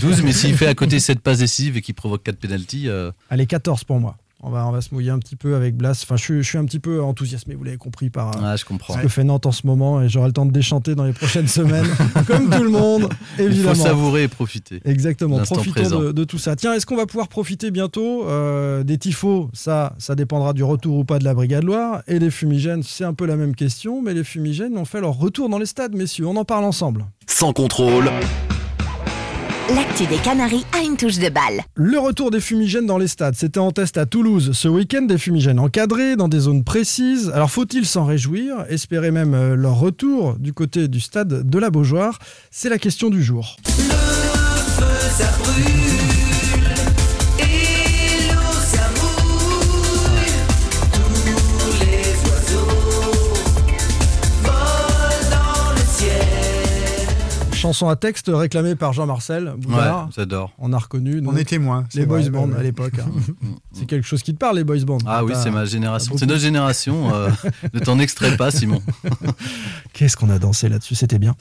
12, 0.00 0.22
mais 0.24 0.32
s'il 0.32 0.54
fait 0.56 0.66
à 0.66 0.74
côté 0.74 0.98
7 1.00 1.20
passes 1.20 1.38
décisives 1.38 1.76
et 1.76 1.82
qu'il 1.82 1.94
provoque 1.94 2.22
4 2.22 2.38
pénalties, 2.38 2.88
euh, 2.88 3.10
Allez, 3.30 3.46
14 3.46 3.84
pour 3.84 3.98
moi. 4.00 4.16
On 4.48 4.50
va, 4.50 4.64
on 4.64 4.70
va 4.70 4.80
se 4.80 4.94
mouiller 4.94 5.10
un 5.10 5.18
petit 5.18 5.34
peu 5.34 5.56
avec 5.56 5.76
Blas. 5.76 5.98
Enfin, 6.04 6.14
je, 6.16 6.22
suis- 6.22 6.42
je 6.44 6.48
suis 6.48 6.56
un 6.56 6.64
petit 6.64 6.78
peu 6.78 7.02
enthousiasmé, 7.02 7.56
vous 7.56 7.64
l'avez 7.64 7.78
compris, 7.78 8.10
par 8.10 8.28
euh, 8.36 8.40
ah, 8.44 8.54
je 8.56 8.64
comprends. 8.64 8.94
ce 8.94 9.00
que 9.00 9.08
fait 9.08 9.24
Nantes 9.24 9.44
en 9.44 9.50
ce 9.50 9.66
moment. 9.66 10.00
Et 10.02 10.08
j'aurai 10.08 10.28
le 10.28 10.32
temps 10.32 10.46
de 10.46 10.52
déchanter 10.52 10.94
dans 10.94 11.02
les 11.02 11.12
prochaines 11.12 11.48
semaines, 11.60 11.86
comme 12.28 12.48
tout 12.48 12.62
le 12.62 12.70
monde, 12.70 13.08
Il 13.40 13.46
évidemment. 13.46 13.74
faut 13.74 13.82
savourer 13.82 14.22
et 14.22 14.28
profiter. 14.28 14.80
Exactement, 14.84 15.38
profitons 15.40 15.98
de, 16.00 16.12
de 16.12 16.24
tout 16.24 16.38
ça. 16.38 16.54
Tiens, 16.54 16.74
est-ce 16.74 16.86
qu'on 16.86 16.96
va 16.96 17.06
pouvoir 17.06 17.26
profiter 17.26 17.72
bientôt 17.72 18.24
euh, 18.28 18.84
des 18.84 18.98
tifos? 18.98 19.50
Ça, 19.52 19.94
ça 19.98 20.14
dépendra 20.14 20.52
du 20.52 20.62
retour 20.62 20.96
ou 20.98 21.04
pas 21.04 21.18
de 21.18 21.24
la 21.24 21.34
Brigade 21.34 21.64
Loire. 21.64 22.02
Et 22.06 22.20
des 22.20 22.30
fumigènes, 22.30 22.84
c'est 22.84 23.04
un 23.04 23.14
peu 23.14 23.26
la 23.26 23.34
même 23.36 23.56
question, 23.56 24.00
mais 24.00 24.14
les 24.14 24.22
fumigènes 24.22 24.78
ont 24.78 24.84
fait 24.84 25.00
leur 25.00 25.14
retour 25.18 25.48
dans 25.48 25.58
les 25.58 25.66
stades, 25.66 25.94
messieurs. 25.96 26.26
On 26.28 26.36
en 26.36 26.44
parle 26.44 26.64
ensemble. 26.64 27.04
Sans 27.26 27.52
contrôle, 27.52 28.08
L'actu 29.74 30.06
des 30.06 30.18
Canaries 30.18 30.64
a 30.72 30.84
une 30.84 30.96
touche 30.96 31.18
de 31.18 31.28
balle. 31.28 31.62
Le 31.74 31.98
retour 31.98 32.30
des 32.30 32.38
fumigènes 32.40 32.86
dans 32.86 32.98
les 32.98 33.08
stades, 33.08 33.34
c'était 33.34 33.58
en 33.58 33.72
test 33.72 33.96
à 33.98 34.06
Toulouse 34.06 34.52
ce 34.52 34.68
week-end, 34.68 35.02
des 35.02 35.18
fumigènes 35.18 35.58
encadrés 35.58 36.14
dans 36.14 36.28
des 36.28 36.38
zones 36.38 36.62
précises. 36.62 37.32
Alors 37.34 37.50
faut-il 37.50 37.84
s'en 37.84 38.04
réjouir, 38.04 38.64
espérer 38.68 39.10
même 39.10 39.34
euh, 39.34 39.56
leur 39.56 39.80
retour 39.80 40.36
du 40.38 40.52
côté 40.52 40.86
du 40.86 41.00
stade 41.00 41.48
de 41.48 41.58
la 41.58 41.70
Beaujoire? 41.70 42.20
C'est 42.52 42.68
la 42.68 42.78
question 42.78 43.10
du 43.10 43.24
jour. 43.24 43.56
ça 43.64 45.32
brûle 45.40 46.25
Chanson 57.56 57.88
à 57.88 57.96
texte 57.96 58.30
réclamée 58.32 58.74
par 58.74 58.92
Jean-Marcel 58.92 59.54
Boudard. 59.58 60.06
Ouais, 60.06 60.12
j'adore. 60.16 60.52
On 60.58 60.72
a 60.72 60.78
reconnu 60.78 61.22
On 61.26 61.36
est 61.36 61.44
témoins. 61.44 61.84
les 61.94 62.06
boys 62.06 62.20
ouais, 62.20 62.56
à 62.58 62.62
l'époque. 62.62 62.98
hein. 62.98 63.06
C'est 63.72 63.86
quelque 63.86 64.06
chose 64.06 64.22
qui 64.22 64.32
te 64.34 64.38
parle, 64.38 64.56
les 64.56 64.64
boys 64.64 64.78
bands. 64.86 64.98
Ah 65.06 65.24
oui, 65.24 65.32
c'est 65.42 65.50
ma 65.50 65.64
génération. 65.64 66.16
C'est 66.18 66.26
notre 66.26 66.40
génération. 66.40 67.14
euh, 67.14 67.30
ne 67.74 67.80
t'en 67.80 67.98
extrais 67.98 68.36
pas, 68.36 68.50
Simon. 68.50 68.80
Qu'est-ce 69.92 70.16
qu'on 70.16 70.30
a 70.30 70.38
dansé 70.38 70.68
là-dessus, 70.68 70.94
c'était 70.94 71.18
bien. 71.18 71.34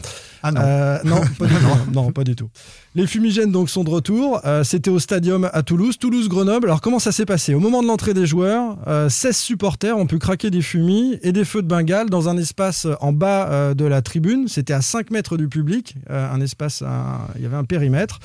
Ah 0.44 0.52
non. 0.52 0.62
Euh, 0.64 1.00
non, 1.04 1.22
pas 1.38 1.46
du 1.48 1.54
tout. 1.56 1.92
Non, 1.94 2.12
pas 2.12 2.24
du 2.24 2.36
tout. 2.36 2.50
Les 2.98 3.08
fumigènes 3.08 3.52
donc 3.52 3.70
sont 3.70 3.84
de 3.84 3.90
retour. 3.90 4.40
Euh, 4.46 4.64
C'était 4.64 4.90
au 4.90 5.00
stadium 5.00 5.50
à 5.52 5.64
Toulouse, 5.64 5.98
Toulouse-Grenoble. 5.98 6.68
Alors 6.68 6.80
comment 6.80 7.00
ça 7.00 7.12
s'est 7.12 7.26
passé? 7.26 7.54
Au 7.54 7.60
moment 7.60 7.84
de 7.84 7.88
l'entrée 7.88 8.14
des 8.14 8.26
joueurs, 8.26 8.78
euh, 8.88 9.10
16 9.10 9.36
supporters 9.36 9.98
ont 9.98 10.08
pu 10.08 10.18
craquer 10.18 10.50
des 10.50 10.62
fumis 10.62 11.20
et 11.22 11.34
des 11.34 11.44
feux 11.44 11.62
de 11.62 11.68
Bengale 11.68 12.10
dans 12.10 12.30
un 12.30 12.38
espace 12.38 12.88
en 13.02 13.12
bas 13.12 13.50
euh, 13.50 13.74
de 13.74 13.84
la 13.84 14.02
tribune. 14.02 14.48
C'était 14.48 14.72
à 14.72 14.82
5 14.82 15.12
mètres 15.12 15.36
du 15.36 15.50
public, 15.50 15.96
euh, 16.10 16.32
un 16.32 16.40
espace, 16.40 16.84
il 17.36 17.44
y 17.44 17.46
avait 17.46 17.58
un 17.58 17.66
périmètre, 17.66 18.20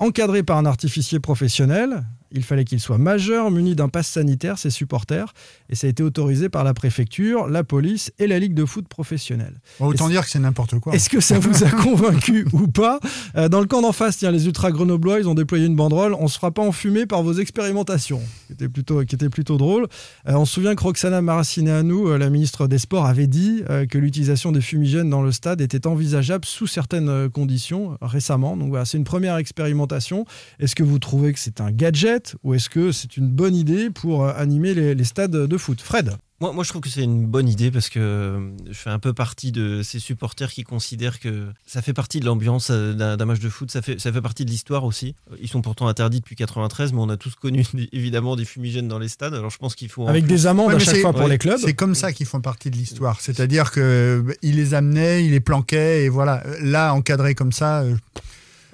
encadré 0.00 0.42
par 0.42 0.58
un 0.58 0.66
artificier 0.66 1.20
professionnel. 1.20 2.02
Il 2.36 2.44
fallait 2.44 2.64
qu'il 2.64 2.80
soit 2.80 2.98
majeur, 2.98 3.50
muni 3.50 3.74
d'un 3.74 3.88
pass 3.88 4.06
sanitaire, 4.08 4.58
ses 4.58 4.70
supporters, 4.70 5.32
et 5.68 5.74
ça 5.74 5.86
a 5.86 5.90
été 5.90 6.02
autorisé 6.02 6.48
par 6.48 6.64
la 6.64 6.74
préfecture, 6.74 7.48
la 7.48 7.64
police 7.64 8.12
et 8.18 8.26
la 8.26 8.38
Ligue 8.38 8.54
de 8.54 8.64
foot 8.64 8.88
professionnelle. 8.88 9.60
Bon, 9.80 9.86
autant 9.86 10.08
dire 10.08 10.24
que 10.24 10.30
c'est 10.30 10.38
n'importe 10.38 10.78
quoi. 10.78 10.94
Est-ce 10.94 11.08
que 11.08 11.20
ça 11.20 11.38
vous 11.38 11.64
a 11.64 11.70
convaincu 11.82 12.46
ou 12.52 12.68
pas? 12.68 13.00
Euh, 13.36 13.48
Dans 13.48 13.60
le 13.60 13.66
camp 13.66 13.82
d'en 13.82 13.92
face, 13.92 14.18
tiens, 14.18 14.30
les 14.30 14.46
ultra 14.46 14.70
grenoblois, 14.70 15.18
ils 15.18 15.28
ont 15.28 15.34
déployé 15.34 15.66
une 15.66 15.76
banderole. 15.76 16.14
On 16.14 16.28
se 16.28 16.36
fera 16.36 16.50
pas 16.50 16.62
enfumer 16.62 17.06
par 17.06 17.22
vos 17.22 17.34
expérimentations, 17.34 18.20
qui 18.46 18.52
était 18.52 18.68
plutôt, 18.68 19.04
qui 19.04 19.14
était 19.14 19.28
plutôt 19.28 19.56
drôle. 19.56 19.86
Euh, 20.28 20.34
on 20.34 20.44
se 20.44 20.54
souvient 20.54 20.74
que 20.74 20.82
Roxana 20.82 21.22
Maracineanu, 21.22 22.06
euh, 22.08 22.18
la 22.18 22.30
ministre 22.30 22.66
des 22.66 22.78
Sports, 22.78 23.06
avait 23.06 23.26
dit 23.26 23.62
que 23.90 23.98
l'utilisation 23.98 24.52
des 24.52 24.60
fumigènes 24.60 25.10
dans 25.10 25.22
le 25.22 25.32
stade 25.32 25.60
était 25.60 25.86
envisageable 25.86 26.44
sous 26.44 26.66
certaines 26.66 27.28
conditions 27.30 27.96
récemment. 28.00 28.56
Donc 28.56 28.68
voilà, 28.70 28.84
c'est 28.84 28.98
une 28.98 29.04
première 29.04 29.36
expérimentation. 29.36 30.24
Est-ce 30.60 30.74
que 30.74 30.82
vous 30.82 30.98
trouvez 30.98 31.32
que 31.32 31.38
c'est 31.38 31.60
un 31.60 31.70
gadget? 31.70 32.25
Ou 32.42 32.54
est-ce 32.54 32.68
que 32.70 32.90
c'est 32.92 33.16
une 33.16 33.28
bonne 33.28 33.54
idée 33.54 33.90
pour 33.90 34.24
euh, 34.24 34.32
animer 34.36 34.74
les, 34.74 34.94
les 34.94 35.04
stades 35.04 35.30
de 35.32 35.56
foot? 35.58 35.80
Fred? 35.80 36.16
Moi, 36.38 36.52
moi, 36.52 36.64
je 36.64 36.68
trouve 36.68 36.82
que 36.82 36.90
c'est 36.90 37.02
une 37.02 37.24
bonne 37.24 37.48
idée 37.48 37.70
parce 37.70 37.88
que 37.88 37.98
euh, 37.98 38.50
je 38.66 38.74
fais 38.74 38.90
un 38.90 38.98
peu 38.98 39.14
partie 39.14 39.52
de 39.52 39.80
ces 39.82 39.98
supporters 39.98 40.50
qui 40.52 40.64
considèrent 40.64 41.18
que 41.18 41.46
ça 41.66 41.80
fait 41.80 41.94
partie 41.94 42.20
de 42.20 42.26
l'ambiance 42.26 42.68
euh, 42.70 42.92
d'un 43.16 43.24
match 43.24 43.38
de 43.40 43.48
foot, 43.48 43.70
ça 43.70 43.80
fait, 43.80 43.98
ça 43.98 44.12
fait 44.12 44.20
partie 44.20 44.44
de 44.44 44.50
l'histoire 44.50 44.84
aussi. 44.84 45.14
Ils 45.40 45.48
sont 45.48 45.62
pourtant 45.62 45.88
interdits 45.88 46.20
depuis 46.20 46.36
93, 46.36 46.92
mais 46.92 46.98
on 47.00 47.08
a 47.08 47.16
tous 47.16 47.34
connu 47.36 47.64
évidemment 47.92 48.36
des 48.36 48.44
fumigènes 48.44 48.86
dans 48.86 48.98
les 48.98 49.08
stades. 49.08 49.32
Alors 49.32 49.48
je 49.48 49.56
pense 49.56 49.74
qu'il 49.74 49.88
faut. 49.88 50.02
en 50.04 50.08
Avec 50.08 50.24
plus- 50.26 50.34
des 50.34 50.46
amendes 50.46 50.66
Ouais, 50.68 50.74
à 50.74 50.76
mais 50.76 50.84
chaque 50.84 50.96
c'est- 50.96 51.00
fois 51.00 51.12
pour 51.14 51.22
ouais, 51.22 51.28
les 51.30 51.38
clubs 51.38 51.58
C'est 51.58 51.72
comme 51.72 51.94
ça 51.94 52.12
qu'ils 52.12 52.26
font 52.26 52.42
partie 52.42 52.70
de 52.70 52.76
l'histoire. 52.76 53.18
C'est-à-dire 53.22 53.70
que 53.70 54.22
il 54.42 54.56
les 54.56 54.74
amenait, 54.74 55.24
il 55.24 55.30
les 55.30 55.40
planquait, 55.40 56.04
et 56.04 56.10
voilà. 56.10 56.42
Là, 56.60 56.92
encadré 56.92 57.34
comme 57.34 57.52
ça, 57.52 57.80
euh, 57.80 57.94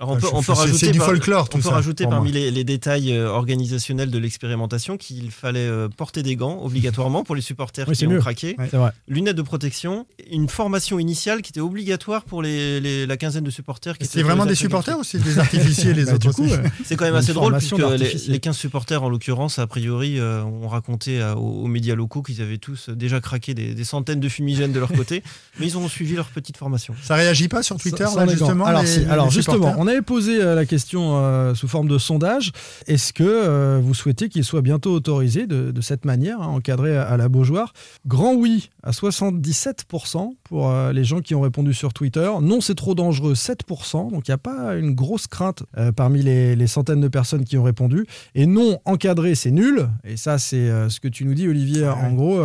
Alors 0.02 0.16
on 0.16 0.18
peut, 0.18 0.26
on 0.32 0.40
rajouter 0.54 0.90
du 0.90 0.98
par- 0.98 1.06
folklore, 1.08 1.44
On 1.52 1.58
tout 1.58 1.62
peut 1.62 1.68
rajouter 1.68 2.06
parmi 2.08 2.32
les, 2.32 2.50
les 2.50 2.64
détails 2.64 3.12
euh, 3.12 3.28
organisationnels 3.28 4.10
de 4.10 4.18
l'expérimentation 4.18 4.96
qu'il 4.96 5.30
fallait 5.30 5.60
euh, 5.60 5.88
porter 5.88 6.24
des 6.24 6.34
gants 6.34 6.58
obligatoirement 6.64 7.22
pour 7.22 7.36
les 7.36 7.40
supporters 7.40 7.86
Oui, 7.88 7.94
qui 7.94 8.06
ont 8.08 8.10
mieux. 8.10 8.18
craqué, 8.18 8.56
Ouais. 8.58 8.68
Lunettes 9.06 9.36
de 9.36 9.42
protection, 9.42 10.06
une 10.28 10.48
formation 10.48 10.98
initiale 10.98 11.40
qui 11.40 11.50
était 11.50 11.60
obligatoire 11.60 12.24
pour 12.24 12.42
les, 12.42 12.80
les- 12.80 13.06
la 13.06 13.16
quinzaine 13.16 13.44
de 13.44 13.50
supporters. 13.50 13.96
qui 13.96 14.04
c'est 14.06 14.18
étaient 14.18 14.22
vraiment 14.28 14.44
des 14.44 14.56
supporters 14.56 14.98
ou 14.98 15.04
c'est 15.04 15.22
des 15.22 15.38
artificiers 15.38 15.94
les 15.94 16.04
Bah, 16.06 16.14
autres 16.14 16.28
du 16.30 16.34
coup, 16.34 16.42
aussi 16.46 16.52
ouais. 16.54 16.62
C'est 16.84 16.96
quand 16.96 17.04
même 17.04 17.14
assez 17.14 17.32
drôle 17.32 17.56
puisque 17.56 17.76
les, 17.76 17.78
d'artificier. 17.82 18.32
les 18.32 18.40
15 18.40 18.56
supporters 18.56 19.02
en 19.04 19.08
l'occurrence, 19.08 19.60
a 19.60 19.68
priori, 19.68 20.18
euh, 20.18 20.42
ont 20.42 20.66
raconté 20.66 21.20
à- 21.22 21.36
aux, 21.36 21.62
aux 21.62 21.68
médias 21.68 21.94
locaux 21.94 22.22
qu'ils 22.22 22.42
avaient 22.42 22.58
tous 22.58 22.88
déjà 22.90 23.20
craqué 23.20 23.54
des, 23.54 23.72
des 23.74 23.84
centaines 23.84 24.18
de 24.18 24.28
fumigènes 24.28 24.72
de 24.72 24.80
leur 24.80 24.90
côté, 24.92 25.22
mais 25.60 25.66
ils 25.66 25.78
ont 25.78 25.88
suivi 25.88 26.16
leur 26.16 26.26
petite 26.26 26.56
formation. 26.56 26.92
Ça 27.04 27.14
réagit 27.14 27.46
pas 27.46 27.62
sur 27.62 27.76
Twitter 27.76 28.04
là, 28.16 28.26
justement 28.26 28.64
Alors, 28.66 28.82
les- 28.82 28.88
si, 28.88 28.98
les 29.00 29.06
alors 29.06 29.30
justement, 29.30 29.74
on 29.78 29.86
avait 29.92 30.02
posé 30.02 30.42
euh, 30.42 30.54
la 30.54 30.64
question 30.66 31.16
euh, 31.16 31.54
sous 31.54 31.68
forme 31.68 31.88
de 31.88 31.98
sondage. 31.98 32.52
Est-ce 32.86 33.12
que 33.12 33.22
euh, 33.22 33.80
vous 33.82 33.94
souhaitez 33.94 34.28
qu'il 34.28 34.44
soit 34.44 34.62
bientôt 34.62 34.92
autorisé 34.92 35.46
de, 35.46 35.70
de 35.70 35.80
cette 35.80 36.04
manière, 36.04 36.40
hein, 36.40 36.48
encadré 36.48 36.96
à, 36.96 37.02
à 37.04 37.16
la 37.16 37.28
Beaujoire? 37.28 37.72
Grand 38.06 38.34
oui 38.34 38.70
à 38.82 38.90
77% 38.90 40.34
pour 40.44 40.70
euh, 40.70 40.92
les 40.92 41.04
gens 41.04 41.20
qui 41.20 41.34
ont 41.34 41.40
répondu 41.40 41.74
sur 41.74 41.92
Twitter. 41.92 42.30
Non, 42.40 42.60
c'est 42.60 42.74
trop 42.74 42.94
dangereux, 42.94 43.34
7%. 43.34 44.10
Donc 44.10 44.28
il 44.28 44.30
n'y 44.30 44.34
a 44.34 44.38
pas 44.38 44.74
une 44.76 44.94
grosse 44.94 45.26
crainte 45.26 45.62
parmi 45.96 46.22
les, 46.22 46.56
les 46.56 46.66
centaines 46.66 47.00
de 47.00 47.08
personnes 47.08 47.44
qui 47.44 47.56
ont 47.56 47.62
répondu. 47.62 48.06
Et 48.34 48.46
non, 48.46 48.78
encadré, 48.84 49.34
c'est 49.34 49.50
nul. 49.50 49.88
Et 50.04 50.16
ça, 50.16 50.38
c'est 50.38 50.68
ce 50.88 51.00
que 51.00 51.08
tu 51.08 51.24
nous 51.24 51.34
dis, 51.34 51.48
Olivier, 51.48 51.86
en 51.88 52.12
gros, 52.12 52.42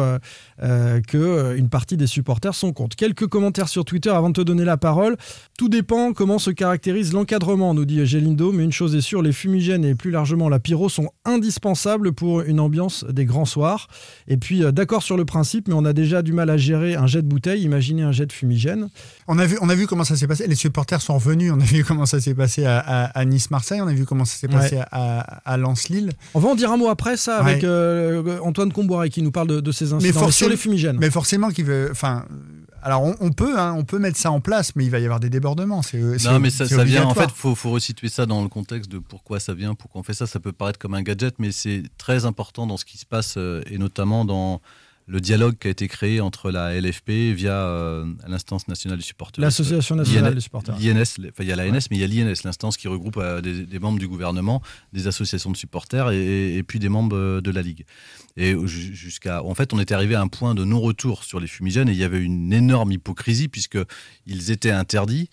que 0.59 1.55
une 1.55 1.69
partie 1.69 1.97
des 1.97 2.07
supporters 2.07 2.55
sont 2.55 2.73
contre. 2.73 2.95
Quelques 2.95 3.27
commentaires 3.27 3.69
sur 3.69 3.85
Twitter 3.85 4.09
avant 4.09 4.29
de 4.29 4.33
te 4.33 4.41
donner 4.41 4.65
la 4.65 4.77
parole. 4.77 5.17
Tout 5.57 5.69
dépend 5.69 6.13
comment 6.13 6.39
se 6.39 6.51
caractérise 6.51 7.13
l'encadrement, 7.13 7.36
nous 7.45 7.85
dit 7.85 8.05
Gélindo. 8.05 8.51
Mais 8.51 8.63
une 8.63 8.71
chose 8.71 8.95
est 8.95 9.01
sûre, 9.01 9.21
les 9.21 9.31
fumigènes 9.31 9.85
et 9.85 9.95
plus 9.95 10.11
largement 10.11 10.49
la 10.49 10.59
pyro 10.59 10.89
sont 10.89 11.09
indispensables 11.25 12.13
pour 12.13 12.41
une 12.41 12.59
ambiance 12.59 13.05
des 13.09 13.25
grands 13.25 13.45
soirs. 13.45 13.88
Et 14.27 14.38
puis, 14.38 14.63
euh, 14.63 14.71
d'accord 14.71 15.03
sur 15.03 15.17
le 15.17 15.25
principe, 15.25 15.67
mais 15.67 15.73
on 15.73 15.85
a 15.85 15.93
déjà 15.93 16.21
du 16.21 16.33
mal 16.33 16.49
à 16.49 16.57
gérer 16.57 16.95
un 16.95 17.07
jet 17.07 17.21
de 17.21 17.27
bouteille. 17.27 17.63
Imaginez 17.63 18.03
un 18.03 18.11
jet 18.11 18.25
de 18.25 18.33
fumigène. 18.33 18.89
On 19.27 19.38
a 19.39 19.45
vu, 19.45 19.57
on 19.61 19.69
a 19.69 19.75
vu 19.75 19.88
comment 19.88 20.03
ça 20.03 20.15
s'est 20.15 20.27
passé. 20.27 20.47
Les 20.47 20.55
supporters 20.55 21.01
sont 21.01 21.15
revenus. 21.15 21.51
On 21.55 21.59
a 21.59 21.63
vu 21.63 21.83
comment 21.83 22.05
ça 22.05 22.19
s'est 22.19 22.35
passé 22.35 22.65
à, 22.65 22.79
à- 22.79 23.03
à 23.19 23.25
Nice-Marseille. 23.25 23.81
On 23.81 23.88
a 23.88 23.93
vu 23.93 24.05
comment 24.05 24.25
ça 24.25 24.38
s'est 24.38 24.47
passé 24.47 24.79
à, 24.91 25.19
à 25.45 25.57
Lens-Lille. 25.57 26.11
On 26.33 26.39
va 26.39 26.49
en 26.49 26.55
dire 26.55 26.71
un 26.71 26.77
mot 26.77 26.89
après 26.89 27.17
ça 27.17 27.38
avec 27.38 27.57
Ouais. 27.63 27.67
euh, 27.67 28.39
Antoine 28.41 28.71
Comboiré 28.71 29.09
qui 29.09 29.21
nous 29.21 29.31
parle 29.31 29.47
de, 29.47 29.59
de 29.59 29.71
ces 29.71 29.93
incidents. 29.93 30.01
Mais 30.01 30.11
sur 30.11 30.21
forcément- 30.21 30.49
les 30.51 30.57
fumigènes. 30.57 30.97
Mais 30.99 31.09
forcément, 31.09 31.49
qu'il 31.49 31.65
veut. 31.65 31.89
Enfin, 31.91 32.25
alors 32.88 33.03
on, 33.03 33.15
on 33.19 33.31
peut, 33.31 33.59
hein, 33.59 33.73
on 33.77 33.83
peut 33.83 33.99
mettre 33.99 34.17
ça 34.17 34.31
en 34.31 34.39
place, 34.39 34.75
mais 34.75 34.85
il 34.85 34.89
va 34.91 34.99
y 34.99 35.03
avoir 35.03 35.19
des 35.19 35.29
débordements. 35.29 35.81
C'est, 35.81 36.17
c'est- 36.17 36.29
Non, 36.31 36.39
mais 36.39 36.49
ça, 36.49 36.63
vient. 36.83 37.05
En 37.05 37.13
fait, 37.13 37.29
faut, 37.29 37.53
faut 37.53 37.71
resituer 37.71 38.07
ça 38.07 38.25
dans 38.25 38.41
le 38.41 38.47
contexte 38.47 38.89
de 38.89 38.99
pourquoi 38.99 39.39
ça 39.41 39.53
vient, 39.53 39.75
pourquoi 39.75 39.99
on 39.99 40.03
fait 40.03 40.13
ça. 40.13 40.25
Ça 40.25 40.39
peut 40.39 40.53
paraître 40.53 40.79
comme 40.79 40.93
un 40.93 41.01
gadget, 41.01 41.35
mais 41.38 41.51
c'est 41.51 41.83
très 41.97 42.23
important 42.25 42.65
dans 42.65 42.77
ce 42.77 42.85
qui 42.85 42.97
se 42.97 43.05
passe 43.05 43.35
euh, 43.38 43.61
et 43.69 43.77
notamment 43.77 44.23
dans 44.23 44.61
le 45.10 45.22
dialogue 45.22 45.58
qui 45.58 45.68
a 45.68 45.72
été 45.72 45.88
créé 45.88 46.20
entre 46.20 46.51
la 46.51 46.80
LFP 46.80 47.10
via 47.34 47.53
euh, 47.53 48.05
l'instance 48.28 48.68
nationale 48.68 48.97
du 48.99 49.03
supporter. 49.05 49.41
L'Association 49.41 49.95
nationale 49.95 50.36
des 50.36 50.41
supporters. 50.41 50.76
L'INS, 50.80 51.16
enfin, 51.30 51.43
il 51.43 51.47
y 51.47 51.51
a 51.53 51.55
l'ANS, 51.55 51.88
mais 51.89 51.97
il 51.97 51.99
y 51.99 52.03
a 52.03 52.08
l'INS, 52.08 52.34
l'instance 52.43 52.76
qui 52.76 52.89
regroupe 52.89 53.16
euh, 53.18 53.39
des, 53.39 53.66
des 53.66 53.80
membres 53.80 53.99
du 53.99 54.08
gouvernement, 54.08 54.62
des 54.91 55.08
associations 55.08 55.49
de 55.51 55.55
supporters 55.58 56.12
et, 56.12 56.58
et 56.58 56.64
puis 56.64 56.80
des 56.80 56.89
membres 56.89 57.16
euh, 57.16 57.41
de 57.41 57.51
la 57.51 57.62
Ligue. 57.62 57.86
Et 58.36 58.53
ju- 58.68 58.93
jusqu'à, 58.93 59.43
en 59.43 59.55
fait, 59.55 59.72
on 59.74 59.80
était 59.80 59.93
arrivé 59.93 60.14
à 60.16 60.22
un 60.22 60.28
point 60.28 60.53
de 60.55 60.64
non-retour 60.66 61.24
sur 61.24 61.39
les 61.39 61.47
fumigènes 61.47 61.88
et 61.88 61.93
il 61.93 61.97
y 61.97 62.03
avait 62.03 62.20
une 62.22 62.51
énorme 62.51 62.91
hypocrisie 62.91 63.47
puisque 63.47 63.80
ils 64.26 64.51
étaient 64.51 64.72
interdits. 64.72 65.30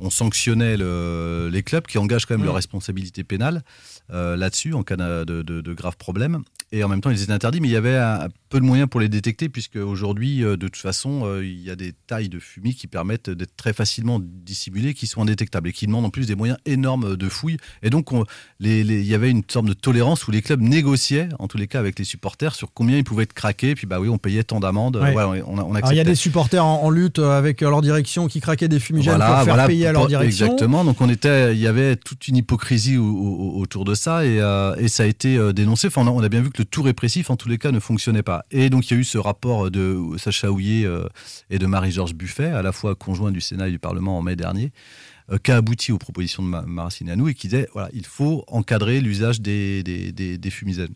On 0.00 0.10
sanctionnait 0.10 0.76
le- 0.76 1.48
les 1.52 1.62
clubs 1.62 1.86
qui 1.86 1.96
engagent 1.98 2.26
quand 2.26 2.34
même 2.34 2.44
leur 2.44 2.56
responsabilité 2.56 3.22
pénale 3.22 3.62
euh, 4.10 4.36
là-dessus 4.36 4.74
en 4.74 4.82
cas 4.82 4.96
de, 4.96 5.42
de- 5.42 5.60
de 5.60 5.72
graves 5.74 5.96
problèmes. 5.96 6.42
Et 6.72 6.82
en 6.82 6.88
même 6.88 7.00
temps, 7.00 7.10
ils 7.10 7.22
étaient 7.22 7.32
interdits, 7.32 7.60
mais 7.60 7.68
il 7.68 7.72
y 7.72 7.76
avait 7.76 7.96
un, 7.96 8.28
peu 8.52 8.60
de 8.60 8.66
moyens 8.66 8.86
pour 8.90 9.00
les 9.00 9.08
détecter, 9.08 9.48
puisque 9.48 9.76
aujourd'hui, 9.76 10.44
euh, 10.44 10.58
de 10.58 10.66
toute 10.68 10.76
façon, 10.76 11.22
euh, 11.24 11.42
il 11.42 11.62
y 11.62 11.70
a 11.70 11.74
des 11.76 11.92
tailles 12.06 12.28
de 12.28 12.38
fumée 12.38 12.74
qui 12.74 12.86
permettent 12.86 13.30
d'être 13.30 13.56
très 13.56 13.72
facilement 13.72 14.20
dissimulées, 14.22 14.92
qui 14.92 15.06
sont 15.06 15.22
indétectables 15.22 15.70
et 15.70 15.72
qui 15.72 15.86
demandent 15.86 16.04
en 16.04 16.10
plus 16.10 16.26
des 16.26 16.34
moyens 16.34 16.58
énormes 16.66 17.16
de 17.16 17.28
fouilles. 17.30 17.56
Et 17.82 17.88
donc, 17.88 18.10
il 18.60 19.02
y 19.06 19.14
avait 19.14 19.30
une 19.30 19.42
sorte 19.48 19.64
de 19.66 19.72
tolérance 19.72 20.28
où 20.28 20.30
les 20.30 20.42
clubs 20.42 20.60
négociaient, 20.60 21.30
en 21.38 21.48
tous 21.48 21.56
les 21.56 21.66
cas 21.66 21.78
avec 21.78 21.98
les 21.98 22.04
supporters, 22.04 22.54
sur 22.54 22.72
combien 22.74 22.98
ils 22.98 23.04
pouvaient 23.04 23.22
être 23.24 23.32
craqués. 23.32 23.74
Puis, 23.74 23.86
bah 23.86 23.98
oui, 24.00 24.10
on 24.10 24.18
payait 24.18 24.44
tant 24.44 24.60
d'amendes. 24.60 24.96
Ouais. 24.96 25.14
On, 25.16 25.58
on 25.58 25.74
il 25.90 25.96
y 25.96 26.00
a 26.00 26.04
des 26.04 26.14
supporters 26.14 26.64
en, 26.64 26.82
en 26.82 26.90
lutte 26.90 27.18
euh, 27.20 27.30
avec 27.38 27.62
leur 27.62 27.80
direction 27.80 28.28
qui 28.28 28.40
craquaient 28.42 28.68
des 28.68 28.80
fumigènes 28.80 29.16
Voilà, 29.16 29.28
pour 29.36 29.44
faire 29.44 29.54
voilà, 29.54 29.66
payer 29.66 29.86
à 29.86 29.92
leur 29.92 30.06
direction. 30.08 30.44
Exactement. 30.46 30.84
Donc 30.84 31.00
on 31.00 31.08
était, 31.08 31.54
il 31.54 31.60
y 31.60 31.66
avait 31.66 31.96
toute 31.96 32.28
une 32.28 32.36
hypocrisie 32.36 32.98
au- 32.98 33.04
au- 33.06 33.60
autour 33.60 33.86
de 33.86 33.94
ça 33.94 34.26
et, 34.26 34.40
euh, 34.40 34.74
et 34.76 34.88
ça 34.88 35.04
a 35.04 35.06
été 35.06 35.38
dénoncé. 35.54 35.86
Enfin, 35.86 36.02
on 36.02 36.06
a, 36.06 36.10
on 36.10 36.22
a 36.22 36.28
bien 36.28 36.42
vu 36.42 36.50
que 36.50 36.58
le 36.60 36.66
tout 36.66 36.82
répressif, 36.82 37.30
en 37.30 37.36
tous 37.36 37.48
les 37.48 37.56
cas, 37.56 37.72
ne 37.72 37.80
fonctionnait 37.80 38.22
pas. 38.22 38.41
Et 38.50 38.70
donc 38.70 38.90
il 38.90 38.94
y 38.94 38.96
a 38.96 39.00
eu 39.00 39.04
ce 39.04 39.18
rapport 39.18 39.70
de 39.70 39.98
Sacha 40.18 40.50
Houillet 40.50 40.84
euh, 40.84 41.06
et 41.50 41.58
de 41.58 41.66
Marie-Georges 41.66 42.14
Buffet, 42.14 42.46
à 42.46 42.62
la 42.62 42.72
fois 42.72 42.94
conjoint 42.94 43.30
du 43.30 43.40
Sénat 43.40 43.68
et 43.68 43.70
du 43.70 43.78
Parlement 43.78 44.18
en 44.18 44.22
mai 44.22 44.36
dernier, 44.36 44.72
euh, 45.30 45.38
qui 45.38 45.52
a 45.52 45.56
abouti 45.56 45.92
aux 45.92 45.98
propositions 45.98 46.42
de 46.42 46.48
Ma- 46.48 46.62
Maracine 46.62 47.10
à 47.10 47.16
nous 47.16 47.28
et 47.28 47.34
qui 47.34 47.48
disait 47.48 47.68
voilà, 47.72 47.88
il 47.92 48.06
faut 48.06 48.44
encadrer 48.48 49.00
l'usage 49.00 49.40
des, 49.40 49.82
des, 49.82 50.50
fumigènes 50.50 50.94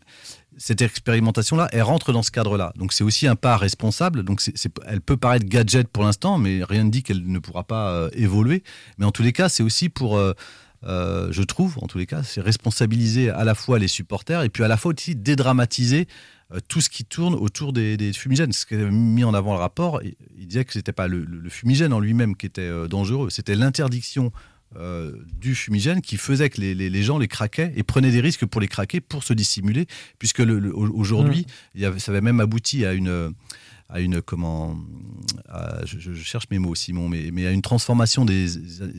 cette 0.59 0.81
expérimentation-là, 0.81 1.67
elle 1.71 1.83
rentre 1.83 2.13
dans 2.13 2.23
ce 2.23 2.31
cadre-là. 2.31 2.73
Donc 2.77 2.91
c'est 2.91 3.03
aussi 3.03 3.27
un 3.27 3.35
pas 3.35 3.57
responsable. 3.57 4.23
Donc 4.23 4.41
elle 4.87 5.01
peut 5.01 5.15
paraître 5.15 5.45
gadget 5.45 5.87
pour 5.87 6.03
l'instant, 6.03 6.39
mais 6.39 6.63
rien 6.63 6.83
ne 6.83 6.89
dit 6.89 7.03
qu'elle 7.03 7.27
ne 7.27 7.37
pourra 7.37 7.63
pas 7.63 7.91
euh, 7.91 8.09
évoluer. 8.13 8.63
Mais 8.97 9.05
en 9.05 9.11
tous 9.11 9.21
les 9.21 9.33
cas, 9.33 9.49
c'est 9.49 9.61
aussi 9.61 9.87
pour, 9.89 10.19
je 10.83 11.43
trouve, 11.43 11.77
en 11.79 11.85
tous 11.85 11.99
les 11.99 12.07
cas, 12.07 12.23
c'est 12.23 12.41
responsabiliser 12.41 13.29
à 13.29 13.43
la 13.43 13.53
fois 13.53 13.77
les 13.77 13.87
supporters 13.87 14.41
et 14.41 14.49
puis 14.49 14.63
à 14.63 14.67
la 14.67 14.77
fois 14.77 14.93
aussi 14.97 15.15
dédramatiser 15.15 16.07
tout 16.67 16.79
ce 16.81 16.89
qui 16.89 17.03
tourne 17.03 17.33
autour 17.35 17.73
des, 17.73 17.97
des 17.97 18.13
fumigènes. 18.13 18.53
Ce 18.53 18.65
est 18.75 18.89
mis 18.91 19.23
en 19.23 19.33
avant 19.33 19.53
le 19.53 19.59
rapport, 19.59 20.01
il, 20.03 20.15
il 20.37 20.47
disait 20.47 20.63
que 20.65 20.73
c'était 20.73 20.93
pas 20.93 21.07
le, 21.07 21.25
fumigène 21.49 21.91
en 21.93 21.99
lui-même 21.99 22.35
qui 22.35 22.45
était 22.45 22.61
euh, 22.61 22.87
dangereux, 22.87 23.29
c'était 23.29 23.55
l'interdiction 23.55 24.31
euh, 24.77 25.13
du 25.39 25.55
fumigène 25.55 26.01
qui 26.01 26.17
faisait 26.17 26.49
que 26.49 26.59
les, 26.59 26.75
les- 26.75 26.89
les 26.89 27.03
gens 27.03 27.17
les 27.17 27.27
craquaient 27.29 27.71
et 27.75 27.83
prenaient 27.83 28.11
des 28.11 28.19
risques 28.21 28.45
pour 28.45 28.59
les 28.59 28.67
craquer, 28.67 28.99
pour 29.01 29.23
se 29.23 29.33
dissimuler, 29.33 29.87
puisque 30.19 30.39
le- 30.39 30.59
le- 30.59 30.75
au- 30.75 30.91
aujourd'hui, 30.93 31.45
avait- 31.81 31.99
ça 31.99 32.11
avait 32.11 32.21
même 32.21 32.39
abouti 32.41 32.85
à 32.85 32.91
une 32.93 33.33
à 33.89 33.99
une 34.01 34.21
comment 34.21 34.77
à- 35.47 35.85
je, 35.85 35.97
je 35.99 36.13
cherche 36.13 36.45
mes 36.51 36.59
mots 36.59 36.75
Simon 36.75 37.07
mais, 37.09 37.29
mais 37.31 37.47
à 37.47 37.51
une 37.51 37.61
transformation 37.61 38.25
des 38.25 38.47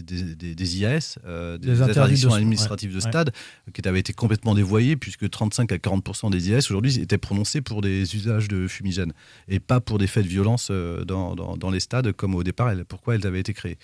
des, 0.02 0.34
des- 0.34 0.54
des 0.54 0.78
IAS 0.78 1.18
euh, 1.26 1.58
des, 1.58 1.68
Des 1.68 1.82
interdictions 1.82 2.30
de- 2.30 2.34
administratives 2.36 2.90
de 2.90 2.94
ouais. 2.96 3.00
stade 3.00 3.32
qui 3.74 3.86
avait 3.86 4.00
été 4.00 4.12
complètement 4.12 4.54
dévoyées 4.54 4.96
puisque 4.96 5.28
35 5.28 5.72
à 5.72 5.76
40% 5.76 6.30
des 6.30 6.48
IAS 6.50 6.66
aujourd'hui 6.70 6.98
étaient 7.00 7.18
prononcés 7.18 7.60
pour 7.60 7.82
des 7.82 8.16
usages 8.16 8.48
de 8.48 8.66
fumigène 8.66 9.12
et 9.48 9.60
pas 9.60 9.80
pour 9.80 9.98
des 9.98 10.06
faits 10.06 10.24
de 10.24 10.28
violence 10.30 10.68
euh, 10.70 11.04
dans, 11.04 11.34
dans, 11.36 11.56
dans 11.56 11.70
les 11.70 11.80
stades 11.80 12.12
comme 12.12 12.34
au 12.34 12.42
départ 12.42 12.72
pourquoi 12.88 13.14
elles 13.14 13.26
avaient 13.26 13.40
été 13.40 13.52
créées 13.52 13.78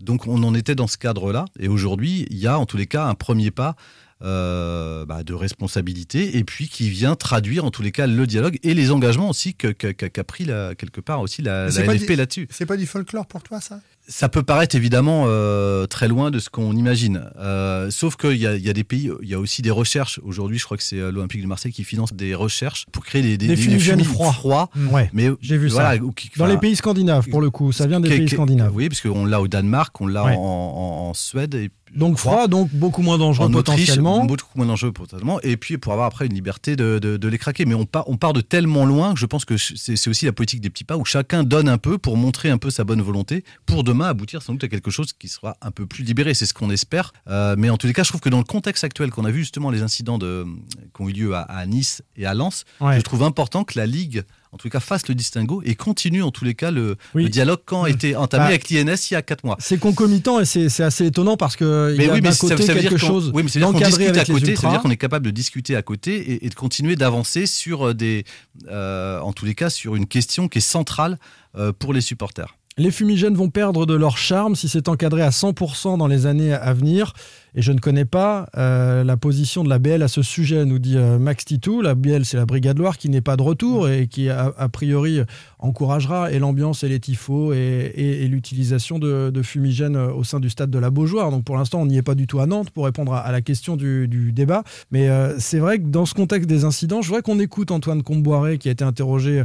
donc 0.00 0.26
on 0.26 0.42
en 0.42 0.52
était 0.54 0.74
dans 0.74 0.88
ce 0.88 0.96
cadre-là. 0.96 1.44
Et 1.60 1.68
aujourd'hui, 1.68 2.26
il 2.30 2.38
y 2.38 2.48
a 2.48 2.58
en 2.58 2.66
tous 2.66 2.76
les 2.76 2.86
cas 2.86 3.06
un 3.06 3.14
premier 3.14 3.52
pas 3.52 3.76
euh, 4.22 5.04
bah, 5.04 5.22
de 5.24 5.34
responsabilité 5.34 6.36
et 6.38 6.44
puis 6.44 6.68
qui 6.68 6.88
vient 6.90 7.14
traduire 7.16 7.64
en 7.64 7.70
tous 7.70 7.82
les 7.82 7.92
cas 7.92 8.06
le 8.06 8.26
dialogue 8.26 8.58
et 8.62 8.74
les 8.74 8.90
engagements 8.90 9.28
aussi 9.30 9.54
que- 9.54 9.68
que- 9.68 9.88
qu'a 9.92 10.08
qu'a 10.08 10.24
pris 10.24 10.44
la- 10.44 10.74
quelque 10.74 11.00
part 11.00 11.20
aussi 11.20 11.42
la, 11.42 11.70
C'est 11.70 11.84
la 11.86 11.94
du- 11.96 12.14
là-dessus. 12.16 12.48
C'est 12.50 12.66
pas 12.66 12.76
du 12.76 12.86
folklore 12.86 13.26
pour 13.26 13.42
toi, 13.42 13.60
ça? 13.60 13.80
Ça 14.08 14.28
peut 14.28 14.42
paraître 14.42 14.74
évidemment 14.74 15.24
euh, 15.28 15.86
très 15.86 16.08
loin 16.08 16.30
de 16.32 16.40
ce 16.40 16.50
qu'on 16.50 16.74
imagine. 16.76 17.30
Euh, 17.38 17.88
sauf 17.90 18.16
qu'il 18.16 18.36
y, 18.36 18.46
a- 18.48 18.56
il 18.56 18.62
y 18.66 18.68
a 18.68 18.72
des 18.72 18.82
pays, 18.82 19.10
il 19.22 19.28
y 19.28 19.34
a 19.34 19.38
aussi 19.38 19.62
des 19.62 19.70
recherches. 19.70 20.20
Aujourd'hui, 20.24 20.58
je 20.58 20.64
crois 20.64 20.76
que 20.76 20.82
c'est 20.82 20.96
l'Olympique 20.98 21.40
de 21.42 21.46
Marseille 21.46 21.72
qui 21.72 21.84
finance 21.84 22.12
des 22.12 22.34
recherches 22.34 22.86
pour 22.90 23.04
créer 23.04 23.22
des, 23.22 23.36
Des 23.38 23.54
fumigènes 23.56 23.78
fumigènes 24.00 24.04
froids. 24.04 24.32
froids. 24.32 24.70
Ouais, 24.90 25.08
mais 25.12 25.30
j'ai 25.40 25.56
vu 25.56 25.68
voilà, 25.68 25.92
ça. 25.94 25.98
qui- 26.16 26.30
Dans 26.36 26.46
les 26.46 26.58
pays 26.58 26.74
scandinaves, 26.74 27.28
pour 27.28 27.40
le 27.40 27.50
coup, 27.50 27.70
ça 27.70 27.86
vient 27.86 28.00
des 28.00 28.08
pays 28.08 28.28
scandinaves. 28.28 28.72
Oui, 28.74 28.88
parce 28.88 29.00
qu'on 29.00 29.24
l'a 29.24 29.40
au 29.40 29.46
Danemark, 29.46 29.98
on 30.00 30.06
l'a 30.08 30.24
Ouais. 30.24 30.34
en, 30.36 30.40
en- 30.40 31.08
en 31.10 31.14
Suède. 31.14 31.54
Et, 31.54 31.70
Donc 31.94 32.16
froid, 32.18 32.48
donc 32.48 32.70
beaucoup 32.72 33.02
moins 33.02 33.18
dangereux 33.18 33.46
en 33.46 33.52
Autriche, 33.54 33.80
potentiellement. 33.80 34.24
beaucoup 34.24 34.46
moins 34.56 34.66
dangereux 34.66 34.92
potentiellement. 34.92 35.40
Et 35.42 35.56
puis 35.56 35.76
pour 35.78 35.92
avoir 35.92 36.06
après 36.06 36.26
une 36.26 36.34
liberté 36.34 36.74
de, 36.76 36.98
de- 36.98 37.16
de 37.16 37.28
les 37.28 37.38
craquer. 37.38 37.64
Mais 37.66 37.74
on 37.74 37.84
part, 37.84 38.04
on 38.08 38.16
part 38.16 38.32
de 38.32 38.40
tellement 38.40 38.84
loin 38.86 39.12
que 39.14 39.20
je 39.20 39.26
pense 39.26 39.44
que 39.44 39.56
c'est 39.56 39.96
c'est 39.96 40.08
aussi 40.10 40.24
la 40.24 40.32
politique 40.32 40.60
des 40.60 40.70
petits 40.70 40.84
pas 40.84 40.96
où 40.96 41.04
chacun 41.04 41.42
donne 41.44 41.68
un 41.68 41.78
peu 41.78 41.98
pour 41.98 42.16
montrer 42.16 42.50
un 42.50 42.58
peu 42.58 42.70
sa 42.70 42.84
bonne 42.84 43.02
volonté 43.02 43.44
pour 43.66 43.84
demain 43.84 44.06
aboutir 44.06 44.42
sans 44.42 44.52
doute 44.54 44.64
à 44.64 44.68
quelque 44.68 44.90
chose 44.90 45.12
qui 45.12 45.28
sera 45.28 45.56
un 45.60 45.70
peu 45.70 45.86
plus 45.86 46.02
libéré. 46.04 46.34
C'est 46.34 46.46
ce 46.46 46.54
qu'on 46.54 46.70
espère. 46.70 47.12
Euh, 47.28 47.54
mais 47.58 47.68
en 47.70 47.76
tous 47.76 47.86
les 47.86 47.92
cas, 47.92 48.02
je 48.04 48.08
trouve 48.08 48.20
que 48.22 48.28
dans 48.30 48.38
le 48.38 48.44
contexte 48.44 48.84
actuel 48.84 49.10
qu'on 49.10 49.24
a 49.24 49.30
vu 49.30 49.40
justement 49.40 49.70
les 49.70 49.82
incidents 49.82 50.18
de, 50.18 50.46
qui 50.94 51.02
ont 51.02 51.08
eu 51.08 51.12
lieu 51.12 51.34
à, 51.34 51.40
à 51.42 51.66
Nice 51.66 52.02
et 52.16 52.26
à 52.26 52.34
Lens, 52.34 52.64
Ouais. 52.80 52.96
je 52.96 53.02
trouve 53.02 53.22
important 53.22 53.64
que 53.64 53.78
la 53.78 53.86
Ligue 53.86 54.24
en 54.52 54.58
les 54.62 54.70
cas, 54.70 54.80
fasse 54.80 55.08
le 55.08 55.14
distinguo 55.14 55.62
et 55.64 55.74
continue 55.74 56.22
en 56.22 56.30
tous 56.30 56.44
les 56.44 56.54
cas 56.54 56.70
le, 56.70 56.96
Oui. 57.14 57.22
le 57.24 57.28
dialogue 57.30 57.60
quand 57.64 57.84
a 57.84 57.90
été 57.90 58.14
entamé 58.16 58.42
Bah, 58.42 58.48
avec 58.48 58.68
l'INS 58.68 59.10
il 59.10 59.14
y 59.14 59.16
a 59.16 59.22
4 59.22 59.44
mois. 59.44 59.56
C'est 59.58 59.78
concomitant 59.78 60.40
et 60.40 60.44
c'est 60.44 60.82
assez 60.82 61.06
étonnant 61.06 61.38
parce 61.38 61.56
que 61.56 61.92
il 61.92 61.98
Mais 61.98 62.06
y 62.06 62.10
a 62.10 62.12
oui, 62.12 62.20
mais 62.22 62.32
ça, 62.32 62.54
veut 62.54 62.62
dire 62.62 62.74
quelque 62.74 62.98
chose 62.98 63.32
oui, 63.34 63.42
mais 63.42 63.48
ça 63.48 63.58
veut 63.58 63.64
dire 63.64 63.72
qu'on 63.72 63.78
discute 63.88 64.16
à 64.18 64.24
côté, 64.26 64.56
ça 64.56 64.66
veut 64.66 64.72
dire 64.72 64.82
qu'on 64.82 64.90
est 64.90 64.96
capable 64.98 65.24
de 65.24 65.30
discuter 65.30 65.74
à 65.74 65.82
côté 65.82 66.16
et, 66.32 66.46
et 66.46 66.48
de 66.50 66.54
continuer 66.54 66.96
d'avancer 66.96 67.46
sur 67.46 67.88
euh, 67.88 67.94
des, 67.94 68.24
euh, 68.68 69.20
en 69.20 69.32
tous 69.32 69.46
les 69.46 69.54
cas, 69.54 69.70
sur 69.70 69.96
une 69.96 70.06
question 70.06 70.48
qui 70.48 70.58
est 70.58 70.60
centrale 70.60 71.18
euh, 71.56 71.72
pour 71.72 71.94
les 71.94 72.02
supporters. 72.02 72.54
Les 72.78 72.90
fumigènes 72.90 73.34
vont 73.34 73.50
perdre 73.50 73.84
de 73.86 73.94
leur 73.94 74.16
charme 74.16 74.54
si 74.56 74.68
c'est 74.68 74.88
encadré 74.88 75.22
à 75.22 75.28
100% 75.30 75.98
dans 75.98 76.06
les 76.06 76.26
années 76.26 76.52
à 76.54 76.72
venir. 76.72 77.12
Et 77.54 77.62
je 77.62 77.72
ne 77.72 77.78
connais 77.78 78.04
pas 78.04 78.48
euh, 78.56 79.04
la 79.04 79.16
position 79.16 79.62
de 79.64 79.68
la 79.68 79.78
BL 79.78 80.02
à 80.02 80.08
ce 80.08 80.22
sujet, 80.22 80.64
nous 80.64 80.78
dit 80.78 80.96
euh, 80.96 81.18
Max 81.18 81.44
Titou. 81.44 81.82
La 81.82 81.94
BL, 81.94 82.24
c'est 82.24 82.36
la 82.36 82.46
Brigade 82.46 82.78
Loire 82.78 82.96
qui 82.96 83.08
n'est 83.08 83.20
pas 83.20 83.36
de 83.36 83.42
retour 83.42 83.88
et 83.88 84.06
qui, 84.06 84.28
a, 84.30 84.52
priori, 84.72 85.20
encouragera 85.58 86.32
et 86.32 86.38
l'ambiance 86.38 86.82
et 86.82 86.88
les 86.88 87.00
tifos 87.00 87.52
et, 87.52 88.26
l'utilisation 88.28 88.98
de, 88.98 89.30
de 89.30 89.42
fumigènes 89.42 89.96
au 89.96 90.24
sein 90.24 90.40
du 90.40 90.50
stade 90.50 90.70
de 90.70 90.78
la 90.78 90.90
Beaujoire. 90.90 91.30
Donc 91.30 91.44
pour 91.44 91.56
l'instant, 91.56 91.80
on 91.80 91.86
n'y 91.86 91.96
est 91.96 92.02
pas 92.02 92.14
du 92.14 92.26
tout 92.26 92.40
à 92.40 92.46
Nantes 92.46 92.70
pour 92.70 92.84
répondre 92.84 93.14
à, 93.14 93.30
la 93.32 93.40
question 93.40 93.76
du, 93.76 94.32
débat. 94.32 94.62
Mais 94.90 95.08
euh, 95.08 95.38
c'est 95.38 95.58
vrai 95.58 95.78
que 95.78 95.86
dans 95.86 96.06
ce 96.06 96.14
contexte 96.14 96.48
des 96.48 96.64
incidents, 96.64 97.02
je 97.02 97.08
voudrais 97.08 97.22
qu'on 97.22 97.38
écoute 97.38 97.70
Antoine 97.70 98.02
Comboiré 98.02 98.58
qui 98.58 98.68
a 98.68 98.72
été 98.72 98.84
interrogé 98.84 99.40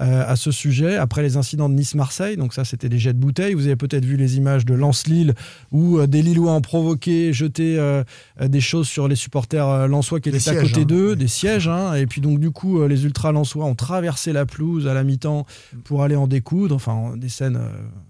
euh, 0.00 0.24
à 0.26 0.36
ce 0.36 0.50
sujet 0.50 0.96
après 0.96 1.22
les 1.22 1.36
incidents 1.36 1.68
de 1.68 1.74
Nice-Marseille. 1.74 2.36
Donc 2.36 2.54
ça, 2.54 2.64
c'était 2.64 2.88
des 2.88 2.98
jets 2.98 3.12
de 3.12 3.18
bouteilles. 3.18 3.54
Vous 3.54 3.66
avez 3.66 3.76
peut-être 3.76 4.04
vu 4.04 4.16
les 4.16 4.36
images 4.36 4.64
de 4.64 4.74
Lens-Lille 4.74 5.34
où 5.72 5.98
euh, 5.98 6.06
des 6.06 6.22
Lillois 6.22 6.52
ont 6.52 6.60
provoqué, 6.60 7.32
jeté 7.50 7.76
euh, 7.78 8.04
des 8.40 8.60
choses 8.60 8.86
sur 8.88 9.08
les 9.08 9.16
supporters 9.16 9.66
euh, 9.68 9.86
lensois 9.88 10.20
qui 10.20 10.28
étaient 10.28 10.48
à 10.48 10.54
côté 10.54 10.82
hein. 10.82 10.84
d'eux, 10.84 11.16
des 11.16 11.28
sièges. 11.28 11.68
hein. 11.68 11.94
et 11.94 12.06
puis 12.06 12.20
donc 12.20 12.38
du 12.38 12.50
coup, 12.50 12.80
euh, 12.80 12.86
les 12.88 13.04
ultras 13.04 13.32
lensois 13.32 13.64
ont 13.64 13.74
traversé 13.74 14.32
la 14.32 14.46
pelouse 14.46 14.86
à 14.86 14.94
la 14.94 15.02
mi-temps 15.04 15.44
pour 15.84 16.02
aller 16.02 16.16
en 16.16 16.26
découdre. 16.26 16.74
Enfin, 16.74 17.14
des 17.16 17.28
scènes 17.28 17.56
euh, 17.56 17.68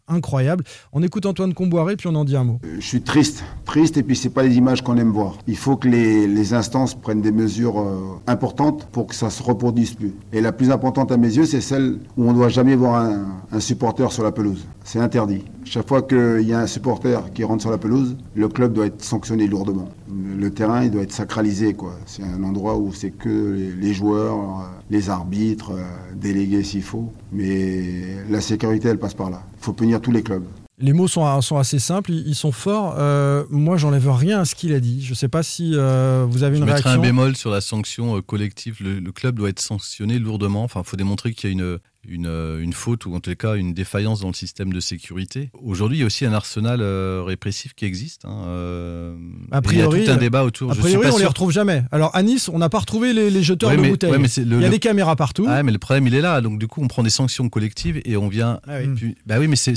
incroyables. 0.08 0.64
On 0.92 1.02
écoute 1.02 1.24
Antoine 1.26 1.54
Comboiré, 1.54 1.96
puis 1.96 2.08
on 2.08 2.14
en 2.14 2.24
dit 2.24 2.36
un 2.36 2.44
mot. 2.44 2.60
Je 2.78 2.84
suis 2.86 3.00
triste, 3.02 3.42
triste, 3.64 3.96
et 3.96 4.02
puis 4.02 4.16
c'est 4.16 4.30
pas 4.30 4.42
les 4.42 4.56
images 4.56 4.82
qu'on 4.82 4.96
aime 4.96 5.10
voir. 5.12 5.38
Il 5.46 5.56
faut 5.56 5.76
que 5.76 5.88
les, 5.88 6.26
les 6.26 6.52
instances 6.54 6.94
prennent 6.94 7.22
des 7.22 7.32
mesures 7.32 7.80
euh, 7.80 8.20
importantes 8.26 8.88
pour 8.92 9.06
que 9.06 9.14
ça 9.14 9.30
se 9.30 9.42
reproduise 9.42 9.94
plus. 9.94 10.14
Et 10.32 10.40
la 10.40 10.52
plus 10.52 10.70
importante 10.70 11.10
à 11.12 11.16
mes 11.16 11.34
yeux, 11.36 11.46
c'est 11.46 11.60
celle 11.60 11.98
où 12.16 12.28
on 12.28 12.32
ne 12.32 12.36
doit 12.36 12.48
jamais 12.48 12.76
voir 12.76 12.96
un, 12.96 13.42
un 13.52 13.60
supporter 13.60 14.10
sur 14.12 14.22
la 14.22 14.32
pelouse. 14.32 14.66
C'est 14.92 14.98
interdit. 14.98 15.44
Chaque 15.64 15.86
fois 15.86 16.02
qu'il 16.02 16.40
y 16.40 16.52
a 16.52 16.58
un 16.58 16.66
supporter 16.66 17.32
qui 17.32 17.44
rentre 17.44 17.62
sur 17.62 17.70
la 17.70 17.78
pelouse, 17.78 18.16
le 18.34 18.48
club 18.48 18.72
doit 18.72 18.86
être 18.86 19.04
sanctionné 19.04 19.46
lourdement. 19.46 19.88
Le, 20.36 20.50
terrain, 20.50 20.82
il 20.82 20.90
doit 20.90 21.02
être 21.02 21.12
sacralisé, 21.12 21.74
quoi. 21.74 21.94
C'est 22.06 22.24
un 22.24 22.42
endroit 22.42 22.76
où 22.76 22.92
c'est 22.92 23.12
que 23.12 23.72
les, 23.80 23.94
joueurs, 23.94 24.34
euh, 24.34 24.64
les 24.90 25.08
arbitres, 25.08 25.74
euh, 25.74 25.84
délégués 26.16 26.64
s'il 26.64 26.82
faut. 26.82 27.12
Mais 27.30 28.16
la 28.28 28.40
sécurité, 28.40 28.88
elle 28.88 28.98
passe 28.98 29.14
par 29.14 29.30
là. 29.30 29.44
Il 29.60 29.64
faut 29.64 29.72
punir 29.72 30.00
tous 30.00 30.10
les 30.10 30.24
clubs. 30.24 30.42
Les 30.80 30.92
mots 30.92 31.06
sont, 31.06 31.40
sont 31.40 31.58
assez 31.58 31.78
simples, 31.78 32.10
ils, 32.10 32.34
sont 32.34 32.50
forts. 32.50 32.96
Euh, 32.98 33.44
moi, 33.48 33.76
j'enlève 33.76 34.10
rien 34.10 34.40
à 34.40 34.44
ce 34.44 34.56
qu'il 34.56 34.72
a 34.72 34.80
dit. 34.80 35.04
Je 35.04 35.10
ne 35.10 35.14
sais 35.14 35.28
pas 35.28 35.44
si 35.44 35.72
euh, 35.74 36.26
vous 36.28 36.42
avez 36.42 36.56
Je 36.56 36.62
une 36.62 36.66
mettrais 36.66 36.82
réaction. 36.82 37.00
un 37.00 37.06
bémol 37.06 37.36
sur 37.36 37.50
la 37.50 37.60
sanction 37.60 38.20
collective. 38.22 38.78
Le, 38.80 38.98
le 38.98 39.12
club 39.12 39.36
doit 39.36 39.50
être 39.50 39.60
sanctionné 39.60 40.18
lourdement. 40.18 40.64
Enfin, 40.64 40.80
il 40.84 40.88
faut 40.88 40.96
démontrer 40.96 41.32
qu'il 41.32 41.50
y 41.50 41.52
a 41.52 41.54
une, 41.54 41.78
une, 42.08 42.26
euh, 42.26 42.60
une 42.62 42.72
faute 42.72 43.04
ou 43.06 43.14
en 43.14 43.20
tout 43.20 43.34
cas 43.34 43.56
une 43.56 43.74
défaillance 43.74 44.20
dans 44.20 44.28
le 44.28 44.34
système 44.34 44.72
de 44.72 44.80
sécurité. 44.80 45.50
Aujourd'hui, 45.62 45.98
il 45.98 46.00
y 46.00 46.02
a 46.02 46.06
aussi 46.06 46.24
un 46.24 46.32
arsenal 46.32 46.80
euh, 46.80 47.22
répressif 47.24 47.74
qui 47.74 47.84
existe. 47.84 48.24
hein, 48.24 48.44
euh, 48.46 49.14
A 49.50 49.60
priori, 49.60 50.00
il 50.00 50.04
y 50.06 50.08
a 50.08 50.12
tout 50.12 50.16
un 50.16 50.20
débat 50.20 50.44
autour. 50.44 50.70
A 50.70 50.74
Je 50.74 50.80
suis 50.80 50.88
priori, 50.88 51.06
pas 51.08 51.12
on 51.12 51.16
les 51.16 51.20
sûr- 51.22 51.28
retrouve 51.28 51.52
jamais. 51.52 51.84
Alors 51.92 52.14
à 52.16 52.22
Nice, 52.22 52.48
on 52.48 52.58
n'a 52.58 52.68
pas 52.70 52.78
retrouvé 52.78 53.12
les, 53.12 53.30
les 53.30 53.42
jeteurs 53.42 53.70
Ouais, 53.70 53.76
de 53.76 53.82
mais- 53.82 53.90
bouteilles. 53.90 54.10
ouais, 54.10 54.18
mais 54.18 54.28
c'est 54.28 54.44
le- 54.44 54.56
Il 54.56 54.62
y 54.62 54.64
a 54.64 54.68
le- 54.68 54.72
des 54.72 54.78
caméras 54.78 55.14
partout. 55.16 55.44
Ah, 55.48 55.62
mais 55.62 55.72
le 55.72 55.78
problème, 55.78 56.06
il 56.06 56.14
est 56.14 56.20
là. 56.22 56.40
Donc, 56.40 56.58
du 56.58 56.66
coup, 56.68 56.80
on 56.82 56.88
prend 56.88 57.02
des 57.02 57.10
sanctions 57.10 57.48
collectives 57.48 58.00
et 58.04 58.16
on 58.16 58.28
vient. 58.28 58.60
Ah 58.66 58.78
oui. 58.80 58.88
Puis- 58.96 59.14
bah 59.26 59.38
oui, 59.38 59.46
mais 59.48 59.56
c'est 59.56 59.74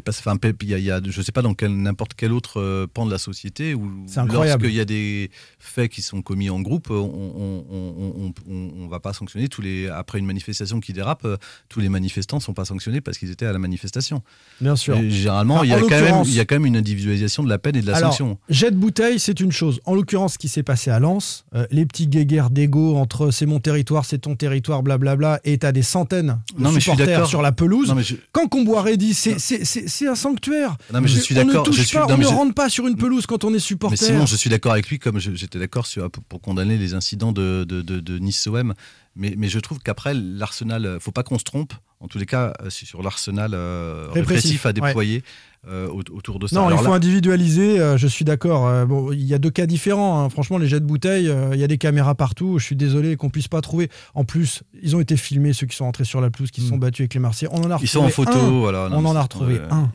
pas. 0.00 0.10
Enfin, 0.10 0.36
il 0.62 0.68
y 0.68 0.74
a, 0.74 0.78
il 0.78 0.84
y 0.84 0.90
a- 0.90 1.00
je 1.04 1.22
sais 1.22 1.32
pas 1.32 1.42
dans 1.42 1.54
n'importe 1.68 2.12
quel 2.16 2.32
autre 2.32 2.60
euh, 2.60 2.86
pan 2.92 3.06
de 3.06 3.10
la 3.10 3.18
société 3.18 3.74
où 3.74 3.90
lorsqu'il 4.32 4.74
y 4.74 4.80
a 4.80 4.84
des 4.84 5.30
faits 5.58 5.90
qui 5.90 6.02
sont 6.02 6.20
commis 6.22 6.50
en 6.50 6.60
groupe, 6.60 6.90
on 6.90 8.34
on 8.48 8.88
va 8.88 9.00
pas 9.00 9.12
sanctionner 9.12 9.48
tous 9.48 9.62
les. 9.62 9.88
Après 9.88 10.18
une 10.18 10.26
manifestation 10.26 10.80
qui 10.80 10.92
dérape, 10.92 11.26
tous 11.68 11.80
les 11.80 11.88
manifestants 11.88 12.40
sont 12.40 12.52
pas 12.54 12.64
sanctionnés 12.64 13.00
parce 13.00 13.18
qu'ils 13.18 13.30
étaient 13.30 13.46
à 13.46 13.52
la 13.52 13.58
manifestation. 13.58 14.22
Bien 14.60 14.76
sûr. 14.76 14.96
Et 14.96 15.10
généralement, 15.10 15.56
Enfin, 15.56 15.64
il 15.64 15.70
y, 15.70 15.72
a 15.74 15.80
quand 15.80 15.88
même, 15.90 16.00
l'occurrence- 16.00 16.28
il 16.28 16.34
y 16.34 16.40
a 16.40 16.44
quand 16.44 16.54
même 16.56 16.66
une 16.66 16.76
individualisation 16.76 17.42
de 17.42 17.48
la 17.48 17.58
peine 17.58 17.76
et 17.76 17.80
de 17.82 17.86
la 17.86 17.96
Alors, 17.96 18.10
sanction. 18.10 18.38
jet 18.48 18.70
de 18.70 18.76
bouteille, 18.76 19.18
c'est 19.20 19.40
une 19.40 19.52
chose. 19.52 19.80
En 19.84 19.94
l'occurrence, 19.94 20.34
ce 20.34 20.38
qui 20.38 20.48
s'est 20.48 20.62
passé 20.62 20.90
à 20.90 20.98
Lens, 21.00 21.44
euh, 21.54 21.66
les 21.70 21.86
petits 21.86 22.06
guéguerres 22.06 22.50
d'ego 22.50 22.96
entre 22.96 23.30
c'est 23.30 23.46
mon 23.46 23.60
territoire, 23.60 24.04
c'est 24.04 24.18
ton 24.18 24.36
territoire, 24.36 24.82
blablabla, 24.82 25.40
et 25.44 25.58
t'as 25.58 25.72
des 25.72 25.82
centaines 25.82 26.38
de 26.56 26.62
Non, 26.62 26.72
mais 26.72 26.80
supporters 26.80 27.26
sur 27.26 27.42
la 27.42 27.52
pelouse. 27.52 27.88
Non, 27.88 27.94
mais 27.94 28.02
je- 28.02 28.16
Quand 28.32 28.48
Comboiré 28.48 28.96
dit 28.96 29.14
c'est 29.14 30.06
un 30.08 30.14
sanctuaire, 30.14 30.76
Non, 30.92 31.00
mais 31.00 31.08
je 31.08 31.18
suis 31.18 31.36
on 31.36 31.40
ne 31.40 31.44
d'accord, 31.46 31.64
touche 31.64 31.76
je 31.76 31.82
suis- 31.82 31.96
pas, 31.96 32.06
non, 32.06 32.14
on 32.14 32.18
mais 32.18 32.24
ne 32.24 32.30
je- 32.30 32.34
rentre 32.34 32.54
pas 32.54 32.68
sur 32.68 32.86
une 32.86 32.96
pelouse 32.96 33.26
quand 33.26 33.44
on 33.44 33.50
est 33.50 33.52
Mais 33.54 33.58
supporter. 33.58 33.96
Simon, 34.06 34.26
je 34.26 34.36
suis 34.36 34.50
d'accord 34.50 34.72
avec 34.72 34.88
lui, 34.88 34.98
comme 34.98 35.18
j'étais 35.18 35.58
d'accord 35.58 35.86
pour, 36.12 36.22
pour 36.24 36.40
condamner 36.40 36.76
les 36.76 36.94
incidents 36.94 37.32
de, 37.32 37.64
de, 37.64 37.82
de, 37.82 38.00
de 38.00 38.18
Nice-OM. 38.18 38.74
Mais, 39.20 39.34
mais 39.36 39.50
je 39.50 39.58
trouve 39.58 39.78
qu'après, 39.80 40.14
l'arsenal, 40.14 40.86
euh, 40.86 40.98
faut 40.98 41.12
pas 41.12 41.22
qu'on 41.22 41.38
se 41.38 41.44
trompe, 41.44 41.74
en 42.00 42.08
tous 42.08 42.16
les 42.16 42.24
cas, 42.24 42.54
euh, 42.62 42.70
sur 42.70 43.02
l'arsenal 43.02 43.50
euh, 43.52 44.08
Répressif, 44.10 44.64
répressif 44.64 44.66
à 44.66 44.72
ouais. 44.96 45.22
Euh, 45.68 45.88
au- 45.88 46.02
autour 46.16 46.38
de 46.38 46.46
ça. 46.46 46.56
Non, 46.56 46.66
Alors 46.68 46.80
il 46.80 46.84
faut 46.84 46.90
là- 46.90 46.96
individualiser, 46.96 47.78
euh, 47.80 47.96
je 47.98 48.06
suis 48.06 48.24
d'accord. 48.24 48.66
Euh, 48.66 48.86
bon, 48.86 49.12
il 49.12 49.22
y 49.24 49.34
a 49.34 49.38
deux 49.38 49.50
cas 49.50 49.66
différents. 49.66 50.20
hein. 50.24 50.30
Franchement, 50.30 50.56
les 50.58 50.66
jets 50.66 50.80
de 50.80 50.86
bouteilles, 50.86 51.28
euh, 51.28 51.50
il 51.52 51.60
y 51.60 51.64
a 51.64 51.66
des 51.66 51.76
caméras 51.78 52.14
partout. 52.14 52.58
Je 52.58 52.64
suis 52.64 52.76
désolé 52.76 53.16
qu'on 53.16 53.28
puisse 53.30 53.48
pas 53.48 53.60
trouver. 53.60 53.90
En 54.14 54.24
plus, 54.24 54.62
ils 54.82 54.96
ont 54.96 55.00
été 55.00 55.16
filmés, 55.16 55.52
ceux 55.52 55.66
qui 55.66 55.76
sont 55.76 55.84
entrés 55.84 56.04
sur 56.04 56.20
la 56.20 56.30
pelouse, 56.30 56.50
qui 56.50 56.60
se 56.62 56.68
sont 56.68 56.78
battus 56.78 57.00
avec 57.04 57.14
les 57.14 57.20
Marseillais. 57.20 57.50
On 57.52 57.58
en 57.62 57.70
a 57.70 57.76
retrouvé 57.76 57.84
Ils 57.84 57.88
sont 57.88 58.00
en 58.00 58.08
photo, 58.08 58.32
un. 58.38 58.50
voilà. 58.60 58.88
non, 58.88 58.98
On 58.98 59.04
en 59.06 59.16
a 59.16 59.22
retrouvé 59.22 59.60
un. 59.70 59.90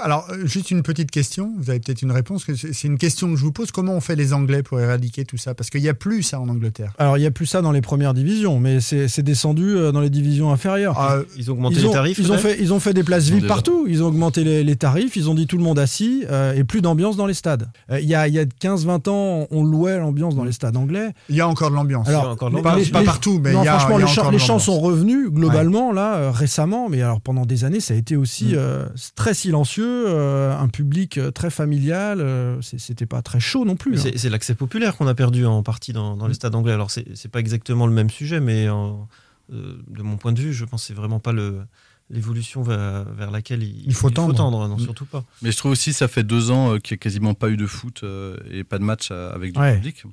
Alors, 0.00 0.28
juste 0.44 0.70
une 0.70 0.82
petite 0.84 1.10
question, 1.10 1.52
vous 1.58 1.70
avez 1.70 1.80
peut-être 1.80 2.02
une 2.02 2.12
réponse, 2.12 2.46
c'est 2.54 2.86
une 2.86 2.98
question 2.98 3.28
que 3.30 3.36
je 3.36 3.42
vous 3.42 3.50
pose. 3.50 3.72
Comment 3.72 3.94
on 3.94 4.00
fait 4.00 4.14
les 4.14 4.32
Anglais 4.32 4.62
pour 4.62 4.78
éradiquer 4.78 5.24
tout 5.24 5.38
ça? 5.38 5.54
Parce 5.54 5.70
qu'il 5.70 5.82
n'y 5.82 5.88
a 5.88 5.94
plus 5.94 6.22
ça 6.22 6.38
en 6.38 6.48
Angleterre. 6.48 6.92
Alors, 6.98 7.16
il 7.16 7.20
n'y 7.20 7.26
a 7.26 7.32
plus 7.32 7.46
ça 7.46 7.62
dans 7.62 7.72
les 7.72 7.80
premières 7.80 8.14
divisions, 8.14 8.60
mais 8.60 8.80
c'est 8.80 9.22
descendu 9.22 9.74
dans 9.92 10.00
les 10.00 10.10
divisions 10.10 10.52
inférieures. 10.52 10.94
Ah, 10.98 11.18
Ils 11.36 11.50
ont 11.50 11.54
augmenté 11.54 11.76
Ils 11.76 11.80
les 11.82 11.86
ont, 11.88 11.92
tarifs 11.92 12.18
ils, 12.18 12.30
ont 12.32 12.38
fait, 12.38 12.56
ils 12.60 12.72
ont 12.72 12.78
fait 12.80 12.94
des 12.94 13.02
places 13.02 13.28
vides 13.28 13.46
partout. 13.48 13.86
Ils 13.88 14.02
ont 14.04 14.06
augmenté 14.06 14.44
les, 14.44 14.62
les 14.62 14.76
tarifs. 14.76 15.05
Ils 15.14 15.30
ont 15.30 15.34
dit 15.34 15.46
tout 15.46 15.56
le 15.58 15.62
monde 15.62 15.78
assis 15.78 16.24
euh, 16.30 16.54
et 16.54 16.64
plus 16.64 16.80
d'ambiance 16.80 17.16
dans 17.16 17.26
les 17.26 17.34
stades. 17.34 17.68
Euh, 17.90 18.00
Il 18.00 18.08
y 18.08 18.14
a, 18.14 18.26
il 18.26 18.34
y 18.34 18.38
a 18.38 18.44
15-20 18.44 19.08
ans, 19.08 19.46
on 19.50 19.62
louait 19.62 19.98
l'ambiance 19.98 20.34
dans 20.34 20.42
les 20.44 20.52
stades 20.52 20.76
anglais. 20.76 21.12
Il 21.28 21.36
y 21.36 21.40
a 21.40 21.46
encore 21.48 21.70
de 21.70 21.76
l'ambiance. 21.76 22.08
Alors, 22.08 22.30
encore 22.30 22.50
de 22.50 22.56
les- 22.56 22.62
Pas, 22.62 22.76
les- 22.76 22.86
pas 22.86 23.00
les- 23.00 23.04
partout, 23.06 23.38
mais 23.42 23.52
non, 23.52 23.62
il 23.62 23.66
y 23.66 23.68
a, 23.68 23.78
franchement, 23.78 23.98
y 23.98 24.02
a 24.02 24.06
les, 24.06 24.10
chants, 24.12 24.20
encore 24.22 24.30
les 24.32 24.36
de 24.38 24.42
chants 24.42 24.52
l'ambiance. 24.54 24.64
sont 24.64 24.80
revenus 24.80 25.30
globalement 25.30 25.92
là 25.92 26.14
euh, 26.16 26.30
récemment, 26.30 26.88
mais 26.88 27.02
alors 27.02 27.20
pendant 27.20 27.46
des 27.46 27.64
années, 27.64 27.80
ça 27.80 27.94
a 27.94 27.96
été 27.96 28.16
aussi 28.16 28.46
Mm. 28.46 28.54
euh, 28.56 28.86
très 29.14 29.34
silencieux, 29.34 30.04
euh, 30.08 30.56
un 30.58 30.68
public 30.68 31.20
très 31.34 31.50
familial. 31.50 32.20
euh, 32.20 32.56
C'était 32.62 33.06
pas 33.06 33.22
très 33.22 33.40
chaud 33.40 33.64
non 33.64 33.76
plus. 33.76 33.98
Hein. 34.06 34.10
C'est 34.16 34.30
l'accès 34.30 34.54
populaire 34.54 34.96
qu'on 34.96 35.06
a 35.06 35.14
perdu 35.14 35.44
en 35.46 35.62
partie 35.62 35.92
dans, 35.92 36.16
dans 36.16 36.26
les 36.26 36.34
stades 36.34 36.54
anglais. 36.54 36.72
Alors, 36.72 36.90
c'est 36.90 37.04
c'est 37.14 37.30
pas 37.30 37.40
exactement 37.40 37.86
le 37.86 37.92
même 37.92 38.10
sujet, 38.10 38.40
mais 38.40 38.68
en- 38.68 39.08
euh, 39.52 39.76
de 39.88 40.02
mon 40.02 40.16
point 40.16 40.32
de 40.32 40.40
vue, 40.40 40.52
je 40.52 40.64
pense 40.64 40.82
que 40.82 40.86
c'est 40.88 40.94
vraiment 40.94 41.20
pas 41.20 41.32
le- 41.32 41.60
l'évolution 42.10 42.62
vers, 42.62 43.04
vers 43.12 43.30
laquelle 43.30 43.62
il, 43.62 43.82
Il 43.86 43.94
faut 43.94 44.10
tendre. 44.10 44.34
Non, 44.50 44.76
Mm. 44.76 44.80
surtout 44.80 45.06
pas. 45.06 45.24
Mais 45.42 45.50
je 45.52 45.56
trouve 45.56 45.72
aussi 45.72 45.92
ça 45.92 46.08
fait 46.08 46.22
deux 46.24 46.50
ans 46.50 46.74
euh, 46.74 46.78
qu'il 46.78 46.94
n'y 46.94 46.98
a 46.98 47.02
quasiment 47.02 47.34
pas 47.34 47.48
eu 47.50 47.56
de 47.56 47.66
foot 47.66 48.00
euh, 48.04 48.36
et 48.50 48.62
pas 48.64 48.78
de 48.78 48.84
match 48.84 49.08
euh, 49.10 49.32
avec 49.34 49.52
du 49.52 49.58
Ouais. 49.60 49.74
public. 49.76 50.04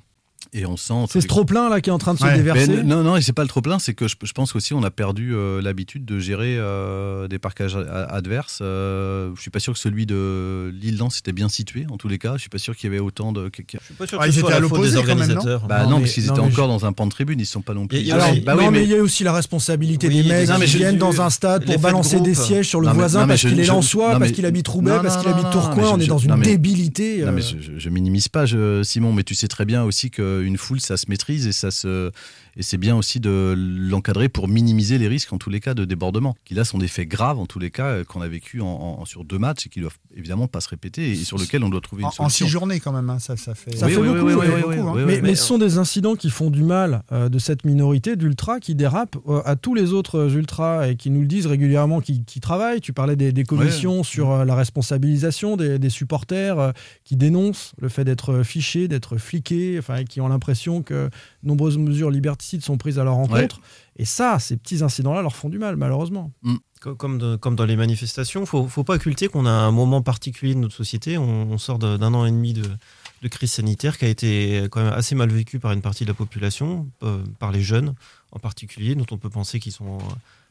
Et 0.56 0.66
on 0.66 0.76
sent. 0.76 0.94
C'est 1.10 1.20
ce 1.20 1.26
trop 1.26 1.44
plein 1.44 1.68
là 1.68 1.80
qui 1.80 1.90
est 1.90 1.92
en 1.92 1.98
train 1.98 2.14
de 2.14 2.18
se 2.20 2.24
Ouais. 2.24 2.36
Déverser. 2.36 2.72
n- 2.72 2.82
non, 2.86 3.02
non, 3.02 3.16
et 3.16 3.22
c'est 3.22 3.32
pas 3.32 3.42
le 3.42 3.48
trop 3.48 3.60
plein, 3.60 3.80
c'est 3.80 3.92
que 3.92 4.06
je, 4.06 4.14
je 4.22 4.32
pense 4.32 4.52
qu'aussi 4.52 4.72
on 4.72 4.84
a 4.84 4.90
perdu 4.92 5.34
euh, 5.34 5.60
l'habitude 5.60 6.04
de 6.04 6.18
gérer 6.20 6.56
euh, 6.56 7.26
des 7.26 7.40
parcages 7.40 7.76
adverses. 8.08 8.60
Euh, 8.62 9.30
je 9.36 9.40
suis 9.42 9.50
pas 9.50 9.58
sûr 9.58 9.72
que 9.72 9.78
celui 9.80 10.06
de 10.06 10.72
Lille-Lens 10.80 11.18
était 11.18 11.32
bien 11.32 11.48
situé, 11.48 11.86
en 11.90 11.96
tous 11.96 12.06
les 12.06 12.18
cas. 12.18 12.34
Je 12.36 12.40
suis 12.42 12.50
pas 12.50 12.58
sûr 12.58 12.76
qu'il 12.76 12.88
y 12.88 12.92
avait 12.94 13.02
autant 13.02 13.32
de. 13.32 13.48
que- 13.48 13.62
que- 13.62 13.78
Je 13.80 13.84
suis 13.84 13.94
pas 13.94 14.06
sûr 14.06 14.18
Ah, 14.20 14.26
que 14.26 14.30
ce 14.32 14.36
ils 14.36 14.40
soit 14.40 14.48
étaient 14.50 14.56
à 14.58 14.60
la 14.60 14.68
faute 14.68 14.78
des 14.80 14.86
l'opposé 14.94 15.00
quand 15.02 15.06
même, 15.08 15.16
non 15.18 15.22
organisateurs. 15.34 15.66
Bah 15.66 15.82
Non, 15.82 15.90
non, 15.90 15.96
mais- 15.96 16.02
parce 16.02 16.12
qu'ils 16.14 16.24
étaient 16.30 16.38
encore 16.38 16.68
dans 16.68 16.86
un 16.86 16.92
pan 16.92 17.06
de 17.06 17.10
tribune, 17.10 17.40
ils 17.40 17.46
sont 17.46 17.62
pas 17.62 17.74
non 17.74 17.86
plus. 17.88 17.98
Il 17.98 18.06
y 18.06 18.12
a- 18.12 18.14
Alors, 18.14 18.30
oui, 18.32 18.40
bah 18.40 18.52
non, 18.54 18.58
oui, 18.60 18.64
mais 18.66 18.78
mais- 18.78 18.84
il 18.84 18.90
y 18.90 18.96
a 18.96 19.02
aussi 19.02 19.24
la 19.24 19.32
responsabilité 19.32 20.06
Oui, 20.08 20.22
des 20.22 20.28
mecs 20.28 20.48
qui 20.48 20.66
je- 20.68 20.78
viennent 20.78 20.98
dans 20.98 21.20
un 21.20 21.30
stade 21.30 21.64
pour 21.64 21.78
balancer 21.80 22.20
des 22.20 22.34
sièges 22.34 22.68
sur 22.68 22.80
le 22.80 22.88
voisin 22.90 23.26
parce 23.26 23.40
qu'il 23.40 23.58
est 23.58 23.64
lensois, 23.66 24.18
parce 24.20 24.30
qu'il 24.30 24.46
habite 24.46 24.68
Roubaix, 24.68 24.98
parce 25.02 25.16
qu'il 25.16 25.28
habite 25.28 25.50
Tourcoing. 25.50 25.94
On 25.94 25.98
est 26.00 26.06
dans 26.06 26.18
une 26.18 26.36
débilité. 26.40 27.22
Non, 27.22 27.28
euh, 27.28 27.32
mais 27.32 27.42
je, 27.42 27.88
minimise 27.90 28.28
pas, 28.28 28.44
Simon, 28.84 29.12
mais 29.12 29.24
tu 29.24 29.34
sais 29.34 29.48
très 29.48 29.64
bien 29.64 29.82
aussi 29.84 30.10
qu'une 30.44 30.58
foule, 30.58 30.80
ça 30.80 30.96
se 30.96 31.06
maîtrise 31.08 31.46
et 31.46 31.52
ça 31.52 31.70
se 31.70 32.10
et 32.56 32.62
c'est 32.62 32.76
bien 32.78 32.96
aussi 32.96 33.20
de 33.20 33.54
l'encadrer 33.56 34.28
pour 34.28 34.48
minimiser 34.48 34.98
les 34.98 35.08
risques 35.08 35.32
en 35.32 35.38
tous 35.38 35.50
les 35.50 35.60
cas 35.60 35.74
de 35.74 35.84
débordement, 35.84 36.36
qui 36.44 36.54
là 36.54 36.64
sont 36.64 36.78
des 36.78 36.88
faits 36.88 37.08
graves 37.08 37.38
en 37.38 37.46
tous 37.46 37.58
les 37.58 37.70
cas 37.70 37.86
euh, 37.86 38.04
qu'on 38.04 38.20
a 38.20 38.28
vécu 38.28 38.60
en, 38.60 38.66
en- 38.66 39.04
sur 39.04 39.24
deux 39.24 39.38
matchs 39.38 39.66
et 39.66 39.68
qui 39.68 39.80
doivent 39.80 39.98
évidemment 40.16 40.46
pas 40.48 40.60
se 40.60 40.68
répéter 40.68 41.12
et 41.12 41.16
sur 41.16 41.38
lesquels 41.38 41.62
on 41.64 41.68
doit 41.68 41.80
trouver 41.80 42.02
une 42.02 42.06
En, 42.06 42.08
en 42.08 42.12
solution. 42.12 42.46
six 42.46 42.50
journées 42.50 42.80
quand 42.80 42.92
même, 42.92 43.10
hein, 43.10 43.18
ça, 43.18 43.36
ça 43.36 43.54
fait. 43.54 43.76
Ça 43.76 43.86
Oui, 43.86 43.92
fait 43.92 43.98
oui, 44.00 44.08
beaucoup, 44.08 44.26
oui, 44.40 44.78
hein. 44.78 45.20
mais, 45.22 45.34
ce 45.34 45.44
sont 45.44 45.58
des 45.58 45.78
incidents 45.78 46.14
qui 46.14 46.30
font 46.30 46.50
du 46.50 46.62
mal 46.62 47.02
euh, 47.12 47.28
de 47.28 47.38
cette 47.38 47.64
minorité 47.64 48.16
d'ultras 48.16 48.60
qui 48.60 48.74
dérapent 48.74 49.16
euh, 49.28 49.42
à 49.44 49.56
tous 49.56 49.74
les 49.74 49.92
autres 49.92 50.34
ultras 50.34 50.88
et 50.88 50.96
qui 50.96 51.10
nous 51.10 51.20
le 51.20 51.26
disent 51.26 51.46
régulièrement, 51.46 52.00
qui, 52.00 52.24
qui 52.24 52.40
travaillent. 52.40 52.80
Tu 52.80 52.92
parlais 52.92 53.16
des, 53.16 53.32
des 53.32 53.44
commissions 53.44 54.02
sur 54.02 54.30
euh, 54.30 54.44
la 54.44 54.54
responsabilisation 54.54 55.56
des, 55.56 55.78
des 55.78 55.90
supporters 55.90 56.58
euh, 56.58 56.72
qui 57.04 57.16
dénoncent 57.16 57.72
le 57.80 57.88
fait 57.88 58.04
d'être 58.04 58.42
fichés, 58.42 58.88
d'être 58.88 59.16
fliqués, 59.16 59.76
enfin, 59.78 59.96
et 59.96 60.04
qui 60.04 60.20
ont 60.20 60.28
l'impression 60.28 60.82
que 60.82 61.06
de 61.42 61.48
nombreuses 61.48 61.78
mesures 61.78 62.10
liberticides 62.44 62.62
sont 62.64 62.76
prises 62.76 62.98
à 62.98 63.04
leur 63.04 63.16
encontre. 63.16 63.60
Et 63.96 64.04
ça, 64.04 64.38
ces 64.38 64.56
petits 64.56 64.82
incidents-là 64.82 65.22
leur 65.22 65.34
font 65.36 65.48
du 65.48 65.58
mal, 65.58 65.76
malheureusement. 65.76 66.32
Co- 66.80 66.94
Comme, 66.94 67.18
de- 67.18 67.36
comme 67.36 67.56
dans 67.56 67.64
les 67.64 67.76
manifestations, 67.76 68.40
il 68.42 68.46
faut, 68.46 68.66
faut 68.68 68.84
pas 68.84 68.94
occulter 68.96 69.28
qu'on 69.28 69.46
a 69.46 69.50
un 69.50 69.70
moment 69.70 70.02
particulier 70.02 70.54
de 70.54 70.60
notre 70.60 70.74
société. 70.76 71.16
On, 71.16 71.50
on 71.52 71.58
sort 71.58 71.78
d'un 71.78 72.14
an 72.14 72.26
et 72.26 72.30
demi 72.30 72.52
de, 72.52 72.64
de 73.22 73.28
crise 73.28 73.52
sanitaire 73.52 73.96
qui 73.98 74.04
a 74.04 74.08
été 74.08 74.66
quand 74.70 74.82
même 74.82 74.92
assez 74.92 75.14
mal 75.14 75.30
vécu 75.30 75.58
par 75.58 75.72
une 75.72 75.80
partie 75.82 76.04
de 76.04 76.10
la 76.10 76.14
population, 76.14 76.86
euh, 77.02 77.22
par 77.38 77.52
les 77.52 77.62
jeunes 77.62 77.94
en 78.32 78.38
particulier, 78.38 78.94
dont 78.96 79.06
on 79.12 79.16
peut 79.18 79.30
penser 79.30 79.60
qu'ils 79.60 79.72
sont 79.72 79.98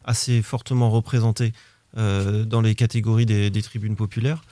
assez 0.05 0.41
fortement 0.41 0.89
représentés 0.89 1.53
euh, 1.97 2.45
dans 2.45 2.61
les 2.61 2.75
catégories 2.75 3.25
des, 3.27 3.49
des 3.51 3.61
tribunes 3.61 3.95
populaires. 3.95 4.43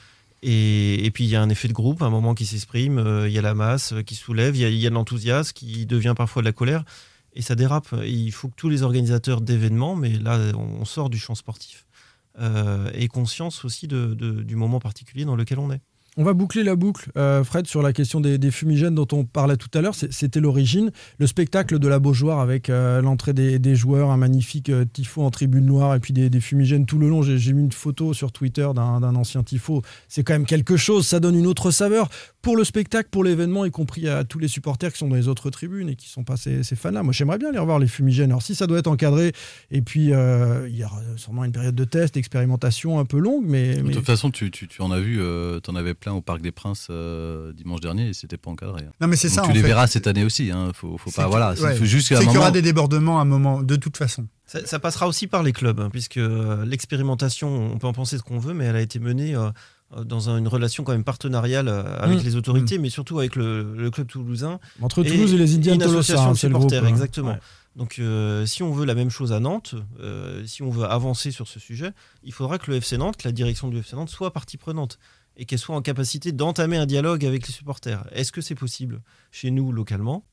Et, 0.44 1.06
et 1.06 1.12
puis 1.12 1.24
il 1.24 1.30
y 1.30 1.36
a 1.36 1.42
un 1.42 1.50
effet 1.50 1.68
de 1.68 1.74
groupe, 1.74 2.02
un 2.02 2.10
moment 2.10 2.34
qui 2.36 2.46
s'exprime, 2.46 2.98
euh, 2.98 3.28
il 3.30 3.34
y 3.34 3.38
a 3.38 3.42
la 3.44 3.54
masse 3.54 3.94
qui 4.06 4.16
soulève, 4.16 4.56
il 4.56 4.62
y 4.62 4.66
a, 4.66 4.70
il 4.70 4.76
y 4.78 4.88
a 4.88 4.90
de 4.90 4.96
l'enthousiasme 4.96 5.54
qui 5.54 5.86
devient 5.86 6.14
parfois 6.18 6.42
de 6.42 6.48
la 6.48 6.52
colère. 6.52 6.84
Et 7.34 7.42
ça 7.42 7.56
dérape. 7.56 7.94
Et 8.04 8.12
il 8.12 8.32
faut 8.32 8.50
que 8.50 8.56
tous 8.56 8.70
les 8.70 8.84
organisateurs 8.84 9.42
d'événements, 9.42 9.96
mais 9.96 10.18
là 10.18 10.40
on 10.56 10.86
sort 10.86 11.10
du 11.10 11.18
champ 11.18 11.36
sportif, 11.36 11.86
euh, 12.40 12.90
aient 12.94 13.08
conscience 13.08 13.66
aussi 13.66 13.88
du 13.88 14.56
moment 14.56 14.80
particulier 14.80 15.26
dans 15.26 15.36
lequel 15.36 15.60
on 15.60 15.72
est. 15.72 15.82
On 16.18 16.26
va 16.26 16.34
boucler 16.34 16.64
la 16.64 16.76
boucle, 16.76 17.10
euh, 17.16 17.42
Fred, 17.42 17.68
sur 17.68 17.82
la 17.82 17.94
question 17.94 18.20
des, 18.20 18.38
des 18.38 18.52
fumigènes 18.52 18.96
dont 18.96 19.08
on 19.14 19.24
parlait 19.24 19.56
tout 19.56 19.70
à 19.74 19.80
l'heure. 19.80 19.96
C'était 19.96 20.42
l'origine. 20.42 20.92
Le 21.20 21.26
spectacle 21.26 21.80
de 21.80 21.88
la 21.88 22.00
Beaujoire 22.00 22.42
avec 22.42 22.70
euh, 22.70 23.02
l'entrée 23.02 23.32
des, 23.32 23.60
des 23.60 23.76
joueurs, 23.76 24.12
un 24.12 24.18
magnifique 24.18 24.68
euh, 24.68 24.84
tifo 24.84 25.22
en 25.22 25.32
tribune 25.32 25.66
noire 25.66 25.96
et 25.96 26.02
puis 26.02 26.12
des, 26.12 26.30
des 26.30 26.42
fumigènes 26.42 26.86
tout 26.86 26.98
le 26.98 27.08
long. 27.08 27.22
J'ai 27.22 27.54
mis 27.54 27.64
une 27.64 27.72
photo 27.72 28.14
sur 28.14 28.34
Twitter 28.34 28.68
d'un 28.76 29.16
ancien 29.16 29.42
tifo. 29.42 29.84
C'est 30.10 30.24
quand 30.24 30.34
même 30.34 30.46
quelque 30.46 30.76
chose. 30.76 31.08
Ça 31.08 31.22
donne 31.22 31.38
une 31.38 31.48
autre 31.48 31.72
saveur 31.72 32.10
pour 32.42 32.58
le 32.58 32.66
spectacle, 32.66 33.08
pour 33.10 33.24
l'événement, 33.24 33.64
y 33.64 33.72
compris 33.72 34.10
à 34.10 34.26
tous 34.26 34.40
les 34.40 34.50
supporters 34.50 34.92
qui 34.92 34.98
sont 34.98 35.08
dans 35.08 35.16
les 35.16 35.30
autres 35.30 35.50
tribunes 35.50 35.88
et 35.88 35.96
qui 35.96 36.10
sont 36.10 36.26
pas 36.26 36.36
ces, 36.36 36.64
ces 36.64 36.76
fans-là. 36.76 37.04
Moi, 37.04 37.14
j'aimerais 37.14 37.38
bien 37.38 37.54
les 37.54 37.60
revoir, 37.60 37.80
les 37.80 37.88
fumigènes. 37.88 38.32
Alors, 38.32 38.42
si 38.42 38.54
ça 38.54 38.68
doit 38.68 38.80
être 38.80 38.88
encadré, 38.88 39.32
et 39.70 39.82
puis 39.82 40.08
il 40.08 40.76
y 40.76 40.84
aura 40.84 41.02
sûrement 41.16 41.46
une 41.46 41.54
période 41.54 41.76
de 41.76 41.86
test, 41.86 42.16
d'expérimentation 42.16 43.00
un 43.00 43.06
peu 43.06 43.20
longue, 43.20 43.46
mais. 43.48 43.76
De 43.76 43.94
toute 43.94 44.06
façon, 44.06 44.30
tu, 44.30 44.52
tu, 44.52 44.68
tu 44.68 44.82
en 44.82 44.92
as 44.92 45.00
vu, 45.00 45.22
tu 45.64 45.70
en 45.70 45.76
avais 45.76 45.94
plein 46.02 46.12
au 46.12 46.22
Parc 46.22 46.42
des 46.42 46.52
Princes 46.52 46.88
euh, 46.90 47.54
dimanche 47.54 47.80
dernier 47.80 48.10
et 48.10 48.14
c'était 48.14 48.36
pas 48.38 48.52
encadré. 48.52 48.84
hein. 48.86 48.92
Non, 49.00 49.08
mais 49.08 49.16
c'est 49.16 49.30
ça, 49.30 49.44
Tu 49.44 49.52
en 49.52 49.54
les 49.54 49.62
fait. 49.62 49.68
verras 49.68 49.88
cette 49.88 50.08
année 50.08 50.26
aussi. 50.26 50.52
Hein. 50.52 50.72
Faut, 50.76 50.98
faut 50.98 51.12
pas. 51.12 51.28
Voilà. 51.28 51.54
ouais. 51.54 51.76
Faut 51.78 51.86
juste 51.86 52.10
qu'il 52.10 52.30
y 52.34 52.38
aura 52.38 52.52
des 52.52 52.62
débordements 52.62 53.20
à 53.20 53.22
un 53.22 53.26
moment, 53.26 53.62
de 53.64 53.76
toute 53.78 53.96
façon. 53.96 54.28
Ça, 54.46 54.66
ça 54.66 54.80
passera 54.80 55.08
aussi 55.08 55.28
par 55.28 55.44
les 55.44 55.54
clubs, 55.54 55.80
hein, 55.80 55.90
puisque 55.90 56.18
euh, 56.18 56.66
l'expérimentation, 56.66 57.72
on 57.74 57.78
peut 57.78 57.88
en 57.88 57.94
penser 57.94 58.18
ce 58.18 58.24
qu'on 58.24 58.40
veut, 58.40 58.54
mais 58.54 58.66
elle 58.66 58.76
a 58.76 58.82
été 58.82 59.00
menée 59.00 59.34
euh, 59.36 59.50
dans 60.04 60.30
un- 60.30 60.38
une 60.38 60.48
relation 60.48 60.84
quand 60.84 60.92
même 60.92 61.04
partenariale 61.06 61.70
avec 61.70 62.20
Mmh. 62.20 62.24
les 62.26 62.36
autorités, 62.36 62.78
mais 62.78 62.90
surtout 62.90 63.20
avec 63.20 63.36
le, 63.36 63.76
le 63.76 63.90
club 63.92 64.08
toulousain. 64.08 64.60
Entre 64.82 65.04
Toulouse 65.04 65.34
et 65.34 65.38
les 65.38 65.56
Indians 65.56 65.74
une 65.76 65.80
Tolosa, 65.80 66.00
association 66.00 66.30
hein, 66.30 66.32
de 66.34 66.38
c'est 66.38 66.48
le 66.50 66.56
supporters, 66.56 66.80
groupe, 66.82 66.90
hein. 66.92 66.94
exactement. 66.96 67.32
Ouais. 67.32 67.40
Donc, 67.78 68.00
euh, 68.00 68.46
si 68.46 68.64
on 68.64 68.74
veut 68.74 68.86
la 68.86 68.96
même 68.96 69.10
chose 69.10 69.32
à 69.32 69.40
Nantes, 69.40 69.76
euh, 70.02 70.46
si 70.46 70.62
on 70.62 70.70
veut 70.70 70.84
avancer 70.86 71.32
sur 71.32 71.48
ce 71.48 71.58
sujet, 71.60 71.92
il 72.24 72.34
faudra 72.34 72.58
que 72.58 72.70
le 72.70 72.78
FC 72.78 72.98
Nantes, 72.98 73.16
que 73.16 73.26
la 73.28 73.32
direction 73.32 73.70
du 73.70 73.78
FC 73.78 73.96
Nantes, 73.96 74.10
soit 74.10 74.32
partie 74.34 74.58
prenante 74.58 75.00
et 75.38 75.46
qu'elle 75.46 75.60
soit 75.60 75.76
en 75.76 75.82
capacité 75.82 76.32
d'entamer 76.32 76.78
un 76.78 76.86
dialogue 76.86 77.26
avec 77.26 77.48
les 77.48 77.54
supporters. 77.54 78.04
Est-ce 78.12 78.32
que 78.32 78.42
c'est 78.42 78.54
possible 78.56 79.02
chez 79.32 79.50
nous, 79.50 79.72
localement? 79.72 80.24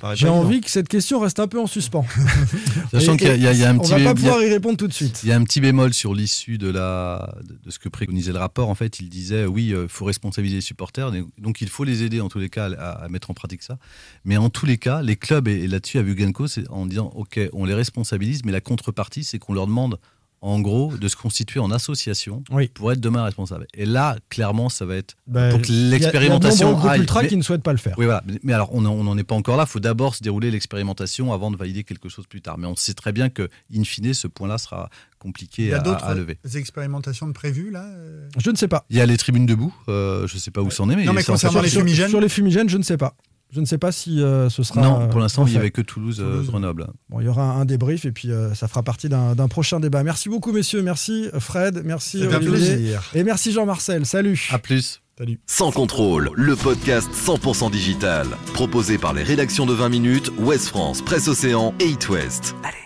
Paraît 0.00 0.14
J'ai 0.16 0.28
envie 0.28 0.60
que 0.60 0.70
cette 0.70 0.88
question 0.88 1.18
reste 1.20 1.40
un 1.40 1.48
peu 1.48 1.58
en 1.60 1.66
suspens. 1.66 2.04
Sachant 2.90 3.16
qu'il 3.16 3.28
y, 3.28 3.30
a- 3.30 3.34
il 3.36 3.42
y 3.42 3.46
a- 3.48 3.52
il 3.52 3.58
y 3.58 3.64
a 3.64 3.70
un 3.70 3.76
on 3.76 3.80
petit 3.80 3.90
va 3.92 3.98
pas 4.04 4.14
pouvoir 4.14 4.42
y 4.42 4.48
répondre 4.50 4.76
tout 4.76 4.86
de 4.88 4.92
suite. 4.92 5.20
Il 5.22 5.28
y 5.28 5.32
a 5.32 5.36
un 5.36 5.42
petit 5.42 5.60
bémol 5.60 5.94
sur 5.94 6.14
l'issue 6.14 6.58
de, 6.58 6.68
la, 6.70 7.34
de, 7.64 7.70
ce 7.70 7.78
que 7.78 7.88
préconisait 7.88 8.32
le 8.32 8.38
rapport. 8.38 8.68
En 8.68 8.74
fait, 8.74 9.00
il 9.00 9.08
disait 9.08 9.46
oui, 9.46 9.68
il 9.74 9.88
faut 9.88 10.04
responsabiliser 10.04 10.56
les 10.56 10.62
supporters. 10.62 11.10
Donc, 11.38 11.60
il 11.60 11.68
faut 11.68 11.84
les 11.84 12.02
aider 12.02 12.20
en 12.20 12.28
tous 12.28 12.38
les 12.38 12.50
cas 12.50 12.70
à, 12.72 12.90
à 13.04 13.08
mettre 13.08 13.30
en 13.30 13.34
pratique 13.34 13.62
ça. 13.62 13.78
Mais 14.24 14.36
en 14.36 14.50
tous 14.50 14.66
les 14.66 14.76
cas, 14.78 15.02
les 15.02 15.16
clubs, 15.16 15.48
et, 15.48 15.62
et 15.64 15.66
là-dessus, 15.66 15.98
a 15.98 16.02
vu 16.02 16.16
Genko, 16.18 16.46
c'est 16.46 16.68
en 16.70 16.86
disant 16.86 17.10
ok, 17.14 17.40
on 17.52 17.64
les 17.64 17.74
responsabilise, 17.74 18.44
mais 18.44 18.52
la 18.52 18.60
contrepartie, 18.60 19.24
c'est 19.24 19.38
qu'on 19.38 19.54
leur 19.54 19.66
demande 19.66 19.98
en 20.42 20.60
gros 20.60 20.96
de 20.96 21.08
se 21.08 21.16
constituer 21.16 21.60
en 21.60 21.70
association 21.70 22.44
pour 22.74 22.92
être 22.92 23.00
demain 23.00 23.24
responsable. 23.24 23.66
Et 23.74 23.86
là, 23.86 24.16
clairement, 24.28 24.68
ça 24.68 24.84
va 24.84 24.96
être. 24.96 25.16
Bah, 25.26 25.50
pour 25.50 25.60
que 25.62 25.66
il 25.68 25.74
y 25.74 25.86
a- 25.86 25.90
l'expérimentation. 25.90 26.68
Il 26.68 26.70
y 26.70 26.72
a 26.72 26.72
de 26.72 26.72
nombreux 26.74 26.80
groupes 26.80 26.90
aille. 26.92 27.00
ultras 27.00 27.22
Mais- 27.22 27.28
qui 27.28 27.36
ne 27.36 27.42
souhaitent 27.42 27.62
pas 27.62 27.72
le 27.72 27.78
faire. 27.78 27.94
oui, 27.98 28.04
voilà. 28.04 28.22
Mais- 28.26 28.38
Mais 28.42 28.52
alors, 28.52 28.72
on 28.74 28.80
n'en 28.82 29.18
est 29.18 29.24
pas 29.24 29.34
encore 29.34 29.56
là. 29.56 29.64
Il 29.66 29.70
faut 29.70 29.80
d'abord 29.80 30.14
se 30.14 30.22
dérouler 30.22 30.50
l'expérimentation 30.50 31.32
avant 31.32 31.50
de 31.50 31.56
valider 31.56 31.84
quelque 31.84 32.08
chose 32.08 32.26
plus 32.26 32.42
tard. 32.42 32.58
Mais 32.58 32.66
on 32.66 32.76
sait 32.76 32.94
très 32.94 33.12
bien 33.12 33.28
que, 33.28 33.48
in 33.74 33.84
fine, 33.84 34.12
ce 34.14 34.28
point-là 34.28 34.58
sera 34.58 34.88
compliqué 35.18 35.62
Il 35.64 35.68
y 35.68 35.72
a 35.72 35.78
à, 35.78 35.80
d'autres 35.80 36.04
à 36.04 36.14
lever. 36.14 36.38
expérimentations 36.54 37.26
de 37.26 37.32
prévues, 37.32 37.70
là 37.70 37.84
euh 37.84 38.28
Je 38.38 38.50
ne 38.50 38.56
sais 38.56 38.68
pas. 38.68 38.84
Il 38.90 38.96
y 38.96 39.00
a 39.00 39.06
les 39.06 39.16
tribunes 39.16 39.46
debout. 39.46 39.74
euh, 39.88 40.26
je 40.26 40.34
ne 40.34 40.40
sais 40.40 40.50
pas 40.50 40.60
où 40.62 40.70
c'en 40.70 40.88
est, 40.90 40.96
mais 40.96 41.04
Non, 41.04 41.12
mais 41.12 41.22
concernant 41.24 41.58
ça- 41.60 41.62
les 41.64 41.70
fumigènes 41.70 42.08
Sur 42.10 42.20
les 42.20 42.28
fumigènes, 42.28 42.68
je 42.68 42.76
ne 42.78 42.82
sais 42.82 42.96
pas. 42.96 43.16
Je 43.56 43.60
ne 43.62 43.64
sais 43.64 43.78
pas 43.78 43.90
si 43.90 44.22
euh, 44.22 44.50
ce 44.50 44.62
sera. 44.62 44.82
Non, 44.82 45.08
pour 45.08 45.16
euh, 45.16 45.22
l'instant, 45.22 45.46
il 45.46 45.52
n'y 45.52 45.56
avait 45.56 45.70
que 45.70 45.80
Toulouse, 45.80 46.20
euh, 46.20 46.42
Grenoble. 46.42 46.88
Bon, 47.08 47.20
il 47.20 47.24
y 47.24 47.28
aura 47.28 47.52
un 47.52 47.64
débrief 47.64 48.04
et 48.04 48.12
puis 48.12 48.30
euh, 48.30 48.52
ça 48.52 48.68
fera 48.68 48.82
partie 48.82 49.08
d'un 49.08 49.48
prochain 49.48 49.80
débat. 49.80 50.02
Merci 50.02 50.28
beaucoup, 50.28 50.52
messieurs. 50.52 50.82
Merci, 50.82 51.30
Fred. 51.38 51.80
Merci, 51.82 52.18
Olivier. 52.22 52.50
plaisir. 52.50 53.10
Et 53.14 53.24
merci, 53.24 53.52
Jean-Marcel. 53.52 54.04
Salut. 54.04 54.46
À 54.52 54.58
plus. 54.58 55.00
Salut. 55.16 55.40
Sans 55.46 55.70
contrôle, 55.72 56.28
le 56.34 56.54
podcast 56.54 57.08
100% 57.14 57.70
digital. 57.70 58.26
Proposé 58.52 58.98
par 58.98 59.14
les 59.14 59.22
rédactions 59.22 59.64
de 59.64 59.72
20 59.72 59.88
minutes, 59.88 60.30
Ouest 60.38 60.68
France, 60.68 61.00
Presse 61.00 61.28
Océan 61.28 61.72
et 61.80 61.86
It 61.86 62.10
West. 62.10 62.54
Allez. 62.62 62.85